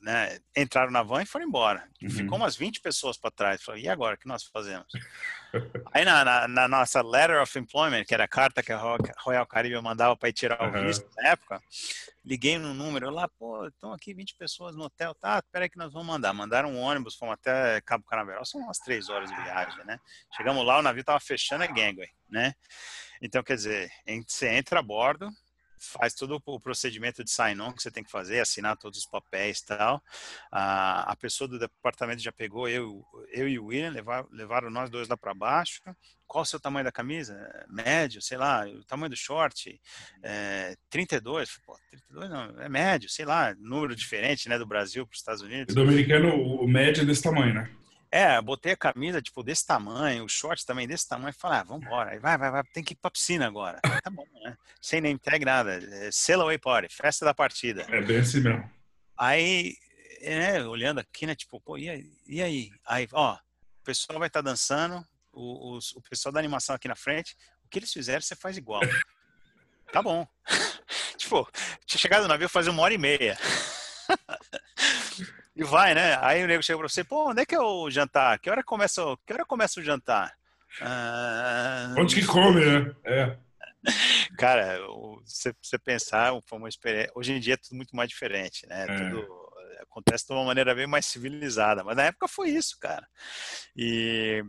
né, 0.01 0.39
entraram 0.57 0.91
na 0.91 1.03
van 1.03 1.23
e 1.23 1.27
foram 1.27 1.47
embora. 1.47 1.89
Uhum. 2.03 2.11
Ficou 2.11 2.39
umas 2.39 2.57
20 2.57 2.81
pessoas 2.81 3.17
para 3.17 3.31
trás. 3.31 3.63
Falei, 3.63 3.85
e 3.85 3.89
agora? 3.89 4.15
O 4.15 4.19
que 4.19 4.29
nós 4.29 4.45
fazemos? 4.45 4.87
Aí 5.93 6.05
na, 6.05 6.25
na, 6.25 6.49
na, 6.49 6.69
nossa 6.69 7.03
Letter 7.03 7.43
of 7.43 7.59
Employment, 7.59 8.05
que 8.05 8.15
era 8.15 8.25
a 8.25 8.29
carta 8.29 8.63
que 8.63 8.73
a 8.73 8.97
Royal 9.19 9.47
Caribbean 9.47 9.83
mandava 9.83 10.17
para 10.17 10.29
ir 10.29 10.33
tirar 10.33 10.63
o 10.63 10.71
visto 10.71 11.09
na 11.17 11.29
época, 11.31 11.61
liguei 12.25 12.59
no 12.59 12.75
número 12.75 13.11
lá, 13.11 13.27
pô, 13.27 13.67
estão 13.67 13.93
aqui 13.93 14.13
20 14.13 14.37
pessoas 14.37 14.77
no 14.77 14.85
hotel, 14.85 15.15
tá, 15.15 15.39
espera 15.39 15.69
que 15.69 15.79
nós 15.79 15.93
vamos 15.93 16.09
mandar. 16.09 16.33
Mandaram 16.33 16.71
um 16.71 16.79
ônibus, 16.79 17.17
fomos 17.17 17.35
até 17.35 17.81
Cabo 17.81 18.05
Canaveral, 18.05 18.45
são 18.45 18.61
umas 18.61 18.79
três 18.79 19.09
horas 19.09 19.31
de 19.31 19.37
viagem, 19.43 19.85
né? 19.85 19.99
Chegamos 20.37 20.65
lá, 20.65 20.79
o 20.79 20.83
navio 20.83 21.03
tava 21.03 21.19
fechando 21.19 21.65
a 21.65 21.67
gangway, 21.67 22.09
né? 22.29 22.55
Então, 23.21 23.43
quer 23.43 23.57
dizer, 23.57 23.91
você 24.27 24.49
entra 24.49 24.79
a 24.79 24.83
bordo, 24.83 25.29
faz 25.79 26.15
todo 26.15 26.41
o 26.45 26.61
procedimento 26.61 27.25
de 27.25 27.31
sign-on 27.31 27.73
que 27.73 27.83
você 27.83 27.91
tem 27.91 28.05
que 28.05 28.11
fazer, 28.11 28.41
assinar 28.41 28.77
todos 28.77 28.99
os 28.99 29.07
papéis 29.07 29.59
e 29.59 29.67
tal. 29.67 30.03
A, 30.51 31.13
a 31.13 31.17
pessoa 31.17 31.49
do 31.49 31.59
departamento 31.59 32.23
já 32.23 32.33
pegou 32.33 32.69
eu, 32.69 33.05
eu 33.31 33.49
e 33.49 33.59
o 33.59 33.67
William, 33.67 33.91
levar, 33.91 34.27
levaram 34.31 34.71
nós 34.71 34.91
dois 34.91 35.09
lá 35.09 35.17
para 35.17 35.35
baixo. 35.35 35.81
Qual 36.27 36.43
o 36.43 36.47
seu 36.47 36.61
tamanho 36.61 36.85
da 36.85 36.93
camisa? 36.93 37.67
Médio, 37.69 38.21
sei 38.21 38.37
lá. 38.37 38.67
O 38.67 38.85
tamanho 38.85 39.09
do 39.09 39.17
short? 39.17 39.81
É, 40.23 40.77
32. 40.91 41.59
Pô, 41.65 41.75
32 41.89 42.31
não, 42.31 42.61
é 42.61 42.69
médio, 42.69 43.09
sei 43.09 43.25
lá. 43.25 43.55
Número 43.59 43.97
diferente, 43.97 44.49
né, 44.49 44.59
do 44.59 44.67
Brasil 44.67 45.07
para 45.07 45.15
os 45.15 45.21
Estados 45.21 45.41
Unidos. 45.41 45.73
O 45.73 45.75
dominicano, 45.75 46.35
o 46.35 46.69
médio 46.69 47.03
é 47.03 47.07
desse 47.07 47.23
tamanho, 47.23 47.55
né? 47.55 47.71
É, 48.11 48.41
botei 48.41 48.73
a 48.73 48.77
camisa, 48.77 49.21
tipo, 49.21 49.43
desse 49.43 49.67
tamanho, 49.67 50.25
o 50.25 50.29
short 50.29 50.65
também 50.65 50.89
desse 50.89 51.07
tamanho, 51.07 51.31
e 51.31 51.39
falei, 51.39 51.59
ah, 51.59 51.63
vambora, 51.63 52.11
aí 52.11 52.19
vai, 52.19 52.39
vai, 52.39 52.51
vai, 52.51 52.63
tem 52.73 52.83
que 52.83 52.95
ir 52.95 52.97
pra 52.97 53.11
piscina 53.11 53.47
agora. 53.47 53.81
Tá 54.03 54.11
bom, 54.11 54.27
né? 54.43 54.57
Sem 54.81 55.01
nem 55.01 55.19
tag, 55.19 55.45
nada. 55.45 55.75
É, 55.75 56.11
sail 56.11 56.41
away 56.41 56.59
party, 56.59 56.95
festa 56.95 57.25
da 57.25 57.35
partida. 57.35 57.87
É 57.89 58.01
bem 58.01 58.21
assim 58.21 58.41
mesmo. 58.41 58.71
Aí, 59.17 59.75
né, 60.23 60.63
olhando 60.65 61.01
aqui, 61.01 61.27
né, 61.27 61.35
tipo, 61.35 61.61
pô, 61.61 61.77
e 61.77 61.91
aí? 61.91 62.11
E 62.27 62.43
aí? 62.43 62.71
aí 62.87 63.07
ó, 63.13 63.35
o 63.35 63.85
pessoal 63.85 64.19
vai 64.19 64.29
estar 64.29 64.43
tá 64.43 64.51
dançando, 64.51 65.05
o, 65.31 65.77
o, 65.77 65.79
o 65.97 66.03
pessoal 66.03 66.33
da 66.33 66.39
animação 66.39 66.75
aqui 66.75 66.89
na 66.89 66.97
frente, 66.97 67.37
o 67.65 67.69
que 67.69 67.79
eles 67.79 67.93
fizeram, 67.93 68.23
você 68.23 68.35
faz 68.35 68.57
igual. 68.57 68.81
tá 69.93 70.01
bom. 70.01 70.27
tipo, 71.19 71.47
tinha 71.85 72.01
chegado 72.01 72.23
no 72.23 72.29
navio 72.29 72.49
fazer 72.49 72.71
uma 72.71 72.83
hora 72.83 72.95
e 72.95 72.99
meia. 72.99 73.37
E 75.59 75.65
vai, 75.65 75.93
né? 75.93 76.17
Aí 76.23 76.45
o 76.45 76.47
nego 76.47 76.63
chega 76.63 76.79
pra 76.79 76.89
você, 76.89 77.03
pô, 77.03 77.31
onde 77.31 77.43
é 77.43 77.45
que 77.45 77.55
é 77.57 77.61
o 77.61 77.91
jantar? 77.91 78.39
Que 78.39 78.49
hora 78.49 78.63
começa, 78.63 79.03
que 79.27 79.33
hora 79.33 79.45
começa 79.45 79.81
o 79.81 79.83
jantar? 79.83 80.33
Ah... 80.81 81.93
Onde 81.99 82.15
que 82.15 82.25
come, 82.25 82.65
né? 82.65 82.95
É. 83.05 83.37
Cara, 84.39 84.79
você, 85.25 85.53
você 85.61 85.77
pensar, 85.77 86.33
foi 86.47 86.59
uma 86.59 86.69
experiência. 86.69 87.11
Hoje 87.13 87.33
em 87.33 87.41
dia 87.41 87.55
é 87.55 87.57
tudo 87.57 87.75
muito 87.75 87.97
mais 87.97 88.09
diferente, 88.09 88.69
né? 88.69 88.87
É. 88.89 88.97
Tudo 88.97 89.27
acontece 89.81 90.29
de 90.29 90.33
uma 90.33 90.45
maneira 90.45 90.73
bem 90.77 90.87
mais 90.87 91.07
civilizada. 91.07 91.83
Mas 91.83 91.97
na 91.97 92.05
época 92.05 92.29
foi 92.29 92.51
isso, 92.51 92.79
cara. 92.79 93.09
E 93.77 94.45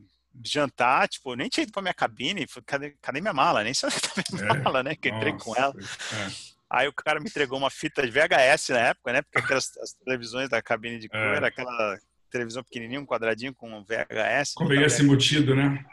jantar, 0.45 1.07
tipo, 1.07 1.33
nem 1.33 1.49
tinha 1.49 1.63
ido 1.63 1.71
pra 1.71 1.81
minha 1.81 1.93
cabine, 1.93 2.45
cadê, 2.67 2.91
cadê 3.01 3.19
minha 3.19 3.33
mala? 3.33 3.63
Nem 3.63 3.73
sei 3.73 3.89
onde 3.89 3.99
tá 3.99 4.11
minha 4.37 4.45
é. 4.45 4.53
mala, 4.61 4.83
né? 4.83 4.95
Que 4.95 5.09
entrei 5.09 5.33
com 5.33 5.55
ela. 5.55 5.73
É. 5.73 6.58
Aí 6.71 6.87
o 6.87 6.93
cara 6.93 7.19
me 7.19 7.27
entregou 7.27 7.57
uma 7.57 7.71
fita 7.71 8.05
de 8.05 8.11
VHS 8.11 8.69
na 8.69 8.79
época, 8.79 9.13
né? 9.13 9.21
Porque 9.23 9.39
aquelas 9.39 9.75
as 9.77 9.93
televisões 9.93 10.49
da 10.49 10.61
cabine 10.61 10.99
de 10.99 11.09
crew 11.09 11.19
é. 11.19 11.35
era 11.37 11.47
aquela 11.47 11.97
televisão 12.29 12.63
pequenininha, 12.63 13.01
um 13.01 13.05
quadradinho 13.05 13.55
com 13.55 13.83
VHS. 13.83 14.53
Como 14.53 14.71
esse 14.73 15.01
embutido, 15.01 15.55
né? 15.55 15.83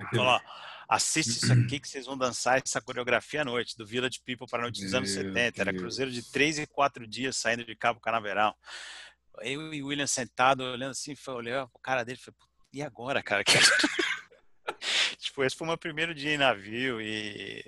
Então, 0.00 0.24
ó, 0.24 0.40
assiste 0.88 1.30
isso 1.30 1.52
aqui 1.52 1.78
que 1.78 1.88
vocês 1.88 2.06
vão 2.06 2.18
dançar 2.18 2.60
essa 2.64 2.80
coreografia 2.80 3.42
à 3.42 3.44
noite, 3.44 3.76
do 3.76 3.86
Village 3.86 4.20
People 4.24 4.46
para 4.50 4.60
a 4.60 4.62
noite 4.62 4.82
dos 4.82 4.92
anos 4.92 5.10
70. 5.10 5.60
Era 5.60 5.72
cruzeiro 5.72 6.10
de 6.10 6.28
3 6.30 6.60
e 6.60 6.66
4 6.66 7.06
dias 7.06 7.36
saindo 7.36 7.64
de 7.64 7.76
Cabo 7.76 8.00
Canaveral. 8.00 8.56
eu 9.42 9.72
e 9.72 9.82
o 9.82 9.86
William 9.86 10.06
sentado, 10.06 10.64
olhando 10.64 10.90
assim, 10.90 11.14
olhei 11.28 11.54
o 11.54 11.78
cara 11.80 12.04
dele 12.04 12.18
e 12.20 12.24
falei, 12.24 12.38
e 12.72 12.82
agora, 12.82 13.22
cara? 13.22 13.44
tipo, 15.18 15.44
esse 15.44 15.56
foi 15.56 15.64
o 15.64 15.68
meu 15.68 15.78
primeiro 15.78 16.14
dia 16.14 16.34
em 16.34 16.38
navio 16.38 17.00
e 17.00 17.64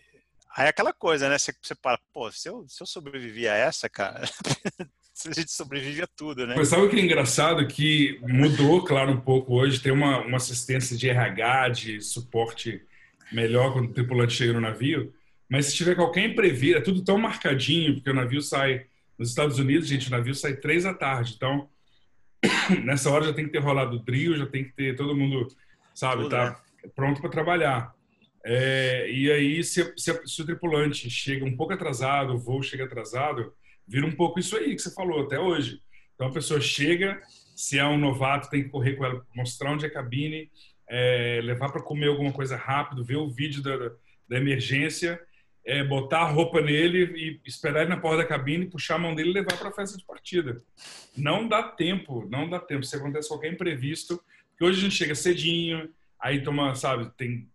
aí 0.60 0.66
é 0.66 0.68
aquela 0.68 0.92
coisa, 0.92 1.28
né? 1.28 1.38
Você, 1.38 1.54
você 1.60 1.74
para, 1.74 1.98
pô, 2.12 2.30
se 2.30 2.48
eu, 2.48 2.66
se 2.68 2.82
eu 2.82 2.86
sobrevivi 2.86 3.48
a 3.48 3.54
essa, 3.54 3.88
cara, 3.88 4.20
a 5.26 5.32
gente 5.32 5.50
sobrevive 5.50 6.02
a 6.02 6.06
tudo, 6.06 6.46
né? 6.46 6.54
Mas 6.56 6.68
sabe 6.68 6.82
o 6.82 6.90
que 6.90 6.96
é 6.96 7.00
engraçado? 7.00 7.66
Que 7.66 8.20
mudou, 8.22 8.84
claro, 8.84 9.10
um 9.10 9.20
pouco 9.20 9.54
hoje. 9.54 9.80
Tem 9.80 9.90
uma, 9.90 10.18
uma 10.18 10.36
assistência 10.36 10.96
de 10.96 11.08
RH, 11.08 11.68
de 11.70 12.00
suporte 12.02 12.82
melhor 13.32 13.72
quando 13.72 13.90
o 13.90 13.92
tripulante 13.92 14.34
chega 14.34 14.52
no 14.52 14.60
navio. 14.60 15.14
Mas 15.48 15.66
se 15.66 15.76
tiver 15.76 15.94
qualquer 15.94 16.26
imprevisto, 16.26 16.78
é 16.78 16.82
tudo 16.82 17.02
tão 17.02 17.16
marcadinho, 17.16 17.94
porque 17.94 18.10
o 18.10 18.14
navio 18.14 18.42
sai 18.42 18.86
nos 19.18 19.30
Estados 19.30 19.58
Unidos, 19.58 19.88
gente, 19.88 20.08
o 20.08 20.10
navio 20.10 20.34
sai 20.34 20.54
três 20.54 20.84
da 20.84 20.92
tarde. 20.92 21.34
Então, 21.36 21.68
nessa 22.84 23.10
hora 23.10 23.24
já 23.24 23.32
tem 23.32 23.46
que 23.46 23.52
ter 23.52 23.62
rolado 23.62 23.96
o 23.96 23.98
drill, 23.98 24.36
já 24.36 24.46
tem 24.46 24.64
que 24.64 24.72
ter 24.72 24.94
todo 24.94 25.16
mundo, 25.16 25.48
sabe, 25.94 26.24
tudo, 26.24 26.30
tá 26.30 26.50
né? 26.50 26.90
pronto 26.94 27.20
para 27.20 27.30
trabalhar. 27.30 27.94
É, 28.44 29.10
e 29.10 29.30
aí, 29.30 29.62
se, 29.62 29.92
se, 29.96 30.20
se, 30.26 30.42
o 30.42 30.46
tripulante 30.46 31.10
chega 31.10 31.44
um 31.44 31.56
pouco 31.56 31.72
atrasado, 31.72 32.34
o 32.34 32.38
voo 32.38 32.62
chega 32.62 32.84
atrasado, 32.84 33.52
vira 33.86 34.06
um 34.06 34.12
pouco 34.12 34.40
isso 34.40 34.56
aí 34.56 34.74
que 34.74 34.82
você 34.82 34.90
falou 34.92 35.24
até 35.24 35.38
hoje. 35.38 35.80
Então, 36.14 36.28
a 36.28 36.32
pessoa 36.32 36.60
chega, 36.60 37.20
se 37.54 37.78
é 37.78 37.84
um 37.84 37.98
novato, 37.98 38.50
tem 38.50 38.62
que 38.62 38.70
correr 38.70 38.94
com 38.94 39.04
ela, 39.04 39.24
mostrar 39.34 39.72
onde 39.72 39.84
é 39.84 39.88
a 39.88 39.92
cabine, 39.92 40.50
é, 40.88 41.40
levar 41.42 41.70
para 41.70 41.82
comer 41.82 42.08
alguma 42.08 42.32
coisa 42.32 42.56
rápido, 42.56 43.04
ver 43.04 43.16
o 43.16 43.30
vídeo 43.30 43.62
da, 43.62 43.76
da 44.28 44.36
emergência 44.36 45.20
é, 45.64 45.84
botar 45.84 46.20
a 46.20 46.28
roupa 46.28 46.60
nele 46.60 47.12
e 47.16 47.40
esperar 47.48 47.82
ele 47.82 47.90
na 47.90 48.00
porta 48.00 48.18
da 48.18 48.24
cabine, 48.24 48.66
puxar 48.66 48.96
a 48.96 48.98
mão 48.98 49.14
dele 49.14 49.30
e 49.30 49.34
levar 49.34 49.56
para 49.58 49.68
a 49.68 49.72
festa 49.72 49.96
de 49.96 50.04
partida. 50.04 50.62
Não 51.16 51.46
dá 51.46 51.62
tempo, 51.62 52.26
não 52.30 52.48
dá 52.48 52.58
tempo. 52.58 52.84
Se 52.84 52.96
acontece 52.96 53.28
qualquer 53.28 53.52
imprevisto, 53.52 54.22
porque 54.50 54.64
hoje 54.64 54.80
a 54.80 54.82
gente 54.82 54.96
chega 54.96 55.14
cedinho, 55.14 55.90
aí 56.18 56.42
toma, 56.42 56.74
sabe, 56.74 57.10
tem 57.16 57.48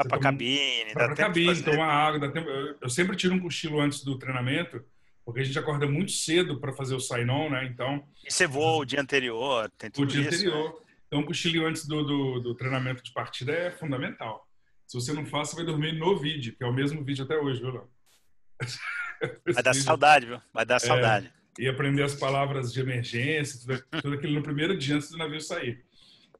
Vai 0.00 0.08
para 0.08 0.18
cabine, 0.18 0.94
vai 0.94 1.06
para 1.06 1.14
cabine, 1.14 1.62
toma 1.62 1.84
água, 1.84 2.18
dá 2.18 2.30
tempo. 2.30 2.48
Eu, 2.48 2.76
eu, 2.80 2.88
sempre 2.88 3.14
tiro 3.16 3.34
um 3.34 3.38
cochilo 3.38 3.80
antes 3.80 4.02
do 4.02 4.18
treinamento, 4.18 4.82
porque 5.24 5.40
a 5.40 5.44
gente 5.44 5.58
acorda 5.58 5.86
muito 5.86 6.10
cedo 6.10 6.58
para 6.58 6.72
fazer 6.72 6.94
o 6.94 7.00
sign-on, 7.00 7.50
né? 7.50 7.66
Então. 7.66 8.02
E 8.24 8.32
você 8.32 8.46
voa 8.46 8.78
o 8.78 8.84
dia 8.86 9.00
anterior, 9.00 9.70
tem 9.76 9.90
tudo 9.90 10.04
O 10.04 10.06
dia 10.06 10.22
isso, 10.22 10.28
anterior. 10.28 10.70
Né? 10.70 10.86
Então, 11.06 11.20
um 11.20 11.26
cochilo 11.26 11.66
antes 11.66 11.86
do, 11.86 12.02
do, 12.02 12.40
do 12.40 12.54
treinamento 12.54 13.02
de 13.02 13.12
partida 13.12 13.52
é 13.52 13.70
fundamental. 13.70 14.48
Se 14.86 14.98
você 14.98 15.12
não 15.12 15.26
faz, 15.26 15.50
você 15.50 15.56
vai 15.56 15.64
dormir 15.66 15.92
no 15.92 16.18
vídeo, 16.18 16.56
que 16.56 16.64
é 16.64 16.66
o 16.66 16.72
mesmo 16.72 17.04
vídeo 17.04 17.24
até 17.24 17.36
hoje, 17.36 17.60
viu, 17.60 17.72
Léo? 17.72 17.88
Vai 19.52 19.62
dar 19.62 19.72
vídeo. 19.72 19.84
saudade, 19.84 20.26
viu? 20.26 20.40
Vai 20.52 20.64
dar 20.64 20.76
é, 20.76 20.78
saudade. 20.78 21.30
E 21.58 21.68
aprender 21.68 22.02
as 22.02 22.14
palavras 22.14 22.72
de 22.72 22.80
emergência, 22.80 23.60
tudo, 23.60 24.02
tudo 24.02 24.14
aquilo 24.14 24.32
no 24.32 24.42
primeiro 24.42 24.78
dia 24.78 24.96
antes 24.96 25.10
do 25.10 25.18
navio 25.18 25.40
sair. 25.42 25.84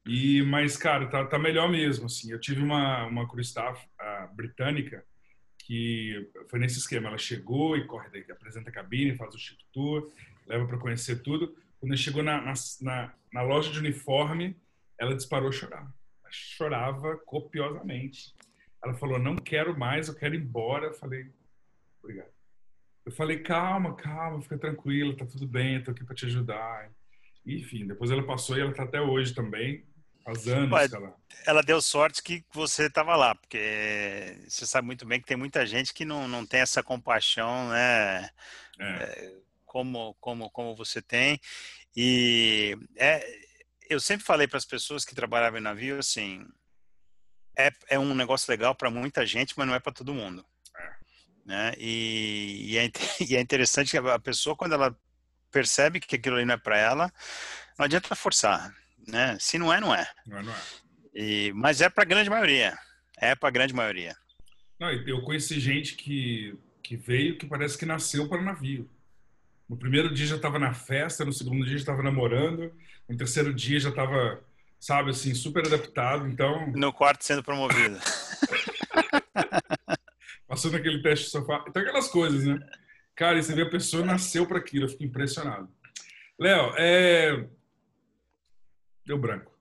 E, 0.05 0.41
mas, 0.43 0.77
cara, 0.77 1.07
tá, 1.07 1.25
tá 1.25 1.37
melhor 1.37 1.69
mesmo, 1.69 2.05
assim. 2.05 2.31
Eu 2.31 2.39
tive 2.39 2.61
uma, 2.61 3.05
uma 3.05 3.27
crew 3.27 3.41
staff 3.41 3.87
britânica 4.33 5.05
que 5.59 6.29
foi 6.49 6.59
nesse 6.59 6.79
esquema. 6.79 7.07
Ela 7.07 7.17
chegou 7.17 7.77
e 7.77 7.85
corre 7.85 8.09
daí, 8.09 8.25
apresenta 8.29 8.69
a 8.69 8.73
cabine, 8.73 9.15
faz 9.15 9.33
o 9.35 9.39
chip 9.39 9.63
tour, 9.71 10.11
leva 10.47 10.65
para 10.67 10.77
conhecer 10.77 11.21
tudo. 11.21 11.55
Quando 11.79 11.95
chegou 11.97 12.21
na, 12.21 12.53
na, 12.81 13.13
na, 13.31 13.41
loja 13.41 13.71
de 13.71 13.79
uniforme, 13.79 14.55
ela 14.99 15.15
disparou 15.15 15.49
a 15.49 15.51
chorar. 15.51 15.91
Ela 16.23 16.31
chorava 16.31 17.17
copiosamente. 17.25 18.33
Ela 18.83 18.93
falou: 18.95 19.19
Não 19.19 19.35
quero 19.35 19.77
mais, 19.77 20.07
eu 20.07 20.15
quero 20.15 20.35
ir 20.35 20.41
embora. 20.41 20.87
Eu 20.87 20.93
falei: 20.93 21.31
Obrigado. 22.03 22.31
Eu 23.05 23.11
falei: 23.11 23.39
Calma, 23.39 23.95
calma, 23.95 24.41
fica 24.41 24.57
tranquila, 24.57 25.15
tá 25.15 25.25
tudo 25.25 25.47
bem, 25.47 25.75
eu 25.75 25.83
tô 25.83 25.91
aqui 25.91 26.03
para 26.03 26.15
te 26.15 26.25
ajudar. 26.25 26.91
Enfim, 27.45 27.87
depois 27.87 28.11
ela 28.11 28.23
passou 28.23 28.57
e 28.57 28.61
ela 28.61 28.73
tá 28.73 28.83
até 28.83 29.01
hoje 29.01 29.33
também. 29.33 29.83
Faz 30.23 30.47
anos 30.47 30.93
ela... 30.93 31.15
ela 31.45 31.63
deu 31.63 31.81
sorte 31.81 32.21
que 32.21 32.43
você 32.53 32.85
estava 32.85 33.15
lá, 33.15 33.33
porque 33.35 34.37
você 34.47 34.65
sabe 34.65 34.85
muito 34.85 35.05
bem 35.05 35.19
que 35.19 35.27
tem 35.27 35.37
muita 35.37 35.65
gente 35.65 35.93
que 35.93 36.05
não, 36.05 36.27
não 36.27 36.45
tem 36.45 36.61
essa 36.61 36.83
compaixão, 36.83 37.69
né? 37.69 38.29
É. 38.79 38.83
É, 38.83 39.33
como, 39.65 40.15
como, 40.19 40.49
como 40.51 40.75
você 40.75 41.01
tem. 41.01 41.39
E 41.95 42.77
é, 42.95 43.25
eu 43.89 43.99
sempre 43.99 44.25
falei 44.25 44.47
para 44.47 44.57
as 44.57 44.65
pessoas 44.65 45.03
que 45.03 45.15
trabalhavam 45.15 45.59
em 45.59 45.63
navio 45.63 45.97
assim: 45.99 46.45
é, 47.57 47.71
é 47.89 47.99
um 47.99 48.13
negócio 48.13 48.49
legal 48.49 48.75
para 48.75 48.89
muita 48.89 49.25
gente, 49.25 49.53
mas 49.57 49.67
não 49.67 49.75
é 49.75 49.79
para 49.79 49.93
todo 49.93 50.13
mundo. 50.13 50.45
É. 50.77 50.91
Né? 51.45 51.73
E, 51.77 52.73
e, 52.73 52.77
é, 52.77 52.91
e, 53.27 53.35
é, 53.35 53.41
interessante 53.41 53.91
que 53.91 53.97
a 53.97 54.19
pessoa, 54.19 54.55
quando 54.55 54.73
ela 54.73 54.95
percebe 55.51 55.99
que 55.99 56.15
aquilo 56.15 56.37
ali 56.37 56.45
não 56.45 56.53
é 56.53 56.57
para 56.57 56.77
ela, 56.77 57.11
não 57.77 57.85
adianta 57.85 58.15
forçar. 58.15 58.73
Né? 59.07 59.37
Se 59.39 59.57
não 59.57 59.73
é, 59.73 59.79
não 59.79 59.93
é. 59.93 60.07
Não 60.25 60.37
é, 60.37 60.43
não 60.43 60.51
é. 60.51 60.61
E, 61.13 61.51
mas 61.53 61.81
é 61.81 61.89
para 61.89 62.03
a 62.03 62.07
grande 62.07 62.29
maioria. 62.29 62.77
É 63.17 63.35
para 63.35 63.49
a 63.49 63.51
grande 63.51 63.73
maioria. 63.73 64.15
Não, 64.79 64.91
eu 64.91 65.21
conheci 65.21 65.59
gente 65.59 65.95
que, 65.95 66.57
que 66.81 66.95
veio 66.95 67.37
que 67.37 67.45
parece 67.45 67.77
que 67.77 67.85
nasceu 67.85 68.27
para 68.27 68.41
navio. 68.41 68.89
No 69.69 69.77
primeiro 69.77 70.13
dia 70.13 70.25
já 70.25 70.35
estava 70.35 70.57
na 70.57 70.73
festa, 70.73 71.23
no 71.23 71.31
segundo 71.31 71.65
dia 71.65 71.77
já 71.77 71.81
estava 71.81 72.03
namorando, 72.03 72.73
no 73.07 73.15
terceiro 73.15 73.53
dia 73.53 73.79
já 73.79 73.89
estava 73.89 74.43
sabe, 74.81 75.11
assim, 75.11 75.33
super 75.35 75.65
adaptado, 75.65 76.27
então... 76.27 76.67
No 76.71 76.91
quarto 76.91 77.23
sendo 77.23 77.43
promovido. 77.43 77.99
Passando 80.47 80.75
aquele 80.75 81.03
teste 81.03 81.25
de 81.25 81.31
sofá. 81.31 81.63
Então, 81.67 81.83
aquelas 81.83 82.07
coisas, 82.07 82.43
né? 82.43 82.59
Cara, 83.15 83.37
e 83.37 83.43
você 83.43 83.53
vê 83.53 83.61
a 83.61 83.69
pessoa 83.69 84.03
nasceu 84.03 84.47
para 84.47 84.57
aquilo, 84.57 84.85
eu 84.85 84.89
fico 84.89 85.03
impressionado. 85.03 85.69
Léo, 86.37 86.73
é... 86.77 87.47
Deu 89.11 89.17
branco. 89.17 89.51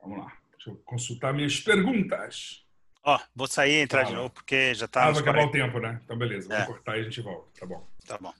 Vamos 0.00 0.18
lá. 0.18 0.36
Deixa 0.50 0.70
eu 0.70 0.76
consultar 0.84 1.32
minhas 1.32 1.60
perguntas. 1.60 2.66
Ó, 3.04 3.14
oh, 3.14 3.20
vou 3.32 3.46
sair 3.46 3.74
e 3.74 3.82
entrar 3.82 4.02
de 4.02 4.12
novo, 4.12 4.30
porque 4.30 4.74
já 4.74 4.88
tá... 4.88 5.04
Ah, 5.04 5.12
vai 5.12 5.22
acabar 5.22 5.44
o 5.44 5.52
tempo, 5.52 5.78
né? 5.78 6.00
Então, 6.04 6.18
beleza. 6.18 6.52
É. 6.52 6.66
cortar 6.66 6.96
e 6.96 7.02
a 7.02 7.04
gente 7.04 7.20
volta. 7.20 7.60
Tá 7.60 7.64
bom. 7.64 7.88
Tá 8.04 8.18
bom. 8.18 8.34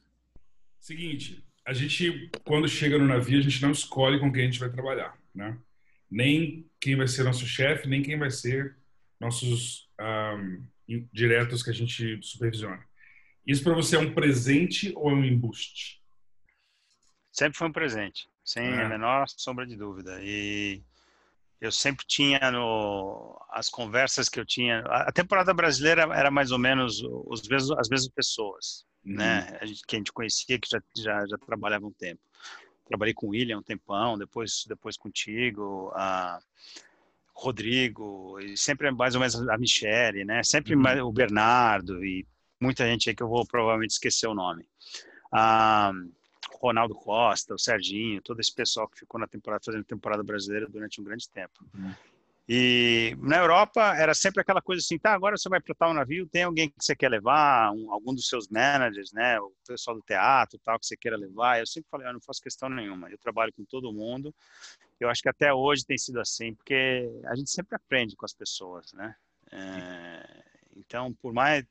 Seguinte, 0.80 1.46
a 1.64 1.72
gente, 1.72 2.28
quando 2.44 2.66
chega 2.66 2.98
no 2.98 3.06
navio, 3.06 3.38
a 3.38 3.42
gente 3.42 3.62
não 3.62 3.70
escolhe 3.70 4.18
com 4.18 4.32
quem 4.32 4.42
a 4.42 4.44
gente 4.46 4.58
vai 4.58 4.68
trabalhar, 4.68 5.16
né? 5.32 5.56
nem 6.10 6.68
quem 6.80 6.96
vai 6.96 7.06
ser 7.06 7.22
nosso 7.22 7.46
chefe, 7.46 7.88
nem 7.88 8.02
quem 8.02 8.18
vai 8.18 8.32
ser 8.32 8.76
nossos 9.20 9.88
um, 10.00 10.66
diretos 11.12 11.62
que 11.62 11.70
a 11.70 11.72
gente 11.72 12.18
supervisiona. 12.20 12.84
Isso 13.46 13.62
para 13.62 13.74
você 13.74 13.94
é 13.94 14.00
um 14.00 14.12
presente 14.12 14.92
ou 14.96 15.08
é 15.08 15.14
um 15.14 15.24
embuste? 15.24 16.02
Sempre 17.30 17.56
foi 17.58 17.68
um 17.68 17.72
presente, 17.72 18.28
sem 18.44 18.66
é. 18.66 18.84
a 18.84 18.88
menor 18.88 19.26
sombra 19.28 19.66
de 19.66 19.76
dúvida. 19.76 20.18
E 20.22 20.82
eu 21.60 21.70
sempre 21.70 22.04
tinha 22.06 22.50
no 22.50 23.40
as 23.50 23.68
conversas 23.68 24.28
que 24.28 24.40
eu 24.40 24.46
tinha. 24.46 24.80
A 24.80 25.12
temporada 25.12 25.52
brasileira 25.54 26.02
era 26.14 26.30
mais 26.30 26.50
ou 26.50 26.58
menos 26.58 27.02
os 27.26 27.46
mesmos, 27.48 27.78
as 27.78 27.88
mesmas 27.88 28.12
pessoas, 28.12 28.84
uhum. 29.04 29.14
né? 29.14 29.58
A 29.60 29.66
gente, 29.66 29.82
que 29.86 29.96
a 29.96 29.98
gente 29.98 30.12
conhecia 30.12 30.58
que 30.58 30.68
já 30.68 30.80
já, 30.96 31.26
já 31.26 31.38
trabalhava 31.38 31.86
um 31.86 31.92
tempo 31.92 32.20
trabalhei 32.92 33.14
com 33.14 33.26
o 33.26 33.30
William 33.30 33.58
um 33.58 33.62
tempão, 33.62 34.18
depois, 34.18 34.64
depois 34.68 34.96
contigo, 34.96 35.90
a 35.94 36.38
Rodrigo, 37.34 38.38
e 38.40 38.56
sempre 38.56 38.90
mais 38.90 39.14
ou 39.14 39.20
menos 39.20 39.48
a 39.48 39.58
Michele, 39.58 40.24
né? 40.24 40.42
Sempre 40.42 40.74
uhum. 40.74 41.06
o 41.06 41.12
Bernardo 41.12 42.04
e 42.04 42.26
muita 42.60 42.86
gente 42.86 43.08
aí 43.08 43.16
que 43.16 43.22
eu 43.22 43.28
vou 43.28 43.46
provavelmente 43.46 43.92
esquecer 43.92 44.26
o 44.26 44.34
nome. 44.34 44.68
Ah, 45.32 45.92
Ronaldo 46.62 46.94
Costa, 46.94 47.54
o 47.54 47.58
Serginho, 47.58 48.22
todo 48.22 48.40
esse 48.40 48.54
pessoal 48.54 48.88
que 48.88 48.98
ficou 48.98 49.18
na 49.20 49.26
temporada, 49.26 49.62
fazendo 49.64 49.84
temporada 49.84 50.22
brasileira 50.22 50.68
durante 50.68 51.00
um 51.00 51.04
grande 51.04 51.28
tempo. 51.28 51.64
Uhum. 51.74 51.92
E 52.48 53.16
na 53.20 53.38
Europa 53.38 53.94
era 53.96 54.14
sempre 54.14 54.40
aquela 54.40 54.60
coisa 54.60 54.80
assim, 54.80 54.98
tá, 54.98 55.12
agora 55.12 55.36
você 55.36 55.48
vai 55.48 55.60
para 55.60 55.74
tal 55.74 55.94
navio, 55.94 56.26
tem 56.26 56.42
alguém 56.42 56.68
que 56.68 56.84
você 56.84 56.94
quer 56.94 57.08
levar, 57.08 57.72
um, 57.72 57.92
algum 57.92 58.14
dos 58.14 58.28
seus 58.28 58.48
managers, 58.48 59.12
né, 59.12 59.40
o 59.40 59.52
pessoal 59.66 59.96
do 59.96 60.02
teatro, 60.02 60.58
tal, 60.62 60.78
que 60.78 60.86
você 60.86 60.96
queira 60.96 61.16
levar. 61.16 61.60
Eu 61.60 61.66
sempre 61.66 61.88
falei, 61.90 62.06
eu 62.06 62.12
não 62.12 62.20
faço 62.20 62.42
questão 62.42 62.68
nenhuma, 62.68 63.10
eu 63.10 63.18
trabalho 63.18 63.52
com 63.52 63.64
todo 63.64 63.92
mundo. 63.92 64.34
Eu 65.00 65.08
acho 65.08 65.22
que 65.22 65.28
até 65.28 65.52
hoje 65.52 65.84
tem 65.84 65.98
sido 65.98 66.20
assim, 66.20 66.54
porque 66.54 67.08
a 67.26 67.34
gente 67.34 67.50
sempre 67.50 67.74
aprende 67.74 68.14
com 68.14 68.24
as 68.24 68.32
pessoas, 68.32 68.92
né? 68.92 69.14
É, 69.50 70.44
então, 70.76 71.12
por 71.14 71.32
mais 71.32 71.64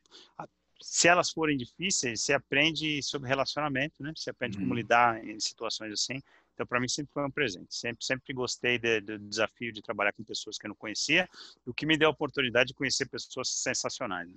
se 0.81 1.07
elas 1.07 1.31
forem 1.31 1.55
difíceis, 1.55 2.21
você 2.21 2.33
aprende 2.33 3.01
sobre 3.03 3.29
relacionamento, 3.29 4.01
né? 4.01 4.11
Você 4.15 4.29
aprende 4.29 4.57
como 4.57 4.69
uhum. 4.69 4.75
lidar 4.75 5.23
em 5.23 5.39
situações 5.39 5.93
assim. 5.93 6.21
Então, 6.53 6.65
para 6.65 6.79
mim, 6.79 6.87
sempre 6.87 7.11
foi 7.13 7.25
um 7.25 7.31
presente. 7.31 7.73
Sempre, 7.73 8.05
sempre 8.05 8.33
gostei 8.33 8.77
de, 8.77 9.01
do 9.01 9.17
desafio 9.17 9.71
de 9.71 9.81
trabalhar 9.81 10.11
com 10.13 10.23
pessoas 10.23 10.57
que 10.57 10.65
eu 10.65 10.69
não 10.69 10.75
conhecia, 10.75 11.27
o 11.65 11.73
que 11.73 11.85
me 11.85 11.97
deu 11.97 12.09
a 12.09 12.11
oportunidade 12.11 12.69
de 12.69 12.73
conhecer 12.73 13.07
pessoas 13.07 13.49
sensacionais. 13.49 14.27
Né? 14.27 14.35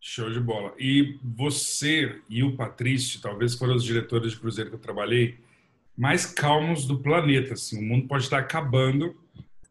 Show 0.00 0.30
de 0.30 0.40
bola. 0.40 0.74
E 0.78 1.18
você 1.22 2.20
e 2.28 2.42
o 2.42 2.56
Patrício, 2.56 3.20
talvez 3.20 3.54
foram 3.54 3.74
os 3.74 3.84
diretores 3.84 4.32
de 4.32 4.38
cruzeiro 4.38 4.70
que 4.70 4.76
eu 4.76 4.80
trabalhei, 4.80 5.38
mais 5.96 6.26
calmos 6.26 6.86
do 6.86 7.00
planeta. 7.00 7.54
Assim. 7.54 7.78
O 7.78 7.82
mundo 7.82 8.06
pode 8.06 8.24
estar 8.24 8.38
acabando, 8.38 9.16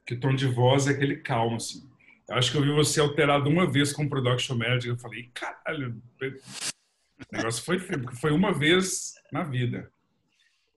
que 0.05 0.15
o 0.15 0.19
tom 0.19 0.33
de 0.33 0.47
voz 0.47 0.87
é 0.87 0.91
aquele 0.91 1.17
calmo. 1.17 1.57
Assim. 1.57 1.87
Acho 2.29 2.51
que 2.51 2.57
eu 2.57 2.61
vi 2.61 2.71
você 2.71 2.99
alterado 2.99 3.49
uma 3.49 3.69
vez 3.69 3.91
com 3.91 4.03
o 4.05 4.09
Production 4.09 4.55
Manager. 4.55 4.91
Eu 4.91 4.97
falei, 4.97 5.29
caralho, 5.33 6.01
o 6.21 7.35
negócio 7.35 7.63
foi 7.63 7.79
feio, 7.79 8.01
porque 8.01 8.17
foi 8.17 8.31
uma 8.31 8.53
vez 8.53 9.13
na 9.31 9.43
vida. 9.43 9.91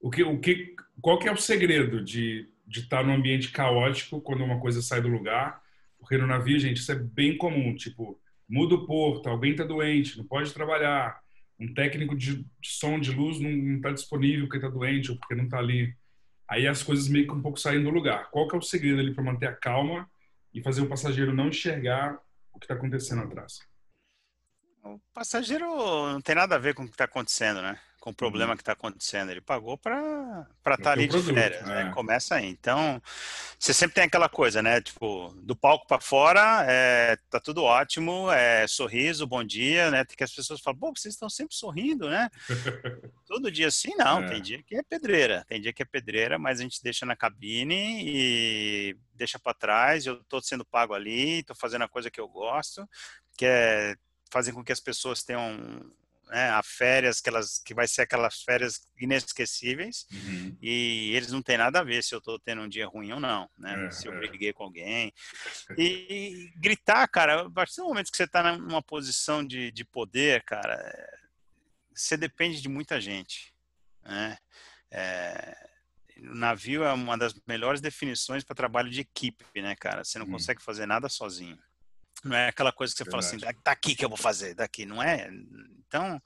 O 0.00 0.10
que, 0.10 0.22
o 0.22 0.38
que, 0.38 0.74
qual 1.00 1.18
que 1.18 1.28
é 1.28 1.32
o 1.32 1.36
segredo 1.36 2.02
de, 2.02 2.48
de 2.66 2.80
estar 2.80 3.04
num 3.04 3.14
ambiente 3.14 3.50
caótico 3.50 4.20
quando 4.20 4.44
uma 4.44 4.60
coisa 4.60 4.82
sai 4.82 5.00
do 5.00 5.08
lugar? 5.08 5.62
Porque 5.98 6.18
no 6.18 6.26
navio, 6.26 6.58
gente, 6.58 6.78
isso 6.78 6.92
é 6.92 6.96
bem 6.96 7.36
comum. 7.36 7.74
Tipo, 7.74 8.20
muda 8.48 8.74
o 8.74 8.86
porto, 8.86 9.28
alguém 9.28 9.52
está 9.52 9.64
doente, 9.64 10.18
não 10.18 10.26
pode 10.26 10.52
trabalhar. 10.52 11.20
Um 11.58 11.72
técnico 11.72 12.14
de 12.14 12.44
som 12.62 13.00
de 13.00 13.10
luz 13.12 13.40
não 13.40 13.76
está 13.76 13.90
disponível 13.90 14.46
porque 14.46 14.58
está 14.58 14.68
doente 14.68 15.10
ou 15.10 15.16
porque 15.16 15.34
não 15.34 15.44
está 15.44 15.58
ali. 15.58 15.94
Aí 16.48 16.66
as 16.66 16.82
coisas 16.82 17.08
meio 17.08 17.26
que 17.26 17.32
um 17.32 17.40
pouco 17.40 17.58
saem 17.58 17.82
do 17.82 17.90
lugar. 17.90 18.30
Qual 18.30 18.46
que 18.46 18.54
é 18.54 18.58
o 18.58 18.62
segredo 18.62 19.00
ali 19.00 19.14
para 19.14 19.24
manter 19.24 19.46
a 19.46 19.54
calma 19.54 20.08
e 20.56 20.62
fazer 20.62 20.80
o 20.80 20.88
passageiro 20.88 21.34
não 21.34 21.48
enxergar 21.48 22.18
o 22.50 22.58
que 22.58 22.64
está 22.64 22.74
acontecendo 22.74 23.22
atrás? 23.22 23.60
O 24.82 24.98
passageiro 25.12 25.66
não 25.66 26.22
tem 26.22 26.34
nada 26.34 26.54
a 26.54 26.58
ver 26.58 26.74
com 26.74 26.84
o 26.84 26.86
que 26.86 26.94
está 26.94 27.04
acontecendo, 27.04 27.60
né? 27.60 27.78
Com 28.06 28.10
o 28.10 28.14
problema 28.14 28.52
uhum. 28.52 28.56
que 28.56 28.62
está 28.62 28.70
acontecendo. 28.70 29.32
Ele 29.32 29.40
pagou 29.40 29.76
para 29.76 30.46
estar 30.58 30.76
tá 30.76 30.92
ali 30.92 31.08
de 31.08 31.16
produto, 31.16 31.34
férias. 31.34 31.66
Né? 31.66 31.80
É. 31.80 31.84
Né? 31.86 31.90
Começa 31.92 32.36
aí. 32.36 32.46
Então, 32.46 33.02
você 33.58 33.74
sempre 33.74 33.96
tem 33.96 34.04
aquela 34.04 34.28
coisa, 34.28 34.62
né? 34.62 34.80
Tipo, 34.80 35.34
do 35.42 35.56
palco 35.56 35.88
para 35.88 36.00
fora, 36.00 36.64
é, 36.68 37.18
tá 37.28 37.40
tudo 37.40 37.64
ótimo, 37.64 38.30
é 38.30 38.64
sorriso, 38.68 39.26
bom 39.26 39.42
dia, 39.42 39.90
né? 39.90 40.04
Tem 40.04 40.16
que 40.16 40.22
as 40.22 40.32
pessoas 40.32 40.60
falam, 40.60 40.78
pô, 40.78 40.92
vocês 40.94 41.14
estão 41.14 41.28
sempre 41.28 41.56
sorrindo, 41.56 42.08
né? 42.08 42.30
Todo 43.26 43.50
dia 43.50 43.66
assim, 43.66 43.92
não. 43.96 44.22
É. 44.22 44.28
Tem 44.28 44.40
dia 44.40 44.62
que 44.62 44.76
é 44.76 44.84
pedreira. 44.84 45.44
Tem 45.48 45.60
dia 45.60 45.72
que 45.72 45.82
é 45.82 45.84
pedreira, 45.84 46.38
mas 46.38 46.60
a 46.60 46.62
gente 46.62 46.80
deixa 46.80 47.04
na 47.04 47.16
cabine 47.16 48.04
e 48.06 48.96
deixa 49.14 49.36
para 49.36 49.52
trás. 49.52 50.06
Eu 50.06 50.20
estou 50.20 50.40
sendo 50.40 50.64
pago 50.64 50.94
ali, 50.94 51.40
estou 51.40 51.56
fazendo 51.56 51.82
a 51.82 51.88
coisa 51.88 52.08
que 52.08 52.20
eu 52.20 52.28
gosto, 52.28 52.88
que 53.36 53.44
é 53.44 53.96
fazem 54.30 54.54
com 54.54 54.62
que 54.62 54.72
as 54.72 54.80
pessoas 54.80 55.24
tenham 55.24 55.90
né, 56.26 56.50
a 56.50 56.62
férias 56.62 57.20
que 57.20 57.28
elas 57.28 57.60
que 57.64 57.74
vai 57.74 57.86
ser 57.86 58.02
aquelas 58.02 58.42
férias 58.42 58.80
inesquecíveis 58.98 60.06
uhum. 60.12 60.56
e 60.60 61.12
eles 61.14 61.30
não 61.30 61.40
têm 61.40 61.56
nada 61.56 61.80
a 61.80 61.84
ver 61.84 62.02
se 62.02 62.14
eu 62.14 62.18
estou 62.18 62.38
tendo 62.38 62.62
um 62.62 62.68
dia 62.68 62.86
ruim 62.86 63.12
ou 63.12 63.20
não, 63.20 63.48
né? 63.58 63.86
É, 63.86 63.90
se 63.90 64.08
eu 64.08 64.12
é. 64.12 64.18
briguei 64.18 64.52
com 64.52 64.64
alguém 64.64 65.12
e, 65.76 66.06
e, 66.10 66.52
gritar, 66.56 67.06
cara, 67.08 67.42
a 67.42 67.50
partir 67.50 67.76
do 67.76 67.86
momento 67.86 68.10
que 68.10 68.16
você 68.16 68.24
está 68.24 68.56
numa 68.56 68.82
posição 68.82 69.46
de, 69.46 69.70
de 69.70 69.84
poder, 69.84 70.42
cara, 70.42 70.74
é, 70.74 71.18
você 71.94 72.16
depende 72.16 72.60
de 72.60 72.68
muita 72.68 73.00
gente, 73.00 73.54
né? 74.02 74.38
É, 74.90 75.56
o 76.18 76.34
navio 76.34 76.82
é 76.82 76.92
uma 76.92 77.16
das 77.16 77.34
melhores 77.46 77.80
definições 77.80 78.42
para 78.42 78.56
trabalho 78.56 78.90
de 78.90 79.00
equipe, 79.00 79.44
né, 79.60 79.76
cara? 79.76 80.02
Você 80.02 80.18
não 80.18 80.26
hum. 80.26 80.32
consegue 80.32 80.62
fazer 80.62 80.86
nada 80.86 81.08
sozinho. 81.08 81.58
Não 82.24 82.36
é 82.36 82.48
aquela 82.48 82.72
coisa 82.72 82.92
que 82.92 82.98
você 82.98 83.04
Verdade. 83.04 83.28
fala 83.28 83.50
assim, 83.50 83.60
daqui 83.64 83.94
que 83.94 84.04
eu 84.04 84.08
vou 84.08 84.18
fazer, 84.18 84.54
daqui, 84.54 84.84
não 84.84 85.02
é? 85.02 85.28
Então, 85.86 86.20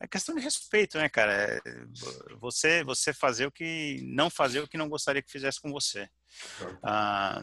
é 0.00 0.06
questão 0.06 0.34
de 0.34 0.40
respeito, 0.40 0.98
né, 0.98 1.08
cara? 1.08 1.32
É, 1.32 1.60
você, 2.40 2.84
você 2.84 3.12
fazer 3.12 3.46
o 3.46 3.52
que, 3.52 4.00
não 4.04 4.28
fazer 4.28 4.60
o 4.60 4.68
que 4.68 4.76
não 4.76 4.88
gostaria 4.88 5.22
que 5.22 5.30
fizesse 5.30 5.60
com 5.60 5.70
você. 5.70 6.08
Ah, 6.82 7.42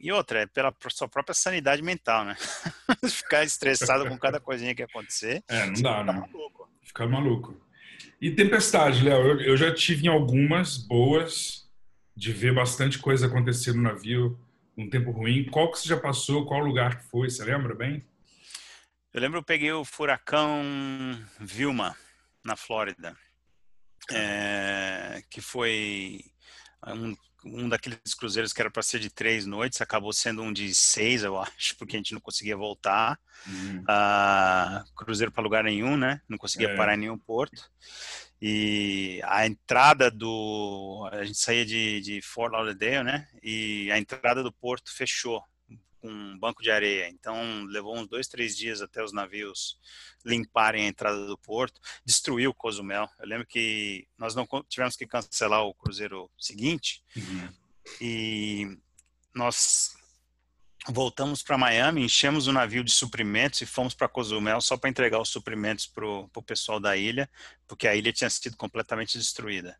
e 0.00 0.12
outra, 0.12 0.42
é 0.42 0.46
pela 0.46 0.74
sua 0.90 1.08
própria 1.08 1.34
sanidade 1.34 1.82
mental, 1.82 2.24
né? 2.24 2.36
Ficar 3.10 3.44
estressado 3.44 4.08
com 4.08 4.18
cada 4.18 4.40
coisinha 4.40 4.74
que 4.74 4.82
acontecer. 4.82 5.42
É, 5.48 5.66
não 5.66 5.82
dá, 5.82 6.04
né? 6.04 6.12
Maluco. 6.12 6.70
Ficar 6.82 7.06
maluco. 7.06 7.60
E 8.20 8.30
tempestade, 8.30 9.02
Léo, 9.02 9.26
eu, 9.26 9.40
eu 9.40 9.56
já 9.56 9.72
tive 9.74 10.06
em 10.06 10.08
algumas 10.08 10.76
boas 10.76 11.68
de 12.16 12.32
ver 12.32 12.54
bastante 12.54 12.98
coisa 12.98 13.26
acontecer 13.26 13.72
no 13.72 13.82
navio 13.82 14.38
um 14.78 14.88
tempo 14.88 15.10
ruim. 15.10 15.44
Qual 15.50 15.70
que 15.70 15.78
você 15.78 15.88
já 15.88 15.96
passou? 15.96 16.46
Qual 16.46 16.60
lugar 16.60 17.00
que 17.00 17.08
foi? 17.08 17.28
Você 17.28 17.44
lembra 17.44 17.74
bem? 17.74 18.06
Eu 19.12 19.20
lembro, 19.20 19.40
eu 19.40 19.44
peguei 19.44 19.72
o 19.72 19.84
furacão 19.84 20.62
Vilma 21.40 21.96
na 22.44 22.54
Flórida, 22.54 23.16
é, 24.12 25.22
que 25.28 25.40
foi 25.40 26.20
um, 26.86 27.16
um 27.44 27.68
daqueles 27.68 28.14
cruzeiros 28.16 28.52
que 28.52 28.60
era 28.60 28.70
para 28.70 28.82
ser 28.82 29.00
de 29.00 29.10
três 29.10 29.44
noites, 29.44 29.80
acabou 29.80 30.12
sendo 30.12 30.42
um 30.42 30.52
de 30.52 30.72
seis, 30.74 31.24
eu 31.24 31.36
acho, 31.40 31.76
porque 31.76 31.96
a 31.96 31.98
gente 31.98 32.14
não 32.14 32.20
conseguia 32.20 32.56
voltar. 32.56 33.18
Uhum. 33.46 33.80
Uh, 33.82 34.94
cruzeiro 34.94 35.32
para 35.32 35.42
lugar 35.42 35.64
nenhum, 35.64 35.96
né? 35.96 36.20
Não 36.28 36.38
conseguia 36.38 36.68
é. 36.68 36.76
parar 36.76 36.94
em 36.94 36.98
nenhum 36.98 37.18
porto 37.18 37.68
e 38.40 39.20
a 39.24 39.46
entrada 39.46 40.10
do 40.10 41.08
a 41.12 41.24
gente 41.24 41.38
saía 41.38 41.66
de, 41.66 42.00
de 42.00 42.22
Fort 42.22 42.52
Lauderdale, 42.52 43.04
né? 43.04 43.28
E 43.42 43.90
a 43.90 43.98
entrada 43.98 44.42
do 44.42 44.52
porto 44.52 44.94
fechou 44.94 45.42
com 46.00 46.08
um 46.08 46.38
banco 46.38 46.62
de 46.62 46.70
areia. 46.70 47.08
Então 47.08 47.64
levou 47.64 47.96
uns 47.96 48.06
dois, 48.06 48.28
três 48.28 48.56
dias 48.56 48.80
até 48.80 49.02
os 49.02 49.12
navios 49.12 49.78
limparem 50.24 50.84
a 50.84 50.88
entrada 50.88 51.26
do 51.26 51.36
porto. 51.36 51.80
Destruiu 52.04 52.54
Cozumel. 52.54 53.08
Eu 53.18 53.26
lembro 53.26 53.46
que 53.46 54.06
nós 54.16 54.34
não 54.34 54.46
tivemos 54.68 54.94
que 54.94 55.06
cancelar 55.06 55.64
o 55.64 55.74
cruzeiro 55.74 56.30
seguinte 56.38 57.02
uhum. 57.16 57.52
e 58.00 58.78
nós 59.34 59.97
voltamos 60.90 61.42
para 61.42 61.58
Miami, 61.58 62.04
enchemos 62.04 62.46
o 62.46 62.52
navio 62.52 62.82
de 62.82 62.90
suprimentos 62.90 63.60
e 63.60 63.66
fomos 63.66 63.94
para 63.94 64.08
Cozumel 64.08 64.60
só 64.60 64.76
para 64.76 64.88
entregar 64.88 65.20
os 65.20 65.28
suprimentos 65.28 65.86
para 65.86 66.06
o 66.06 66.42
pessoal 66.44 66.80
da 66.80 66.96
ilha, 66.96 67.28
porque 67.66 67.86
a 67.86 67.94
ilha 67.94 68.12
tinha 68.12 68.30
sido 68.30 68.56
completamente 68.56 69.18
destruída. 69.18 69.78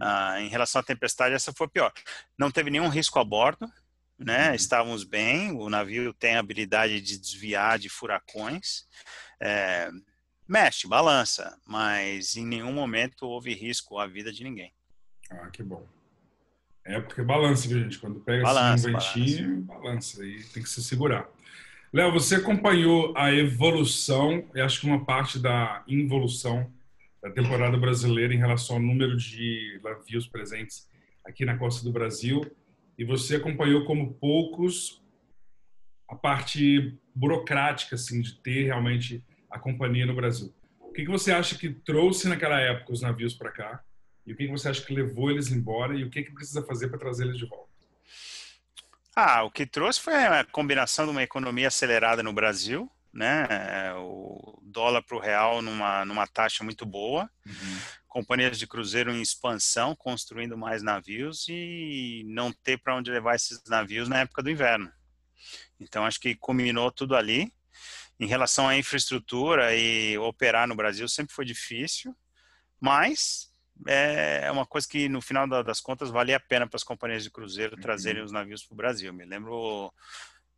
Ah, 0.00 0.40
em 0.40 0.48
relação 0.48 0.80
à 0.80 0.82
tempestade, 0.82 1.34
essa 1.34 1.52
foi 1.52 1.68
pior. 1.68 1.92
Não 2.36 2.50
teve 2.50 2.70
nenhum 2.70 2.88
risco 2.88 3.18
a 3.18 3.24
bordo, 3.24 3.70
né? 4.18 4.48
Uhum. 4.48 4.54
Estávamos 4.54 5.04
bem, 5.04 5.52
o 5.52 5.68
navio 5.70 6.12
tem 6.12 6.36
a 6.36 6.40
habilidade 6.40 7.00
de 7.00 7.18
desviar 7.18 7.78
de 7.78 7.88
furacões. 7.88 8.86
É, 9.40 9.90
mexe, 10.48 10.88
balança, 10.88 11.58
mas 11.66 12.36
em 12.36 12.44
nenhum 12.44 12.72
momento 12.72 13.26
houve 13.26 13.54
risco 13.54 13.98
à 13.98 14.06
vida 14.06 14.32
de 14.32 14.42
ninguém. 14.42 14.72
Ah, 15.30 15.48
que 15.50 15.62
bom. 15.62 15.86
É 16.84 17.00
porque 17.00 17.22
balança, 17.22 17.68
viu, 17.68 17.80
gente? 17.80 17.98
Quando 17.98 18.20
pega 18.20 18.42
balança, 18.42 18.88
assim 18.88 19.16
um 19.16 19.24
ventinho, 19.24 19.60
balança. 19.62 19.82
balança 19.82 20.26
e 20.26 20.42
tem 20.44 20.62
que 20.62 20.68
se 20.68 20.82
segurar. 20.82 21.28
Léo, 21.92 22.10
você 22.10 22.36
acompanhou 22.36 23.12
a 23.16 23.32
evolução, 23.32 24.48
e 24.54 24.60
acho 24.60 24.80
que 24.80 24.86
uma 24.86 25.04
parte 25.04 25.38
da 25.38 25.84
involução 25.86 26.72
da 27.22 27.30
temporada 27.30 27.76
brasileira 27.76 28.34
em 28.34 28.38
relação 28.38 28.76
ao 28.76 28.82
número 28.82 29.16
de 29.16 29.78
navios 29.82 30.26
presentes 30.26 30.88
aqui 31.24 31.44
na 31.44 31.56
costa 31.56 31.84
do 31.84 31.92
Brasil, 31.92 32.40
e 32.98 33.04
você 33.04 33.36
acompanhou 33.36 33.84
como 33.84 34.14
poucos 34.14 35.02
a 36.08 36.16
parte 36.16 36.98
burocrática, 37.14 37.94
assim, 37.94 38.20
de 38.20 38.34
ter 38.40 38.64
realmente 38.64 39.24
a 39.50 39.58
companhia 39.58 40.06
no 40.06 40.14
Brasil. 40.14 40.52
O 40.80 40.92
que, 40.92 41.04
que 41.04 41.10
você 41.10 41.32
acha 41.32 41.56
que 41.56 41.70
trouxe 41.70 42.28
naquela 42.28 42.60
época 42.60 42.92
os 42.92 43.00
navios 43.02 43.34
para 43.34 43.52
cá? 43.52 43.84
E 44.26 44.32
o 44.32 44.36
que 44.36 44.46
você 44.46 44.68
acha 44.68 44.82
que 44.82 44.94
levou 44.94 45.30
eles 45.30 45.50
embora 45.50 45.96
e 45.96 46.04
o 46.04 46.10
que, 46.10 46.22
que 46.22 46.32
precisa 46.32 46.64
fazer 46.64 46.88
para 46.88 46.98
trazer 46.98 47.24
eles 47.24 47.38
de 47.38 47.46
volta? 47.46 47.72
Ah, 49.14 49.42
o 49.42 49.50
que 49.50 49.66
trouxe 49.66 50.00
foi 50.00 50.14
a 50.14 50.44
combinação 50.44 51.04
de 51.04 51.10
uma 51.10 51.22
economia 51.22 51.68
acelerada 51.68 52.22
no 52.22 52.32
Brasil, 52.32 52.90
né? 53.12 53.92
O 53.96 54.58
dólar 54.62 55.02
para 55.02 55.16
o 55.16 55.20
real 55.20 55.60
numa, 55.60 56.04
numa 56.04 56.26
taxa 56.26 56.64
muito 56.64 56.86
boa, 56.86 57.30
uhum. 57.44 57.78
companhias 58.08 58.58
de 58.58 58.66
cruzeiro 58.66 59.12
em 59.12 59.20
expansão, 59.20 59.94
construindo 59.94 60.56
mais 60.56 60.82
navios 60.82 61.46
e 61.48 62.24
não 62.26 62.50
ter 62.50 62.78
para 62.78 62.96
onde 62.96 63.10
levar 63.10 63.34
esses 63.34 63.62
navios 63.68 64.08
na 64.08 64.20
época 64.20 64.42
do 64.42 64.50
inverno. 64.50 64.90
Então, 65.78 66.06
acho 66.06 66.20
que 66.20 66.34
combinou 66.34 66.90
tudo 66.90 67.14
ali. 67.14 67.52
Em 68.18 68.26
relação 68.26 68.68
à 68.68 68.76
infraestrutura 68.76 69.74
e 69.74 70.16
operar 70.16 70.68
no 70.68 70.76
Brasil 70.76 71.08
sempre 71.08 71.34
foi 71.34 71.44
difícil, 71.44 72.16
mas 72.80 73.51
é 73.86 74.50
uma 74.50 74.66
coisa 74.66 74.86
que 74.86 75.08
no 75.08 75.20
final 75.20 75.46
das 75.46 75.80
contas 75.80 76.10
valia 76.10 76.36
a 76.36 76.40
pena 76.40 76.66
para 76.66 76.76
as 76.76 76.84
companhias 76.84 77.22
de 77.22 77.30
cruzeiro 77.30 77.76
trazerem 77.76 78.20
uhum. 78.20 78.26
os 78.26 78.32
navios 78.32 78.64
para 78.64 78.74
o 78.74 78.76
Brasil. 78.76 79.12
Me 79.12 79.24
lembro, 79.24 79.92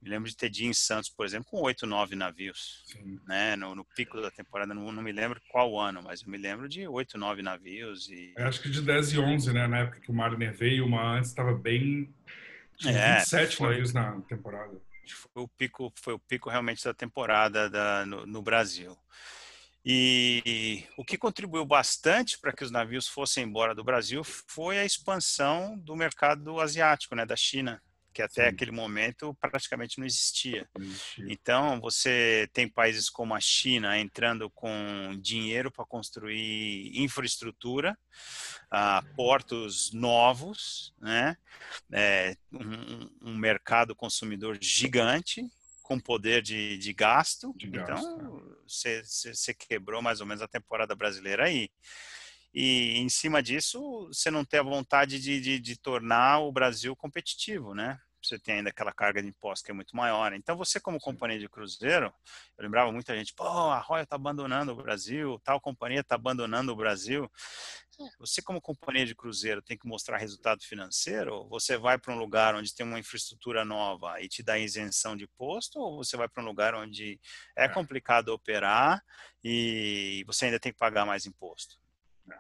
me 0.01 0.11
lembro 0.11 0.29
de 0.29 0.37
ter 0.37 0.51
dia 0.51 0.69
em 0.69 0.75
Santos, 0.75 1.09
por 1.09 1.25
exemplo, 1.25 1.47
com 1.51 1.63
oito, 1.63 1.87
nove 1.87 2.15
navios, 2.15 2.85
né? 3.27 3.57
No, 3.57 3.75
no, 3.75 3.85
pico 3.97 4.21
da 4.21 4.31
temporada, 4.31 4.75
não, 4.75 4.93
não, 4.93 5.03
me 5.03 5.13
lembro 5.13 5.41
qual 5.51 5.79
ano, 5.81 6.03
mas 6.03 6.23
eu 6.23 6.29
me 6.29 6.37
lembro 6.37 6.69
de 6.69 6.87
oito, 6.87 7.17
nove 7.17 7.43
navios 7.43 8.09
e. 8.09 8.35
Eu 8.37 8.47
acho 8.47 8.61
que 8.61 8.69
de 8.69 8.83
10 8.83 9.13
e 9.13 9.19
11, 9.19 9.53
né? 9.53 9.67
Na 9.67 9.79
época 9.79 10.01
que 10.01 10.11
o 10.11 10.15
Mariner 10.15 10.55
veio, 10.55 10.85
uma 10.85 11.17
antes 11.17 11.31
estava 11.31 11.55
bem. 11.55 12.13
Tinha 12.77 12.93
é, 12.93 13.15
27 13.17 13.57
foi, 13.57 13.69
navios 13.69 13.93
na 13.93 14.21
temporada. 14.23 14.73
Foi 15.33 15.43
o 15.43 15.49
pico, 15.49 15.93
foi 15.97 16.15
o 16.15 16.19
pico 16.19 16.51
realmente 16.51 16.85
da 16.85 16.95
temporada 16.95 17.71
da, 17.71 18.05
no, 18.05 18.27
no 18.27 18.43
Brasil. 18.43 18.97
E 19.85 20.85
o 20.97 21.05
que 21.05 21.19
contribuiu 21.19 21.65
bastante 21.67 22.39
para 22.39 22.53
que 22.53 22.65
os 22.65 22.71
navios 22.71 23.07
fossem 23.07 23.45
embora 23.45 23.75
do 23.75 23.85
Brasil 23.85 24.25
foi 24.25 24.79
a 24.79 24.85
expansão 24.85 25.77
do 25.79 25.95
mercado 25.95 26.59
asiático, 26.59 27.15
né, 27.15 27.27
da 27.27 27.37
China, 27.37 27.83
que 28.15 28.23
até 28.23 28.45
Sim. 28.45 28.49
aquele 28.49 28.71
momento 28.71 29.37
praticamente 29.39 29.99
não 29.99 30.07
existia. 30.07 30.67
não 30.79 30.87
existia. 30.87 31.27
Então, 31.29 31.81
você 31.81 32.49
tem 32.55 32.67
países 32.67 33.11
como 33.11 33.35
a 33.35 33.41
China 33.41 33.99
entrando 33.99 34.49
com 34.49 35.19
dinheiro 35.21 35.71
para 35.71 35.85
construir 35.85 36.97
infraestrutura, 36.97 37.99
uh, 38.73 39.15
portos 39.15 39.93
novos, 39.93 40.95
né? 40.99 41.37
É, 41.93 42.37
um, 42.53 43.31
um 43.33 43.37
mercado 43.37 43.95
consumidor 43.95 44.57
gigante 44.61 45.45
com 45.83 46.01
poder 46.01 46.41
de, 46.41 46.79
de 46.79 46.93
gasto. 46.95 47.53
De 47.55 47.67
então, 47.67 47.97
você, 47.97 48.54
você 48.67 49.55
quebrou 49.55 50.03
mais 50.03 50.21
ou 50.21 50.27
menos 50.27 50.43
a 50.43 50.49
temporada 50.49 50.95
brasileira 50.95 51.45
aí. 51.47 51.69
e 52.55 52.99
em 52.99 53.09
cima 53.09 53.43
disso 53.43 54.09
você 54.09 54.31
não 54.31 54.45
ter 54.45 54.59
a 54.59 54.63
vontade 54.63 55.21
de, 55.21 55.41
de, 55.41 55.59
de 55.61 55.77
tornar 55.79 56.41
o 56.41 56.53
Brasil 56.53 56.95
competitivo, 56.97 57.75
né? 57.75 57.99
Você 58.25 58.39
tem 58.39 58.57
ainda 58.57 58.71
aquela 58.71 58.93
carga 58.93 59.23
de 59.23 59.29
imposto 59.29 59.65
que 59.65 59.71
é 59.71 59.75
muito 59.75 59.95
maior. 59.95 60.33
Então, 60.33 60.57
você 60.57 60.81
como 60.81 60.99
companhia 60.99 61.39
de 61.39 61.49
cruzeiro, 61.49 62.13
eu 62.57 62.65
lembrava 62.65 62.91
muita 62.91 63.17
gente, 63.17 63.35
pô, 63.35 63.45
a 63.45 63.79
Royal 63.79 64.05
está 64.05 64.17
abandonando 64.17 64.73
o 64.73 64.77
Brasil, 64.77 65.41
tal 65.45 65.61
companhia 65.61 66.01
está 66.01 66.15
abandonando 66.15 66.73
o 66.73 66.77
Brasil. 66.77 67.31
É. 68.01 68.05
Você 68.19 68.43
como 68.43 68.61
companhia 68.61 69.07
de 69.07 69.15
cruzeiro 69.15 69.63
tem 69.63 69.77
que 69.77 69.87
mostrar 69.87 70.17
resultado 70.17 70.63
financeiro? 70.65 71.47
Você 71.49 71.77
vai 71.77 71.99
para 71.99 72.13
um 72.13 72.19
lugar 72.19 72.55
onde 72.55 72.75
tem 72.75 72.85
uma 72.85 72.99
infraestrutura 72.99 73.65
nova 73.65 74.21
e 74.21 74.29
te 74.29 74.43
dá 74.43 74.59
isenção 74.59 75.17
de 75.17 75.25
imposto? 75.25 75.79
Ou 75.79 76.03
você 76.03 76.17
vai 76.17 76.29
para 76.29 76.43
um 76.43 76.47
lugar 76.47 76.75
onde 76.75 77.21
é, 77.57 77.67
é 77.67 77.69
complicado 77.69 78.29
operar 78.31 79.03
e 79.43 80.25
você 80.27 80.47
ainda 80.47 80.59
tem 80.59 80.73
que 80.73 80.79
pagar 80.79 81.07
mais 81.07 81.27
imposto? 81.27 81.79
É. 82.31 82.39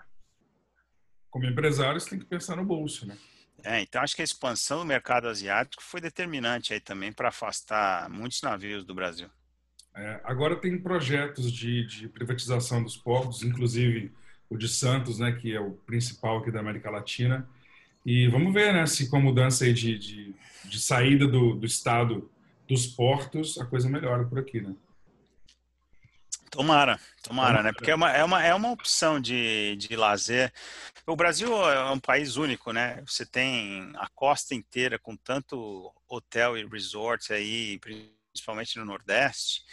Como 1.30 1.46
empresário, 1.46 2.00
você 2.00 2.10
tem 2.10 2.18
que 2.18 2.26
pensar 2.26 2.56
no 2.56 2.64
bolso, 2.64 3.06
né? 3.06 3.16
É, 3.64 3.80
então 3.80 4.02
acho 4.02 4.14
que 4.14 4.20
a 4.20 4.24
expansão 4.24 4.80
do 4.80 4.84
mercado 4.84 5.26
asiático 5.26 5.82
foi 5.82 6.00
determinante 6.00 6.74
aí 6.74 6.80
também 6.80 7.10
para 7.10 7.30
afastar 7.30 8.10
muitos 8.10 8.42
navios 8.42 8.84
do 8.84 8.94
Brasil. 8.94 9.28
É, 9.96 10.20
agora 10.24 10.56
tem 10.56 10.76
projetos 10.78 11.50
de, 11.50 11.86
de, 11.86 12.08
privatização 12.08 12.82
dos 12.82 12.96
portos, 12.96 13.42
inclusive 13.42 14.12
o 14.50 14.56
de 14.56 14.68
Santos, 14.68 15.18
né, 15.18 15.32
que 15.32 15.54
é 15.54 15.60
o 15.60 15.70
principal 15.70 16.38
aqui 16.38 16.50
da 16.50 16.60
América 16.60 16.90
Latina. 16.90 17.48
E 18.04 18.28
vamos 18.28 18.52
ver 18.52 18.74
né, 18.74 18.84
se 18.86 19.08
com 19.08 19.16
a 19.16 19.20
mudança 19.20 19.72
de, 19.72 19.98
de, 19.98 20.34
de 20.64 20.80
saída 20.80 21.26
do, 21.26 21.54
do 21.54 21.64
estado 21.64 22.28
dos 22.68 22.86
portos, 22.86 23.58
a 23.58 23.64
coisa 23.64 23.88
melhora 23.88 24.24
por 24.24 24.38
aqui, 24.38 24.60
né? 24.60 24.74
Tomara, 26.54 27.00
tomara, 27.20 27.64
né? 27.64 27.72
Porque 27.72 27.90
é 27.90 27.94
uma, 27.96 28.12
é 28.12 28.22
uma, 28.22 28.40
é 28.40 28.54
uma 28.54 28.70
opção 28.70 29.20
de, 29.20 29.74
de 29.74 29.96
lazer. 29.96 30.52
O 31.04 31.16
Brasil 31.16 31.52
é 31.68 31.90
um 31.90 31.98
país 31.98 32.36
único, 32.36 32.72
né? 32.72 33.02
Você 33.08 33.26
tem 33.26 33.92
a 33.96 34.08
costa 34.14 34.54
inteira 34.54 34.96
com 34.96 35.16
tanto 35.16 35.92
hotel 36.06 36.56
e 36.56 36.64
resort 36.64 37.32
aí, 37.32 37.80
principalmente 37.80 38.78
no 38.78 38.84
Nordeste. 38.84 39.64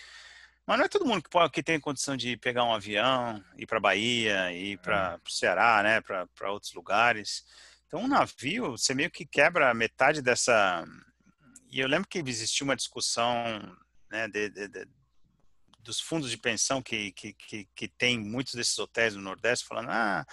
Mas 0.66 0.80
não 0.80 0.86
é 0.86 0.90
todo 0.90 1.06
mundo 1.06 1.22
que, 1.22 1.30
pode, 1.30 1.52
que 1.52 1.62
tem 1.62 1.80
condição 1.80 2.18
de 2.18 2.36
pegar 2.36 2.64
um 2.64 2.74
avião, 2.74 3.44
ir 3.56 3.68
para 3.68 3.80
Bahia, 3.80 4.52
ir 4.52 4.80
para 4.80 5.20
o 5.24 5.30
Ceará, 5.32 5.84
né? 5.84 6.02
Para 6.02 6.52
outros 6.52 6.74
lugares. 6.74 7.46
Então, 7.86 8.00
um 8.00 8.08
navio, 8.08 8.72
você 8.72 8.96
meio 8.96 9.12
que 9.12 9.24
quebra 9.24 9.72
metade 9.76 10.20
dessa. 10.20 10.84
E 11.70 11.80
eu 11.80 11.88
lembro 11.88 12.10
que 12.10 12.18
existia 12.18 12.66
uma 12.66 12.76
discussão 12.76 13.36
né, 14.10 14.28
de, 14.28 14.50
de, 14.50 14.68
de 14.68 14.88
dos 15.84 16.00
fundos 16.00 16.30
de 16.30 16.38
pensão 16.38 16.82
que, 16.82 17.12
que, 17.12 17.34
que, 17.34 17.68
que, 17.76 17.88
tem 17.88 18.20
muitos 18.20 18.54
desses 18.54 18.78
hotéis 18.78 19.16
no 19.16 19.22
Nordeste 19.22 19.66
falando, 19.66 19.90
ah, 19.90 20.26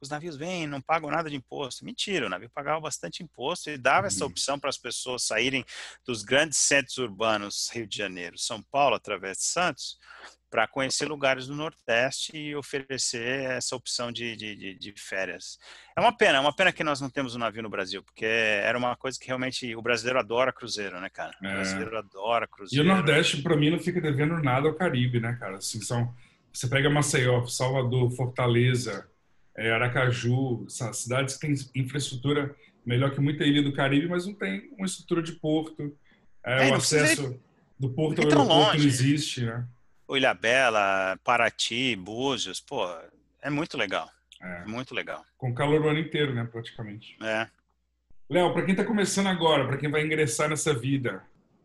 os 0.00 0.08
navios 0.08 0.36
vêm, 0.36 0.66
não 0.66 0.80
pagam 0.80 1.10
nada 1.10 1.30
de 1.30 1.36
imposto. 1.36 1.84
Mentira, 1.84 2.26
o 2.26 2.28
navio 2.28 2.50
pagava 2.50 2.80
bastante 2.80 3.22
imposto 3.22 3.70
e 3.70 3.78
dava 3.78 4.02
uhum. 4.02 4.06
essa 4.06 4.26
opção 4.26 4.58
para 4.58 4.70
as 4.70 4.78
pessoas 4.78 5.22
saírem 5.22 5.64
dos 6.04 6.22
grandes 6.22 6.58
centros 6.58 6.98
urbanos, 6.98 7.70
Rio 7.72 7.86
de 7.86 7.96
Janeiro, 7.96 8.38
São 8.38 8.62
Paulo, 8.62 8.96
através 8.96 9.38
de 9.38 9.44
Santos, 9.44 9.98
para 10.54 10.68
conhecer 10.68 11.06
lugares 11.08 11.48
do 11.48 11.54
Nordeste 11.56 12.30
e 12.36 12.54
oferecer 12.54 13.50
essa 13.50 13.74
opção 13.74 14.12
de, 14.12 14.36
de, 14.36 14.78
de, 14.78 14.94
férias. 14.96 15.58
É 15.96 16.00
uma 16.00 16.16
pena, 16.16 16.38
é 16.38 16.40
uma 16.40 16.54
pena 16.54 16.72
que 16.72 16.84
nós 16.84 17.00
não 17.00 17.10
temos 17.10 17.34
um 17.34 17.40
navio 17.40 17.60
no 17.60 17.68
Brasil, 17.68 18.04
porque 18.04 18.24
era 18.24 18.78
uma 18.78 18.94
coisa 18.94 19.18
que 19.18 19.26
realmente 19.26 19.74
o 19.74 19.82
brasileiro 19.82 20.20
adora 20.20 20.52
cruzeiro, 20.52 21.00
né, 21.00 21.10
cara? 21.12 21.36
O 21.42 21.44
é. 21.44 21.54
brasileiro 21.54 21.98
adora 21.98 22.46
cruzeiro. 22.46 22.86
E 22.86 22.88
o 22.88 22.94
Nordeste, 22.94 23.42
para 23.42 23.56
mim, 23.56 23.70
não 23.70 23.80
fica 23.80 24.00
devendo 24.00 24.40
nada 24.40 24.68
ao 24.68 24.76
Caribe, 24.76 25.18
né, 25.18 25.36
cara? 25.40 25.56
Assim, 25.56 25.80
são, 25.80 26.14
você 26.52 26.68
pega 26.68 26.88
Maceió, 26.88 27.44
Salvador, 27.46 28.12
Fortaleza, 28.12 29.08
é, 29.56 29.72
Aracaju, 29.72 30.66
cidades 30.68 31.34
que 31.36 31.48
têm 31.48 31.82
infraestrutura 31.82 32.54
melhor 32.86 33.10
que 33.10 33.20
muita 33.20 33.42
ilha 33.42 33.60
do 33.60 33.72
Caribe, 33.72 34.06
mas 34.06 34.24
não 34.24 34.34
tem 34.34 34.70
uma 34.78 34.86
estrutura 34.86 35.20
de 35.20 35.32
porto. 35.32 35.92
É, 36.46 36.68
é, 36.68 36.70
o 36.70 36.74
acesso 36.74 37.40
do 37.76 37.90
porto 37.90 38.20
ao 38.20 38.28
aeroporto 38.28 38.78
não 38.78 38.84
existe, 38.86 39.44
né? 39.44 39.66
Ilhabela, 40.10 41.18
Paraty, 41.24 41.96
Búzios, 41.96 42.60
pô, 42.60 42.86
é 43.40 43.50
muito 43.50 43.76
legal. 43.76 44.10
É. 44.40 44.64
Muito 44.66 44.94
legal. 44.94 45.24
Com 45.38 45.54
calor 45.54 45.80
o 45.82 45.88
ano 45.88 45.98
inteiro, 45.98 46.34
né, 46.34 46.44
praticamente. 46.44 47.16
É. 47.22 47.48
Léo, 48.28 48.52
para 48.52 48.62
quem 48.62 48.72
está 48.72 48.84
começando 48.84 49.26
agora, 49.28 49.66
para 49.66 49.76
quem 49.76 49.90
vai 49.90 50.04
ingressar 50.04 50.48
nessa 50.48 50.74
vida, 50.74 51.24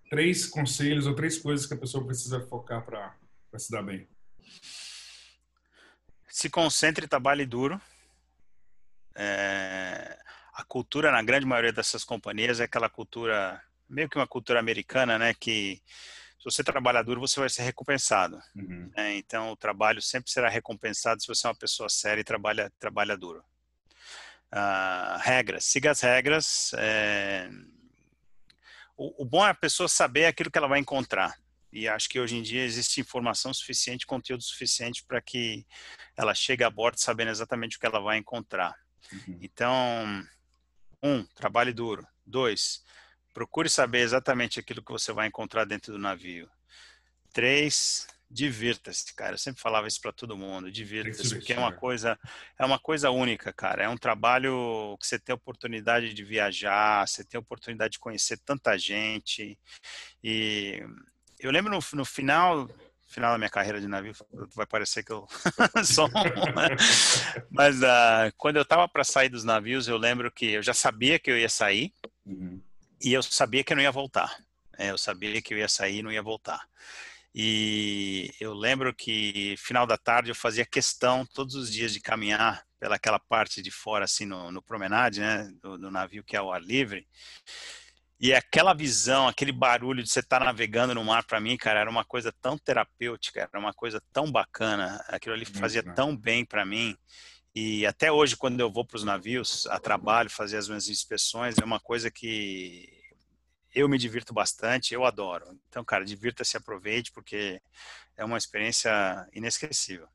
três 0.10 0.46
conselhos 0.46 1.06
ou 1.06 1.16
três 1.16 1.38
coisas 1.38 1.66
que 1.66 1.74
a 1.74 1.78
pessoa 1.78 2.06
precisa 2.06 2.40
focar 2.48 2.86
para 2.86 3.14
se 3.58 3.72
dar 3.72 3.84
bem. 3.84 4.08
Se 6.28 6.50
concentre 6.50 7.06
e 7.06 7.10
trabalhe 7.10 7.46
duro. 7.46 7.80
É... 9.16 10.18
A 10.54 10.64
cultura, 10.64 11.12
na 11.12 11.22
grande 11.22 11.46
maioria 11.46 11.72
dessas 11.72 12.04
companhias, 12.04 12.60
é 12.60 12.66
aquela 12.66 12.90
cultura, 12.90 13.62
meio 13.90 14.10
que 14.10 14.18
uma 14.18 14.28
cultura 14.28 14.60
americana, 14.60 15.18
né, 15.18 15.34
que 15.34 15.82
se 16.40 16.46
você 16.46 16.64
trabalha 16.64 17.04
duro, 17.04 17.20
você 17.20 17.38
vai 17.40 17.50
ser 17.50 17.64
recompensado. 17.64 18.42
Uhum. 18.56 18.90
Né? 18.96 19.18
Então, 19.18 19.52
o 19.52 19.58
trabalho 19.58 20.02
sempre 20.02 20.32
será 20.32 20.48
recompensado 20.48 21.22
se 21.22 21.28
você 21.28 21.46
é 21.46 21.50
uma 21.50 21.56
pessoa 21.56 21.90
séria 21.90 22.22
e 22.22 22.24
trabalha, 22.24 22.72
trabalha 22.80 23.18
duro. 23.18 23.44
Uh, 24.54 25.20
regras, 25.20 25.66
siga 25.66 25.92
as 25.92 26.00
regras. 26.00 26.72
É... 26.78 27.50
O, 28.96 29.24
o, 29.24 29.26
bom 29.26 29.46
é 29.46 29.50
a 29.50 29.56
pessoa 29.56 29.90
saber 29.90 30.26
aquilo 30.26 30.50
que 30.50 30.58
ela 30.58 30.68
vai 30.68 30.80
encontrar. 30.80 31.38
E 31.72 31.88
acho 31.88 32.08
que 32.08 32.20
hoje 32.20 32.38
em 32.38 32.42
dia 32.42 32.64
existe 32.64 33.02
informação 33.02 33.54
suficiente, 33.54 34.08
conteúdo 34.08 34.42
suficiente 34.42 35.04
para 35.06 35.22
que 35.22 35.66
ela 36.16 36.34
chegue 36.34 36.64
a 36.64 36.70
bordo 36.70 37.00
sabendo 37.00 37.32
exatamente 37.32 37.76
o 37.76 37.80
que 37.80 37.86
ela 37.86 38.00
vai 38.00 38.18
encontrar. 38.18 38.74
Uhum. 39.12 39.40
Então, 39.42 40.26
um, 41.04 41.24
trabalhe 41.36 41.74
duro. 41.74 42.08
Dois, 42.26 42.84
Procure 43.34 43.70
saber 43.70 44.00
exatamente 44.00 44.60
aquilo 44.60 44.84
que 44.84 44.92
você 44.92 45.12
vai 45.12 45.28
encontrar 45.28 45.66
dentro 45.66 45.94
do 45.94 46.00
navio. 46.00 46.50
Três, 47.32 48.08
divirta-se, 48.30 49.14
cara. 49.16 49.34
Eu 49.34 49.38
sempre 49.38 49.62
falava 49.62 49.88
isso 49.88 50.00
para 50.02 50.12
todo 50.12 50.38
mundo, 50.38 50.72
divirta-se, 50.72 51.36
porque 51.36 51.54
é 51.54 51.58
uma 51.58 51.72
coisa, 51.72 52.18
é 52.58 52.66
uma 52.66 52.80
coisa 52.80 53.10
única, 53.10 53.52
cara. 53.52 53.84
É 53.84 53.90
um 53.90 53.98
trabalho 53.98 54.98
que 55.00 55.08
você 55.08 55.18
tem 55.18 55.34
a 55.34 55.36
oportunidade 55.36 56.14
de 56.14 56.24
viajar, 56.24 57.08
você 57.08 57.24
tem 57.24 57.38
a 57.38 57.42
oportunidade 57.42 57.94
de 57.94 58.00
conhecer 58.00 58.38
tanta 58.38 58.78
gente. 58.78 59.58
E 60.24 60.84
eu 61.40 61.52
lembro 61.52 61.72
no, 61.72 61.80
no 61.94 62.06
final 62.06 62.70
final 63.10 63.32
da 63.32 63.40
minha 63.40 63.50
carreira 63.50 63.82
de 63.82 63.88
navio, 63.88 64.14
vai 64.56 64.68
parecer 64.68 65.04
que 65.04 65.12
eu 65.12 65.28
sou 65.84 66.08
um, 66.08 66.12
né? 66.54 66.76
mas 67.50 67.82
uh, 67.82 68.32
quando 68.38 68.58
eu 68.58 68.62
estava 68.62 68.88
para 68.88 69.04
sair 69.04 69.30
dos 69.30 69.44
navios, 69.44 69.88
eu 69.88 69.98
lembro 69.98 70.32
que 70.32 70.52
eu 70.52 70.62
já 70.62 70.76
sabia 70.76 71.18
que 71.18 71.32
eu 71.32 71.38
ia 71.38 71.50
sair. 71.50 71.92
Uhum. 72.24 72.62
E 73.02 73.14
eu 73.14 73.24
sabia 73.24 73.64
que 73.64 73.74
eu 73.74 73.78
não 73.78 73.84
ia 73.84 73.92
voltar. 73.92 74.38
É, 74.78 74.92
eu 74.92 74.98
sabia 74.98 75.42
que 75.42 75.54
eu 75.54 75.58
ia 75.58 75.68
sair 75.68 76.00
e 76.00 76.04
não 76.04 76.12
ia 76.12 76.22
voltar. 76.22 76.68
E 77.34 78.34
eu 78.40 78.54
lembro 78.54 78.94
que 78.94 79.56
final 79.58 79.86
da 79.86 79.98
tarde 79.98 80.32
eu 80.32 80.36
fazia 80.36 80.66
questão 80.66 81.26
todos 81.26 81.56
os 81.56 81.72
dias 81.72 81.94
de 81.94 82.00
caminhar 82.00 82.66
pelaquela 82.80 83.20
parte 83.20 83.62
de 83.62 83.70
fora, 83.70 84.06
assim, 84.06 84.26
no, 84.26 84.52
no 84.52 84.62
promenade, 84.62 85.20
né, 85.20 85.52
do, 85.62 85.78
do, 85.78 85.92
navio 85.92 86.24
que 86.24 86.36
é 86.36 86.40
ao 86.40 86.52
ar 86.52 86.62
livre. 86.62 87.06
E 88.20 88.34
aquela 88.34 88.74
visão, 88.74 89.28
aquele 89.28 89.52
barulho 89.52 90.04
de 90.04 90.10
você 90.10 90.22
estar 90.22 90.40
tá 90.40 90.46
navegando 90.46 90.96
no 90.96 91.04
mar, 91.04 91.24
para 91.26 91.40
mim, 91.40 91.56
cara, 91.56 91.82
era 91.82 91.90
uma 91.90 92.04
coisa 92.04 92.34
tão 92.42 92.58
terapêutica, 92.58 93.42
era 93.42 93.60
uma 93.60 93.74
coisa 93.74 94.02
tão 94.12 94.30
bacana. 94.32 95.04
Aquilo 95.08 95.36
ali 95.36 95.46
fazia 95.46 95.84
tão 95.84 96.16
bem 96.16 96.44
para 96.44 96.66
mim. 96.66 96.98
E 97.62 97.86
até 97.86 98.10
hoje, 98.10 98.38
quando 98.38 98.62
eu 98.62 98.72
vou 98.72 98.86
para 98.86 98.96
os 98.96 99.04
navios 99.04 99.68
a 99.68 99.78
trabalho, 99.78 100.30
fazer 100.30 100.56
as 100.56 100.70
minhas 100.70 100.88
inspeções, 100.88 101.58
é 101.58 101.66
uma 101.66 101.80
coisa 101.80 102.10
que 102.10 102.88
eu 103.76 103.90
me 103.90 103.98
divirto 103.98 104.34
bastante, 104.34 104.94
eu 104.94 105.04
adoro. 105.04 105.46
Então, 105.68 105.84
cara, 105.84 106.06
divirta-se, 106.06 106.56
aproveite, 106.56 107.12
porque 107.12 107.62
é 108.16 108.24
uma 108.24 108.38
experiência 108.38 108.90
inesquecível. 109.34 110.08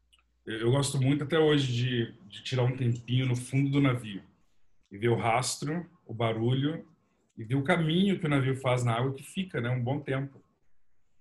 Eu 0.46 0.70
gosto 0.70 0.98
muito 0.98 1.24
até 1.24 1.38
hoje 1.38 1.70
de, 1.70 2.12
de 2.30 2.42
tirar 2.42 2.62
um 2.62 2.74
tempinho 2.74 3.26
no 3.26 3.36
fundo 3.36 3.68
do 3.68 3.80
navio 3.80 4.22
e 4.90 4.96
ver 4.96 5.08
o 5.08 5.16
rastro, 5.16 5.86
o 6.06 6.14
barulho 6.14 6.88
e 7.36 7.44
ver 7.44 7.56
o 7.56 7.62
caminho 7.62 8.18
que 8.18 8.24
o 8.24 8.30
navio 8.30 8.56
faz 8.56 8.82
na 8.82 8.94
água 8.94 9.12
que 9.12 9.22
fica, 9.22 9.60
né, 9.60 9.68
um 9.68 9.84
bom 9.84 10.00
tempo. 10.00 10.42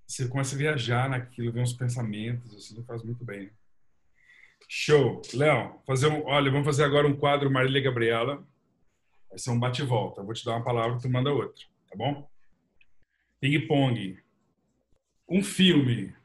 Você 0.07 0.29
começa 0.29 0.55
a 0.55 0.57
viajar 0.57 1.09
naquilo, 1.09 1.51
ver 1.51 1.61
uns 1.61 1.73
pensamentos, 1.73 2.55
assim, 2.55 2.81
faz 2.85 3.03
muito 3.03 3.25
bem. 3.25 3.51
Show. 4.75 5.21
Léo, 5.35 5.79
fazer 5.85 6.07
um, 6.07 6.25
olha, 6.25 6.49
vamos 6.49 6.65
fazer 6.65 6.83
agora 6.83 7.07
um 7.07 7.15
quadro 7.15 7.49
Marília 7.49 7.79
Gabriela. 7.79 8.43
Vai 9.29 9.37
ser 9.37 9.51
um 9.51 9.59
bate-volta. 9.59 10.23
Vou 10.23 10.33
te 10.33 10.43
dar 10.43 10.55
uma 10.55 10.63
palavra, 10.63 10.99
tu 10.99 11.07
manda 11.07 11.31
outra, 11.31 11.63
tá 11.87 11.95
bom? 11.95 12.27
Ping 13.39 13.67
pong. 13.67 14.19
Um 15.29 15.43
filme. 15.43 16.15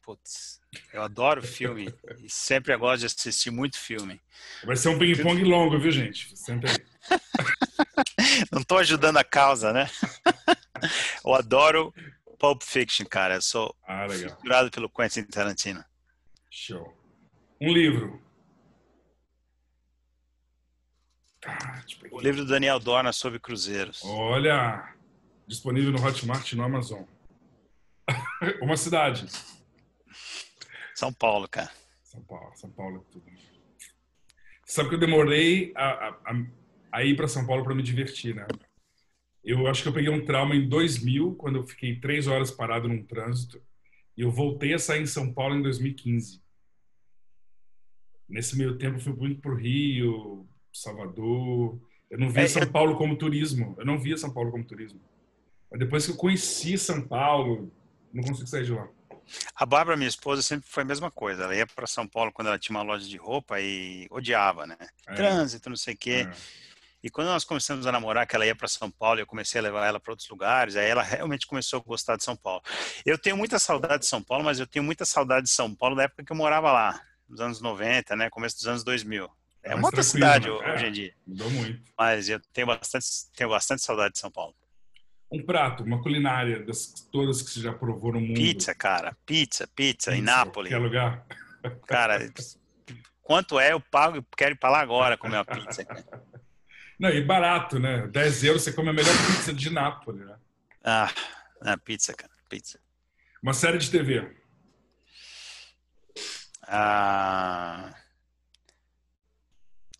Putz, 0.00 0.60
eu 0.92 1.02
adoro 1.02 1.42
filme 1.42 1.92
e 2.22 2.30
sempre 2.30 2.76
gosto 2.76 3.00
de 3.00 3.06
assistir 3.06 3.50
muito 3.50 3.76
filme. 3.76 4.20
Vai 4.64 4.76
ser 4.76 4.90
um 4.90 4.98
ping-pong 4.98 5.42
longo, 5.42 5.76
viu, 5.80 5.90
gente? 5.90 6.38
Senta 6.38 6.68
aí. 6.70 6.76
Não 8.52 8.60
estou 8.60 8.78
ajudando 8.78 9.16
a 9.16 9.24
causa, 9.24 9.72
né? 9.72 9.90
Eu 11.24 11.34
adoro 11.34 11.92
Pulp 12.38 12.62
Fiction, 12.62 13.06
cara. 13.06 13.34
Eu 13.36 13.42
sou 13.42 13.74
Ah, 13.86 14.06
fissurado 14.08 14.70
pelo 14.70 14.88
Quentin 14.90 15.24
Tarantino. 15.24 15.84
Show. 16.50 16.96
Um 17.60 17.72
livro. 17.72 18.20
Pegar. 21.40 21.84
O 22.12 22.20
livro 22.20 22.44
do 22.44 22.48
Daniel 22.50 22.78
Dorna 22.78 23.12
sobre 23.12 23.38
cruzeiros. 23.40 24.00
Olha, 24.04 24.94
disponível 25.46 25.90
no 25.92 26.04
Hotmart 26.04 26.52
e 26.52 26.56
no 26.56 26.62
Amazon. 26.64 27.04
Uma 28.62 28.76
cidade. 28.76 29.26
São 30.94 31.12
Paulo, 31.12 31.48
cara. 31.48 31.70
São 32.04 32.22
Paulo, 32.22 32.52
São 32.56 32.70
Paulo 32.70 32.98
é 33.08 33.12
tudo. 33.12 33.24
Sabe 34.66 34.88
que 34.88 34.94
eu 34.94 35.00
demorei 35.00 35.72
a, 35.74 36.08
a- 36.08 36.16
a 36.92 37.02
ir 37.04 37.16
para 37.16 37.26
São 37.28 37.46
Paulo 37.46 37.64
para 37.64 37.74
me 37.74 37.82
divertir, 37.82 38.34
né? 38.34 38.46
Eu 39.44 39.66
acho 39.66 39.82
que 39.82 39.88
eu 39.88 39.92
peguei 39.92 40.10
um 40.10 40.24
trauma 40.24 40.54
em 40.54 40.68
2000, 40.68 41.34
quando 41.34 41.56
eu 41.56 41.66
fiquei 41.66 41.96
três 41.98 42.26
horas 42.26 42.50
parado 42.50 42.88
num 42.88 43.02
trânsito, 43.02 43.60
e 44.16 44.22
eu 44.22 44.30
voltei 44.30 44.72
a 44.74 44.78
sair 44.78 45.02
em 45.02 45.06
São 45.06 45.32
Paulo 45.32 45.56
em 45.56 45.62
2015. 45.62 46.40
Nesse 48.28 48.56
meio 48.56 48.78
tempo, 48.78 48.96
eu 48.96 49.00
fui 49.00 49.12
muito 49.12 49.40
pro 49.40 49.56
Rio, 49.56 50.46
Salvador. 50.72 51.80
Eu 52.10 52.18
não 52.18 52.30
via 52.30 52.44
É, 52.44 52.48
São 52.48 52.66
Paulo 52.70 52.96
como 52.96 53.16
turismo. 53.16 53.74
Eu 53.78 53.84
não 53.84 53.98
via 53.98 54.16
São 54.16 54.32
Paulo 54.32 54.50
como 54.50 54.64
turismo. 54.64 55.00
Mas 55.70 55.80
depois 55.80 56.06
que 56.06 56.12
eu 56.12 56.16
conheci 56.16 56.78
São 56.78 57.06
Paulo, 57.06 57.72
não 58.12 58.22
consigo 58.22 58.46
sair 58.46 58.64
de 58.64 58.72
lá. 58.72 58.88
A 59.54 59.64
Bárbara, 59.66 59.96
minha 59.96 60.08
esposa, 60.08 60.42
sempre 60.42 60.68
foi 60.68 60.82
a 60.82 60.86
mesma 60.86 61.10
coisa. 61.10 61.44
Ela 61.44 61.56
ia 61.56 61.66
para 61.66 61.86
São 61.86 62.06
Paulo 62.06 62.32
quando 62.32 62.48
ela 62.48 62.58
tinha 62.58 62.76
uma 62.76 62.82
loja 62.82 63.08
de 63.08 63.16
roupa 63.16 63.60
e 63.60 64.06
odiava, 64.10 64.66
né? 64.66 64.76
É, 65.06 65.14
Trânsito, 65.14 65.68
não 65.68 65.76
sei 65.76 65.94
o 65.94 65.96
quê. 65.96 66.26
é. 66.28 66.32
E 67.02 67.10
quando 67.10 67.26
nós 67.28 67.42
começamos 67.44 67.86
a 67.86 67.90
namorar, 67.92 68.26
que 68.26 68.36
ela 68.36 68.46
ia 68.46 68.54
para 68.54 68.68
São 68.68 68.90
Paulo, 68.90 69.18
eu 69.18 69.26
comecei 69.26 69.58
a 69.58 69.62
levar 69.62 69.86
ela 69.86 69.98
para 69.98 70.12
outros 70.12 70.28
lugares, 70.28 70.76
aí 70.76 70.88
ela 70.88 71.02
realmente 71.02 71.46
começou 71.46 71.80
a 71.80 71.82
gostar 71.82 72.16
de 72.16 72.22
São 72.22 72.36
Paulo. 72.36 72.62
Eu 73.04 73.18
tenho 73.18 73.36
muita 73.36 73.58
saudade 73.58 74.00
de 74.02 74.06
São 74.06 74.22
Paulo, 74.22 74.44
mas 74.44 74.60
eu 74.60 74.66
tenho 74.66 74.84
muita 74.84 75.04
saudade 75.04 75.46
de 75.46 75.50
São 75.52 75.74
Paulo 75.74 75.96
da 75.96 76.04
época 76.04 76.24
que 76.24 76.30
eu 76.30 76.36
morava 76.36 76.70
lá, 76.70 77.00
nos 77.28 77.40
anos 77.40 77.60
90, 77.60 78.14
né, 78.14 78.30
começo 78.30 78.54
dos 78.56 78.66
anos 78.68 78.84
2000. 78.84 79.28
É 79.64 79.74
uma 79.74 79.86
outra 79.86 80.02
cidade 80.02 80.48
né? 80.48 80.54
hoje 80.54 80.84
É. 80.84 80.88
em 80.88 80.92
dia, 80.92 81.14
Mudou 81.26 81.50
muito. 81.50 81.82
mas 81.98 82.28
eu 82.28 82.40
tenho 82.52 82.66
bastante, 82.66 83.06
tenho 83.36 83.50
bastante 83.50 83.82
saudade 83.82 84.14
de 84.14 84.18
São 84.20 84.30
Paulo. 84.30 84.54
Um 85.30 85.42
prato, 85.44 85.82
uma 85.82 86.00
culinária 86.02 86.62
das 86.64 86.92
todas 87.10 87.40
que 87.42 87.50
você 87.50 87.60
já 87.60 87.72
provou 87.72 88.12
no 88.12 88.20
mundo. 88.20 88.34
Pizza, 88.34 88.74
cara, 88.74 89.16
pizza, 89.24 89.66
pizza, 89.74 90.12
em 90.12 90.20
Pizza, 90.20 90.36
Nápoles. 90.36 90.70
Qualquer 90.72 90.84
lugar. 90.84 91.26
Cara, 91.86 92.18
quanto 93.22 93.58
é, 93.58 93.72
eu 93.72 93.80
pago 93.80 94.18
e 94.18 94.24
quero 94.36 94.52
ir 94.54 94.58
para 94.58 94.70
lá 94.70 94.80
agora 94.80 95.16
comer 95.16 95.36
uma 95.36 95.44
pizza. 95.44 95.84
cara. 95.84 96.04
Não, 96.98 97.10
e 97.10 97.22
barato, 97.22 97.78
né? 97.78 98.06
10 98.06 98.44
euros 98.44 98.62
você 98.62 98.72
come 98.72 98.90
a 98.90 98.92
melhor 98.92 99.14
pizza 99.26 99.52
de 99.52 99.70
Nápoles, 99.70 100.26
né? 100.26 100.36
Ah, 100.84 101.12
ah, 101.60 101.76
pizza, 101.78 102.12
cara, 102.14 102.32
pizza. 102.48 102.78
Uma 103.42 103.54
série 103.54 103.78
de 103.78 103.90
TV. 103.90 104.30
Ah, 106.62 107.94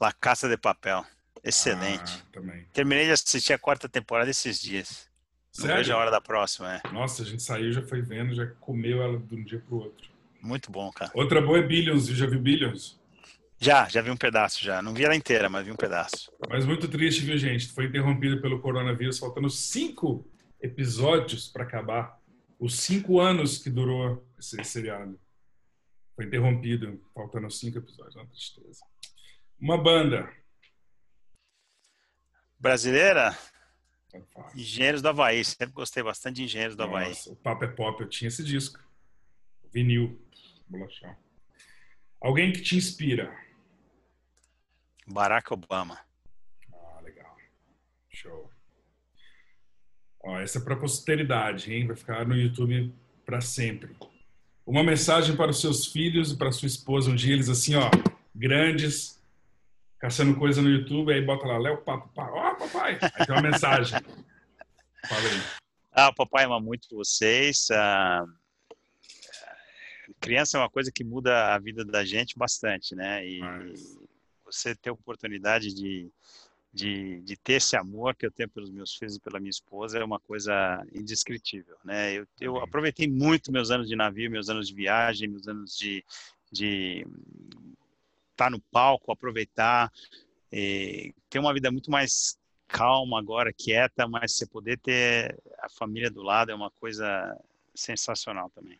La 0.00 0.12
Casa 0.12 0.48
de 0.48 0.56
Papel. 0.56 1.04
Excelente. 1.44 2.22
Ah, 2.22 2.32
também. 2.32 2.66
Terminei 2.72 3.06
de 3.06 3.12
assistir 3.12 3.52
a 3.52 3.58
quarta 3.58 3.88
temporada 3.88 4.30
esses 4.30 4.60
dias. 4.60 5.08
Não 5.58 5.66
Sério? 5.66 5.76
vejo 5.76 5.92
a 5.92 5.96
hora 5.98 6.10
da 6.10 6.20
próxima, 6.20 6.76
é. 6.76 6.92
Nossa, 6.92 7.22
a 7.22 7.26
gente 7.26 7.42
saiu, 7.42 7.72
já 7.72 7.82
foi 7.82 8.00
vendo, 8.00 8.34
já 8.34 8.46
comeu 8.58 9.02
ela 9.02 9.18
de 9.18 9.34
um 9.34 9.44
dia 9.44 9.60
pro 9.60 9.76
outro. 9.76 10.08
Muito 10.40 10.70
bom, 10.72 10.90
cara. 10.90 11.10
Outra 11.14 11.40
boa 11.42 11.58
é 11.58 11.62
Billions, 11.62 12.06
já 12.06 12.26
viu 12.26 12.40
Billions? 12.40 12.98
Já, 13.62 13.88
já 13.88 14.02
vi 14.02 14.10
um 14.10 14.16
pedaço 14.16 14.60
já. 14.60 14.82
Não 14.82 14.92
vi 14.92 15.04
ela 15.04 15.14
inteira, 15.14 15.48
mas 15.48 15.64
vi 15.64 15.70
um 15.70 15.76
pedaço. 15.76 16.32
Mas 16.50 16.66
muito 16.66 16.88
triste, 16.88 17.20
viu, 17.20 17.38
gente? 17.38 17.68
Foi 17.68 17.84
interrompido 17.84 18.42
pelo 18.42 18.60
coronavírus, 18.60 19.20
faltando 19.20 19.48
cinco 19.48 20.28
episódios 20.60 21.46
para 21.46 21.62
acabar. 21.62 22.20
Os 22.58 22.80
cinco 22.80 23.20
anos 23.20 23.58
que 23.58 23.70
durou 23.70 24.26
esse 24.36 24.62
seriado. 24.64 25.16
Foi 26.16 26.24
interrompido, 26.24 27.00
faltando 27.14 27.48
cinco 27.52 27.78
episódios. 27.78 28.16
Uma 28.16 28.26
tristeza. 28.26 28.84
Uma 29.60 29.80
banda. 29.80 30.28
Brasileira, 32.58 33.30
fácil. 34.34 34.60
Engenheiros 34.60 35.02
do 35.02 35.08
Havaí. 35.08 35.44
Sempre 35.44 35.72
gostei 35.72 36.02
bastante 36.02 36.36
de 36.38 36.42
Engenheiros 36.42 36.74
do 36.74 36.82
Havaí. 36.82 37.10
Nossa, 37.10 37.30
o 37.30 37.36
Papo 37.36 37.64
é 37.64 37.68
Pop, 37.68 38.02
eu 38.02 38.08
tinha 38.08 38.26
esse 38.26 38.42
disco. 38.42 38.80
Vinil. 39.72 40.20
Bolachão. 40.66 41.14
Alguém 42.20 42.52
que 42.52 42.60
te 42.60 42.76
inspira. 42.76 43.32
Barack 45.06 45.52
Obama. 45.52 45.98
Ah, 46.72 47.00
legal. 47.02 47.36
Show. 48.10 48.50
Ó, 50.24 50.38
essa 50.38 50.58
é 50.58 50.62
para 50.62 50.76
posteridade, 50.76 51.72
hein? 51.72 51.86
Vai 51.86 51.96
ficar 51.96 52.26
no 52.26 52.36
YouTube 52.36 52.94
para 53.24 53.40
sempre. 53.40 53.96
Uma 54.64 54.84
mensagem 54.84 55.36
para 55.36 55.50
os 55.50 55.60
seus 55.60 55.86
filhos 55.86 56.30
e 56.32 56.36
para 56.36 56.52
sua 56.52 56.66
esposa. 56.66 57.10
Um 57.10 57.16
dia 57.16 57.32
eles 57.32 57.48
assim, 57.48 57.74
ó, 57.74 57.90
grandes, 58.34 59.20
caçando 59.98 60.38
coisa 60.38 60.62
no 60.62 60.70
YouTube, 60.70 61.12
aí 61.12 61.20
bota 61.20 61.46
lá, 61.46 61.58
Léo, 61.58 61.78
papo, 61.78 62.08
pá. 62.14 62.30
Ó, 62.30 62.54
papai! 62.54 62.98
Aí 63.02 63.26
tem 63.26 63.34
uma 63.34 63.42
mensagem. 63.42 63.98
Fala 65.08 65.28
aí. 65.28 65.42
Ah, 65.90 66.08
o 66.08 66.14
papai 66.14 66.44
ama 66.44 66.60
muito 66.60 66.94
vocês. 66.96 67.66
Ah, 67.72 68.24
criança 70.20 70.56
é 70.56 70.60
uma 70.60 70.70
coisa 70.70 70.92
que 70.92 71.02
muda 71.02 71.54
a 71.54 71.58
vida 71.58 71.84
da 71.84 72.04
gente 72.04 72.38
bastante, 72.38 72.94
né? 72.94 73.26
E 73.26 73.40
Mas- 73.40 73.98
você 74.52 74.74
ter 74.74 74.90
a 74.90 74.92
oportunidade 74.94 75.74
de, 75.74 76.10
de, 76.72 77.20
de 77.20 77.36
ter 77.36 77.54
esse 77.54 77.76
amor 77.76 78.14
que 78.14 78.26
eu 78.26 78.30
tenho 78.30 78.48
pelos 78.48 78.70
meus 78.70 78.94
filhos 78.94 79.16
e 79.16 79.20
pela 79.20 79.40
minha 79.40 79.50
esposa 79.50 79.98
é 79.98 80.04
uma 80.04 80.20
coisa 80.20 80.84
indescritível, 80.92 81.76
né? 81.84 82.12
Eu, 82.12 82.26
eu 82.40 82.58
aproveitei 82.58 83.08
muito 83.08 83.52
meus 83.52 83.70
anos 83.70 83.88
de 83.88 83.96
navio, 83.96 84.30
meus 84.30 84.48
anos 84.48 84.68
de 84.68 84.74
viagem, 84.74 85.28
meus 85.28 85.48
anos 85.48 85.76
de 85.76 86.04
de 86.52 87.06
estar 88.32 88.50
no 88.50 88.60
palco, 88.60 89.10
aproveitar, 89.10 89.90
e 90.52 91.14
ter 91.30 91.38
uma 91.38 91.54
vida 91.54 91.70
muito 91.70 91.90
mais 91.90 92.38
calma 92.68 93.18
agora, 93.18 93.52
quieta, 93.52 94.06
mas 94.06 94.32
você 94.32 94.46
poder 94.46 94.78
ter 94.78 95.38
a 95.58 95.68
família 95.68 96.10
do 96.10 96.22
lado 96.22 96.50
é 96.50 96.54
uma 96.54 96.70
coisa 96.70 97.38
sensacional 97.74 98.50
também. 98.50 98.78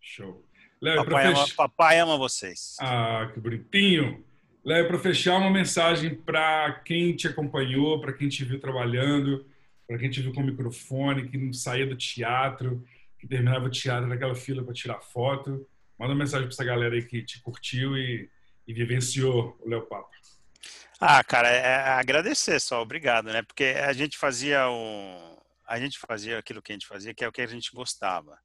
Show. 0.00 0.44
Léo, 0.80 1.04
Papai 1.04 1.26
ama, 1.26 1.46
papai 1.56 2.00
ama 2.00 2.16
vocês. 2.16 2.76
Ah, 2.80 3.30
que 3.32 3.38
bonitinho. 3.38 4.24
Léo, 4.64 4.86
para 4.86 4.98
fechar, 4.98 5.38
uma 5.38 5.50
mensagem 5.50 6.14
para 6.14 6.80
quem 6.84 7.16
te 7.16 7.26
acompanhou, 7.26 8.00
para 8.00 8.12
quem 8.12 8.28
te 8.28 8.44
viu 8.44 8.60
trabalhando, 8.60 9.44
para 9.86 9.98
quem 9.98 10.08
te 10.08 10.22
viu 10.22 10.32
com 10.32 10.40
o 10.40 10.44
microfone, 10.44 11.28
que 11.28 11.36
não 11.36 11.52
saía 11.52 11.86
do 11.86 11.96
teatro, 11.96 12.84
que 13.18 13.26
terminava 13.26 13.66
o 13.66 13.70
teatro 13.70 14.06
naquela 14.06 14.34
fila 14.34 14.62
para 14.62 14.72
tirar 14.72 15.00
foto. 15.00 15.66
Manda 15.98 16.12
uma 16.12 16.18
mensagem 16.18 16.46
para 16.46 16.54
essa 16.54 16.64
galera 16.64 16.94
aí 16.94 17.02
que 17.02 17.22
te 17.22 17.40
curtiu 17.40 17.96
e, 17.96 18.30
e 18.66 18.72
vivenciou 18.72 19.58
o 19.60 19.68
Léo 19.68 19.82
Papo. 19.82 20.10
Ah, 21.04 21.24
cara, 21.24 21.48
é 21.48 21.56
é 21.56 21.88
agradecer 21.88 22.60
só, 22.60 22.80
obrigado, 22.80 23.32
né? 23.32 23.42
Porque 23.42 23.64
a 23.64 23.92
gente 23.92 24.16
fazia 24.16 24.68
o, 24.68 25.42
a 25.66 25.80
gente 25.80 25.98
fazia 25.98 26.38
aquilo 26.38 26.62
que 26.62 26.70
a 26.70 26.76
gente 26.76 26.86
fazia, 26.86 27.12
que 27.12 27.24
é 27.24 27.28
o 27.28 27.32
que 27.32 27.42
a 27.42 27.46
gente 27.46 27.74
gostava. 27.74 28.38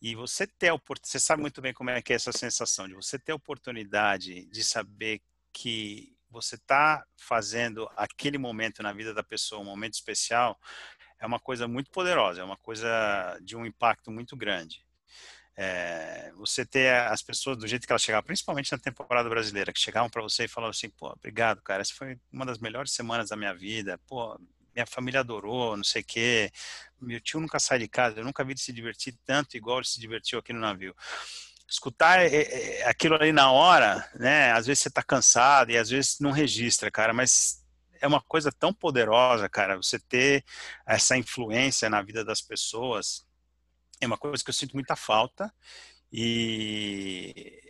E 0.00 0.14
você 0.14 0.46
ter 0.46 0.72
você 0.86 1.20
sabe 1.20 1.42
muito 1.42 1.60
bem 1.60 1.74
como 1.74 1.90
é 1.90 2.00
que 2.00 2.12
é 2.12 2.16
essa 2.16 2.32
sensação 2.32 2.88
de 2.88 2.94
você 2.94 3.18
ter 3.18 3.32
a 3.32 3.36
oportunidade 3.36 4.46
de 4.46 4.64
saber 4.64 5.20
que 5.52 6.16
você 6.30 6.54
está 6.54 7.04
fazendo 7.16 7.88
aquele 7.96 8.38
momento 8.38 8.82
na 8.82 8.92
vida 8.92 9.12
da 9.12 9.22
pessoa, 9.22 9.60
um 9.60 9.64
momento 9.64 9.94
especial, 9.94 10.58
é 11.18 11.26
uma 11.26 11.40
coisa 11.40 11.68
muito 11.68 11.90
poderosa, 11.90 12.40
é 12.40 12.44
uma 12.44 12.56
coisa 12.56 13.38
de 13.42 13.56
um 13.56 13.66
impacto 13.66 14.10
muito 14.10 14.36
grande. 14.36 14.84
É, 15.56 16.32
você 16.36 16.64
ter 16.64 16.94
as 16.94 17.20
pessoas 17.22 17.58
do 17.58 17.66
jeito 17.66 17.86
que 17.86 17.92
elas 17.92 18.02
chegavam, 18.02 18.24
principalmente 18.24 18.72
na 18.72 18.78
temporada 18.78 19.28
brasileira, 19.28 19.72
que 19.72 19.80
chegavam 19.80 20.08
para 20.08 20.22
você 20.22 20.44
e 20.44 20.48
falavam 20.48 20.70
assim, 20.70 20.88
pô, 20.88 21.08
obrigado, 21.08 21.60
cara, 21.60 21.82
essa 21.82 21.92
foi 21.94 22.18
uma 22.32 22.46
das 22.46 22.58
melhores 22.58 22.92
semanas 22.92 23.28
da 23.28 23.36
minha 23.36 23.52
vida, 23.52 23.98
pô, 24.06 24.40
minha 24.80 24.86
família 24.86 25.20
adorou, 25.20 25.76
não 25.76 25.84
sei 25.84 26.02
o 26.02 26.04
quê, 26.04 26.50
meu 27.00 27.20
tio 27.20 27.40
nunca 27.40 27.58
sai 27.58 27.78
de 27.78 27.88
casa, 27.88 28.18
eu 28.18 28.24
nunca 28.24 28.44
vi 28.44 28.52
ele 28.52 28.60
se 28.60 28.72
divertir 28.72 29.18
tanto 29.24 29.56
igual 29.56 29.78
ele 29.78 29.86
se 29.86 30.00
divertiu 30.00 30.38
aqui 30.38 30.52
no 30.52 30.60
navio. 30.60 30.94
Escutar 31.68 32.20
é, 32.20 32.34
é, 32.34 32.88
aquilo 32.88 33.14
ali 33.14 33.32
na 33.32 33.52
hora, 33.52 34.08
né, 34.14 34.52
às 34.52 34.66
vezes 34.66 34.82
você 34.82 34.90
tá 34.90 35.02
cansado 35.02 35.70
e 35.70 35.78
às 35.78 35.88
vezes 35.90 36.18
não 36.20 36.30
registra, 36.30 36.90
cara, 36.90 37.12
mas 37.12 37.64
é 38.00 38.06
uma 38.06 38.20
coisa 38.20 38.50
tão 38.50 38.72
poderosa, 38.72 39.48
cara, 39.48 39.76
você 39.76 39.98
ter 39.98 40.44
essa 40.86 41.16
influência 41.16 41.88
na 41.90 42.02
vida 42.02 42.24
das 42.24 42.40
pessoas, 42.40 43.24
é 44.00 44.06
uma 44.06 44.18
coisa 44.18 44.42
que 44.42 44.50
eu 44.50 44.54
sinto 44.54 44.74
muita 44.74 44.96
falta 44.96 45.52
e 46.12 47.69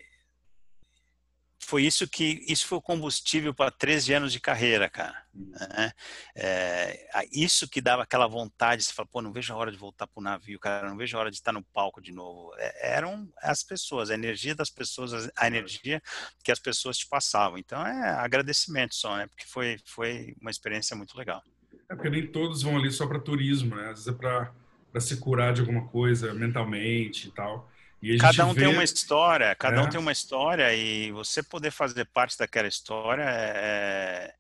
foi 1.71 1.85
isso 1.85 2.09
que 2.09 2.45
isso 2.49 2.67
foi 2.67 2.79
o 2.79 2.83
combustível 2.83 3.55
para 3.55 3.71
13 3.71 4.13
anos 4.15 4.33
de 4.33 4.41
carreira, 4.41 4.91
cara. 4.91 5.23
Né? 5.33 5.93
É, 6.35 7.07
isso 7.33 7.69
que 7.69 7.81
dava 7.81 8.03
aquela 8.03 8.27
vontade, 8.27 8.83
você 8.83 8.93
fala, 8.93 9.09
pô, 9.09 9.23
não 9.23 9.33
vejo 9.33 9.53
a 9.53 9.57
hora 9.57 9.71
de 9.71 9.77
voltar 9.77 10.09
pro 10.09 10.21
navio, 10.21 10.59
cara, 10.59 10.91
não 10.91 10.97
vejo 10.97 11.17
a 11.17 11.21
hora 11.21 11.31
de 11.31 11.37
estar 11.37 11.53
no 11.53 11.63
palco 11.63 12.03
de 12.03 12.11
novo. 12.11 12.53
É, 12.59 12.97
eram 12.97 13.33
as 13.41 13.63
pessoas, 13.63 14.11
a 14.11 14.15
energia 14.15 14.53
das 14.53 14.69
pessoas, 14.69 15.31
a 15.37 15.47
energia 15.47 16.03
que 16.43 16.51
as 16.51 16.59
pessoas 16.59 16.99
te 16.99 17.07
passavam. 17.07 17.57
Então 17.57 17.87
é 17.87 18.11
agradecimento 18.15 18.97
só, 18.97 19.17
né? 19.17 19.29
Porque 19.29 19.47
foi 19.47 19.79
foi 19.85 20.35
uma 20.41 20.51
experiência 20.51 20.97
muito 20.97 21.17
legal. 21.17 21.41
É 21.89 21.95
porque 21.95 22.11
nem 22.11 22.27
todos 22.27 22.63
vão 22.63 22.77
ali 22.77 22.91
só 22.91 23.07
para 23.07 23.21
turismo, 23.21 23.77
né? 23.77 23.91
Às 23.91 24.05
vezes 24.05 24.09
é 24.09 24.13
para 24.13 25.01
se 25.01 25.19
curar 25.19 25.53
de 25.53 25.61
alguma 25.61 25.87
coisa 25.87 26.35
mentalmente 26.35 27.29
e 27.29 27.31
tal. 27.31 27.71
Cada 28.19 28.47
um 28.47 28.55
vê... 28.55 28.63
tem 28.63 28.73
uma 28.73 28.85
história, 28.85 29.55
cada 29.55 29.77
é. 29.77 29.81
um 29.83 29.89
tem 29.89 30.01
uma 30.01 30.13
história 30.13 30.75
e 30.75 31.13
você 31.13 31.43
poder 31.43 31.71
fazer 31.71 32.07
parte 32.07 32.39
daquela 32.39 32.69
história 32.69 33.25
é... 33.27 34.35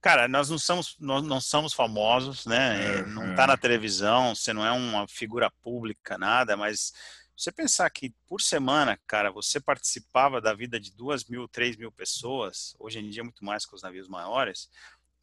Cara, 0.00 0.28
nós 0.28 0.48
não 0.48 0.58
somos, 0.58 0.96
nós 1.00 1.22
não 1.24 1.40
somos 1.40 1.72
famosos, 1.72 2.46
né? 2.46 2.98
É, 2.98 3.06
não 3.06 3.30
está 3.30 3.42
é. 3.42 3.46
na 3.48 3.56
televisão, 3.56 4.34
você 4.34 4.52
não 4.52 4.64
é 4.64 4.70
uma 4.70 5.06
figura 5.08 5.50
pública, 5.62 6.16
nada, 6.16 6.56
mas 6.56 6.92
você 7.36 7.50
pensar 7.50 7.90
que 7.90 8.14
por 8.28 8.40
semana, 8.40 8.98
cara, 9.06 9.32
você 9.32 9.60
participava 9.60 10.40
da 10.40 10.54
vida 10.54 10.78
de 10.78 10.94
duas 10.94 11.24
mil, 11.24 11.48
três 11.48 11.76
mil 11.76 11.90
pessoas, 11.90 12.76
hoje 12.78 13.00
em 13.00 13.10
dia 13.10 13.24
muito 13.24 13.44
mais 13.44 13.66
com 13.66 13.74
os 13.74 13.82
navios 13.82 14.08
maiores, 14.08 14.70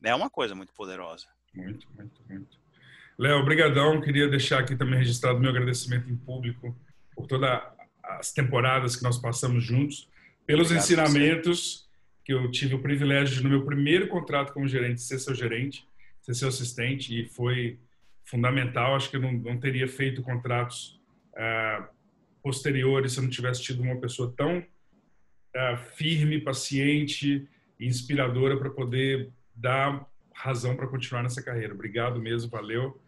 é 0.03 0.13
uma 0.13 0.30
coisa 0.30 0.53
muito 0.53 0.74
poderosa. 0.74 1.28
Muito, 1.53 1.88
muito, 1.95 2.21
muito. 2.28 2.57
Léo, 3.17 3.39
obrigadão. 3.39 4.01
Queria 4.01 4.28
deixar 4.28 4.59
aqui 4.59 4.76
também 4.76 4.99
registrado 4.99 5.39
meu 5.39 5.49
agradecimento 5.49 6.09
em 6.09 6.17
público 6.17 6.76
por 7.16 7.28
todas 7.28 7.61
as 8.03 8.32
temporadas 8.32 8.95
que 8.95 9.03
nós 9.03 9.18
passamos 9.18 9.64
juntos, 9.64 10.09
pelos 10.45 10.68
Obrigado 10.68 10.84
ensinamentos 10.84 11.89
que 12.24 12.34
eu 12.34 12.49
tive 12.51 12.76
o 12.76 12.82
privilégio 12.82 13.36
de, 13.36 13.43
no 13.43 13.49
meu 13.49 13.66
primeiro 13.66 14.07
contrato 14.07 14.53
como 14.53 14.68
gerente, 14.68 15.01
ser 15.01 15.20
seu 15.20 15.36
gerente, 15.36 15.86
ser 16.22 16.34
seu 16.34 16.47
assistente, 16.47 17.20
e 17.20 17.28
foi 17.28 17.80
fundamental. 18.24 18.95
Acho 18.95 19.09
que 19.09 19.18
eu 19.18 19.22
não, 19.22 19.34
não 19.34 19.59
teria 19.59 19.88
feito 19.88 20.22
contratos 20.22 21.01
uh, 21.34 21.86
posteriores 22.41 23.14
se 23.14 23.20
eu 23.20 23.24
não 23.24 23.30
tivesse 23.30 23.61
tido 23.61 23.82
uma 23.82 23.99
pessoa 23.99 24.34
tão 24.36 24.59
uh, 24.59 25.78
firme, 25.95 26.39
paciente 26.39 27.47
e 27.80 27.88
inspiradora 27.88 28.57
para 28.57 28.70
poder 28.70 29.30
dar 29.53 30.07
razão 30.34 30.76
para 30.76 30.88
continuar 30.88 31.24
nessa 31.24 31.43
carreira. 31.43 31.74
Obrigado 31.74 32.22
mesmo, 32.22 32.49
valeu. 32.49 32.99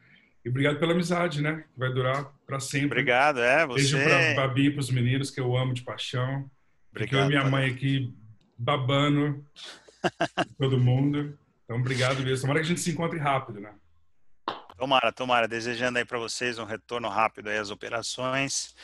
E 0.46 0.50
obrigado 0.50 0.78
pela 0.78 0.94
amizade, 0.94 1.42
né? 1.42 1.66
Que 1.74 1.80
vai 1.80 1.92
durar 1.92 2.32
para 2.46 2.60
sempre. 2.60 3.00
Obrigado, 3.00 3.40
é. 3.40 3.66
Você... 3.66 3.98
Beijo 3.98 3.98
para 3.98 4.36
Babi, 4.36 4.70
para 4.70 4.80
os 4.80 4.92
meninos 4.92 5.32
que 5.32 5.40
eu 5.40 5.58
amo 5.58 5.74
de 5.74 5.82
paixão. 5.82 6.48
Obrigado. 6.92 7.22
Eu 7.22 7.26
e 7.26 7.28
minha 7.30 7.44
mãe 7.50 7.72
aqui 7.72 8.14
babando 8.56 9.44
todo 10.60 10.80
mundo. 10.80 11.36
Então, 11.64 11.78
obrigado 11.78 12.20
mesmo. 12.20 12.42
Tomara 12.44 12.60
que 12.60 12.66
a 12.66 12.70
gente 12.70 12.80
se 12.80 12.92
encontre 12.92 13.18
rápido, 13.18 13.60
né? 13.60 13.74
Tomara, 14.78 15.12
tomara. 15.12 15.48
Desejando 15.48 15.98
aí 15.98 16.06
para 16.06 16.20
vocês 16.20 16.60
um 16.60 16.66
retorno 16.66 17.10
rápido 17.10 17.50
aí 17.50 17.58
às 17.58 17.72
operações 17.72 18.76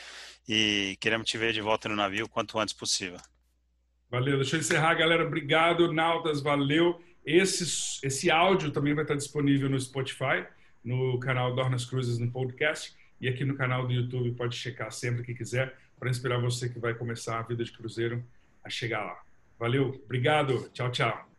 e 0.48 0.96
queremos 0.98 1.28
te 1.28 1.38
ver 1.38 1.52
de 1.52 1.60
volta 1.60 1.88
no 1.88 1.94
navio 1.94 2.24
o 2.24 2.28
quanto 2.28 2.58
antes 2.58 2.74
possível. 2.74 3.20
Valeu. 4.10 4.38
Deixa 4.38 4.56
eu 4.56 4.60
encerrar, 4.60 4.94
galera. 4.94 5.24
Obrigado, 5.24 5.92
Nautas. 5.92 6.40
Valeu. 6.40 7.00
Esse, 7.24 8.04
esse 8.04 8.32
áudio 8.32 8.72
também 8.72 8.94
vai 8.94 9.04
estar 9.04 9.14
disponível 9.14 9.70
no 9.70 9.78
Spotify 9.78 10.44
no 10.84 11.18
canal 11.18 11.54
Dornas 11.54 11.84
Cruzes 11.84 12.18
no 12.18 12.30
podcast 12.30 12.94
e 13.20 13.28
aqui 13.28 13.44
no 13.44 13.54
canal 13.54 13.86
do 13.86 13.92
YouTube 13.92 14.32
pode 14.32 14.56
checar 14.56 14.90
sempre 14.90 15.22
que 15.22 15.34
quiser 15.34 15.76
para 15.98 16.10
inspirar 16.10 16.38
você 16.38 16.68
que 16.68 16.78
vai 16.78 16.94
começar 16.94 17.38
a 17.38 17.42
vida 17.42 17.64
de 17.64 17.72
cruzeiro 17.72 18.24
a 18.64 18.68
chegar 18.68 19.04
lá. 19.04 19.22
Valeu, 19.58 20.00
obrigado, 20.04 20.68
tchau, 20.72 20.90
tchau. 20.90 21.31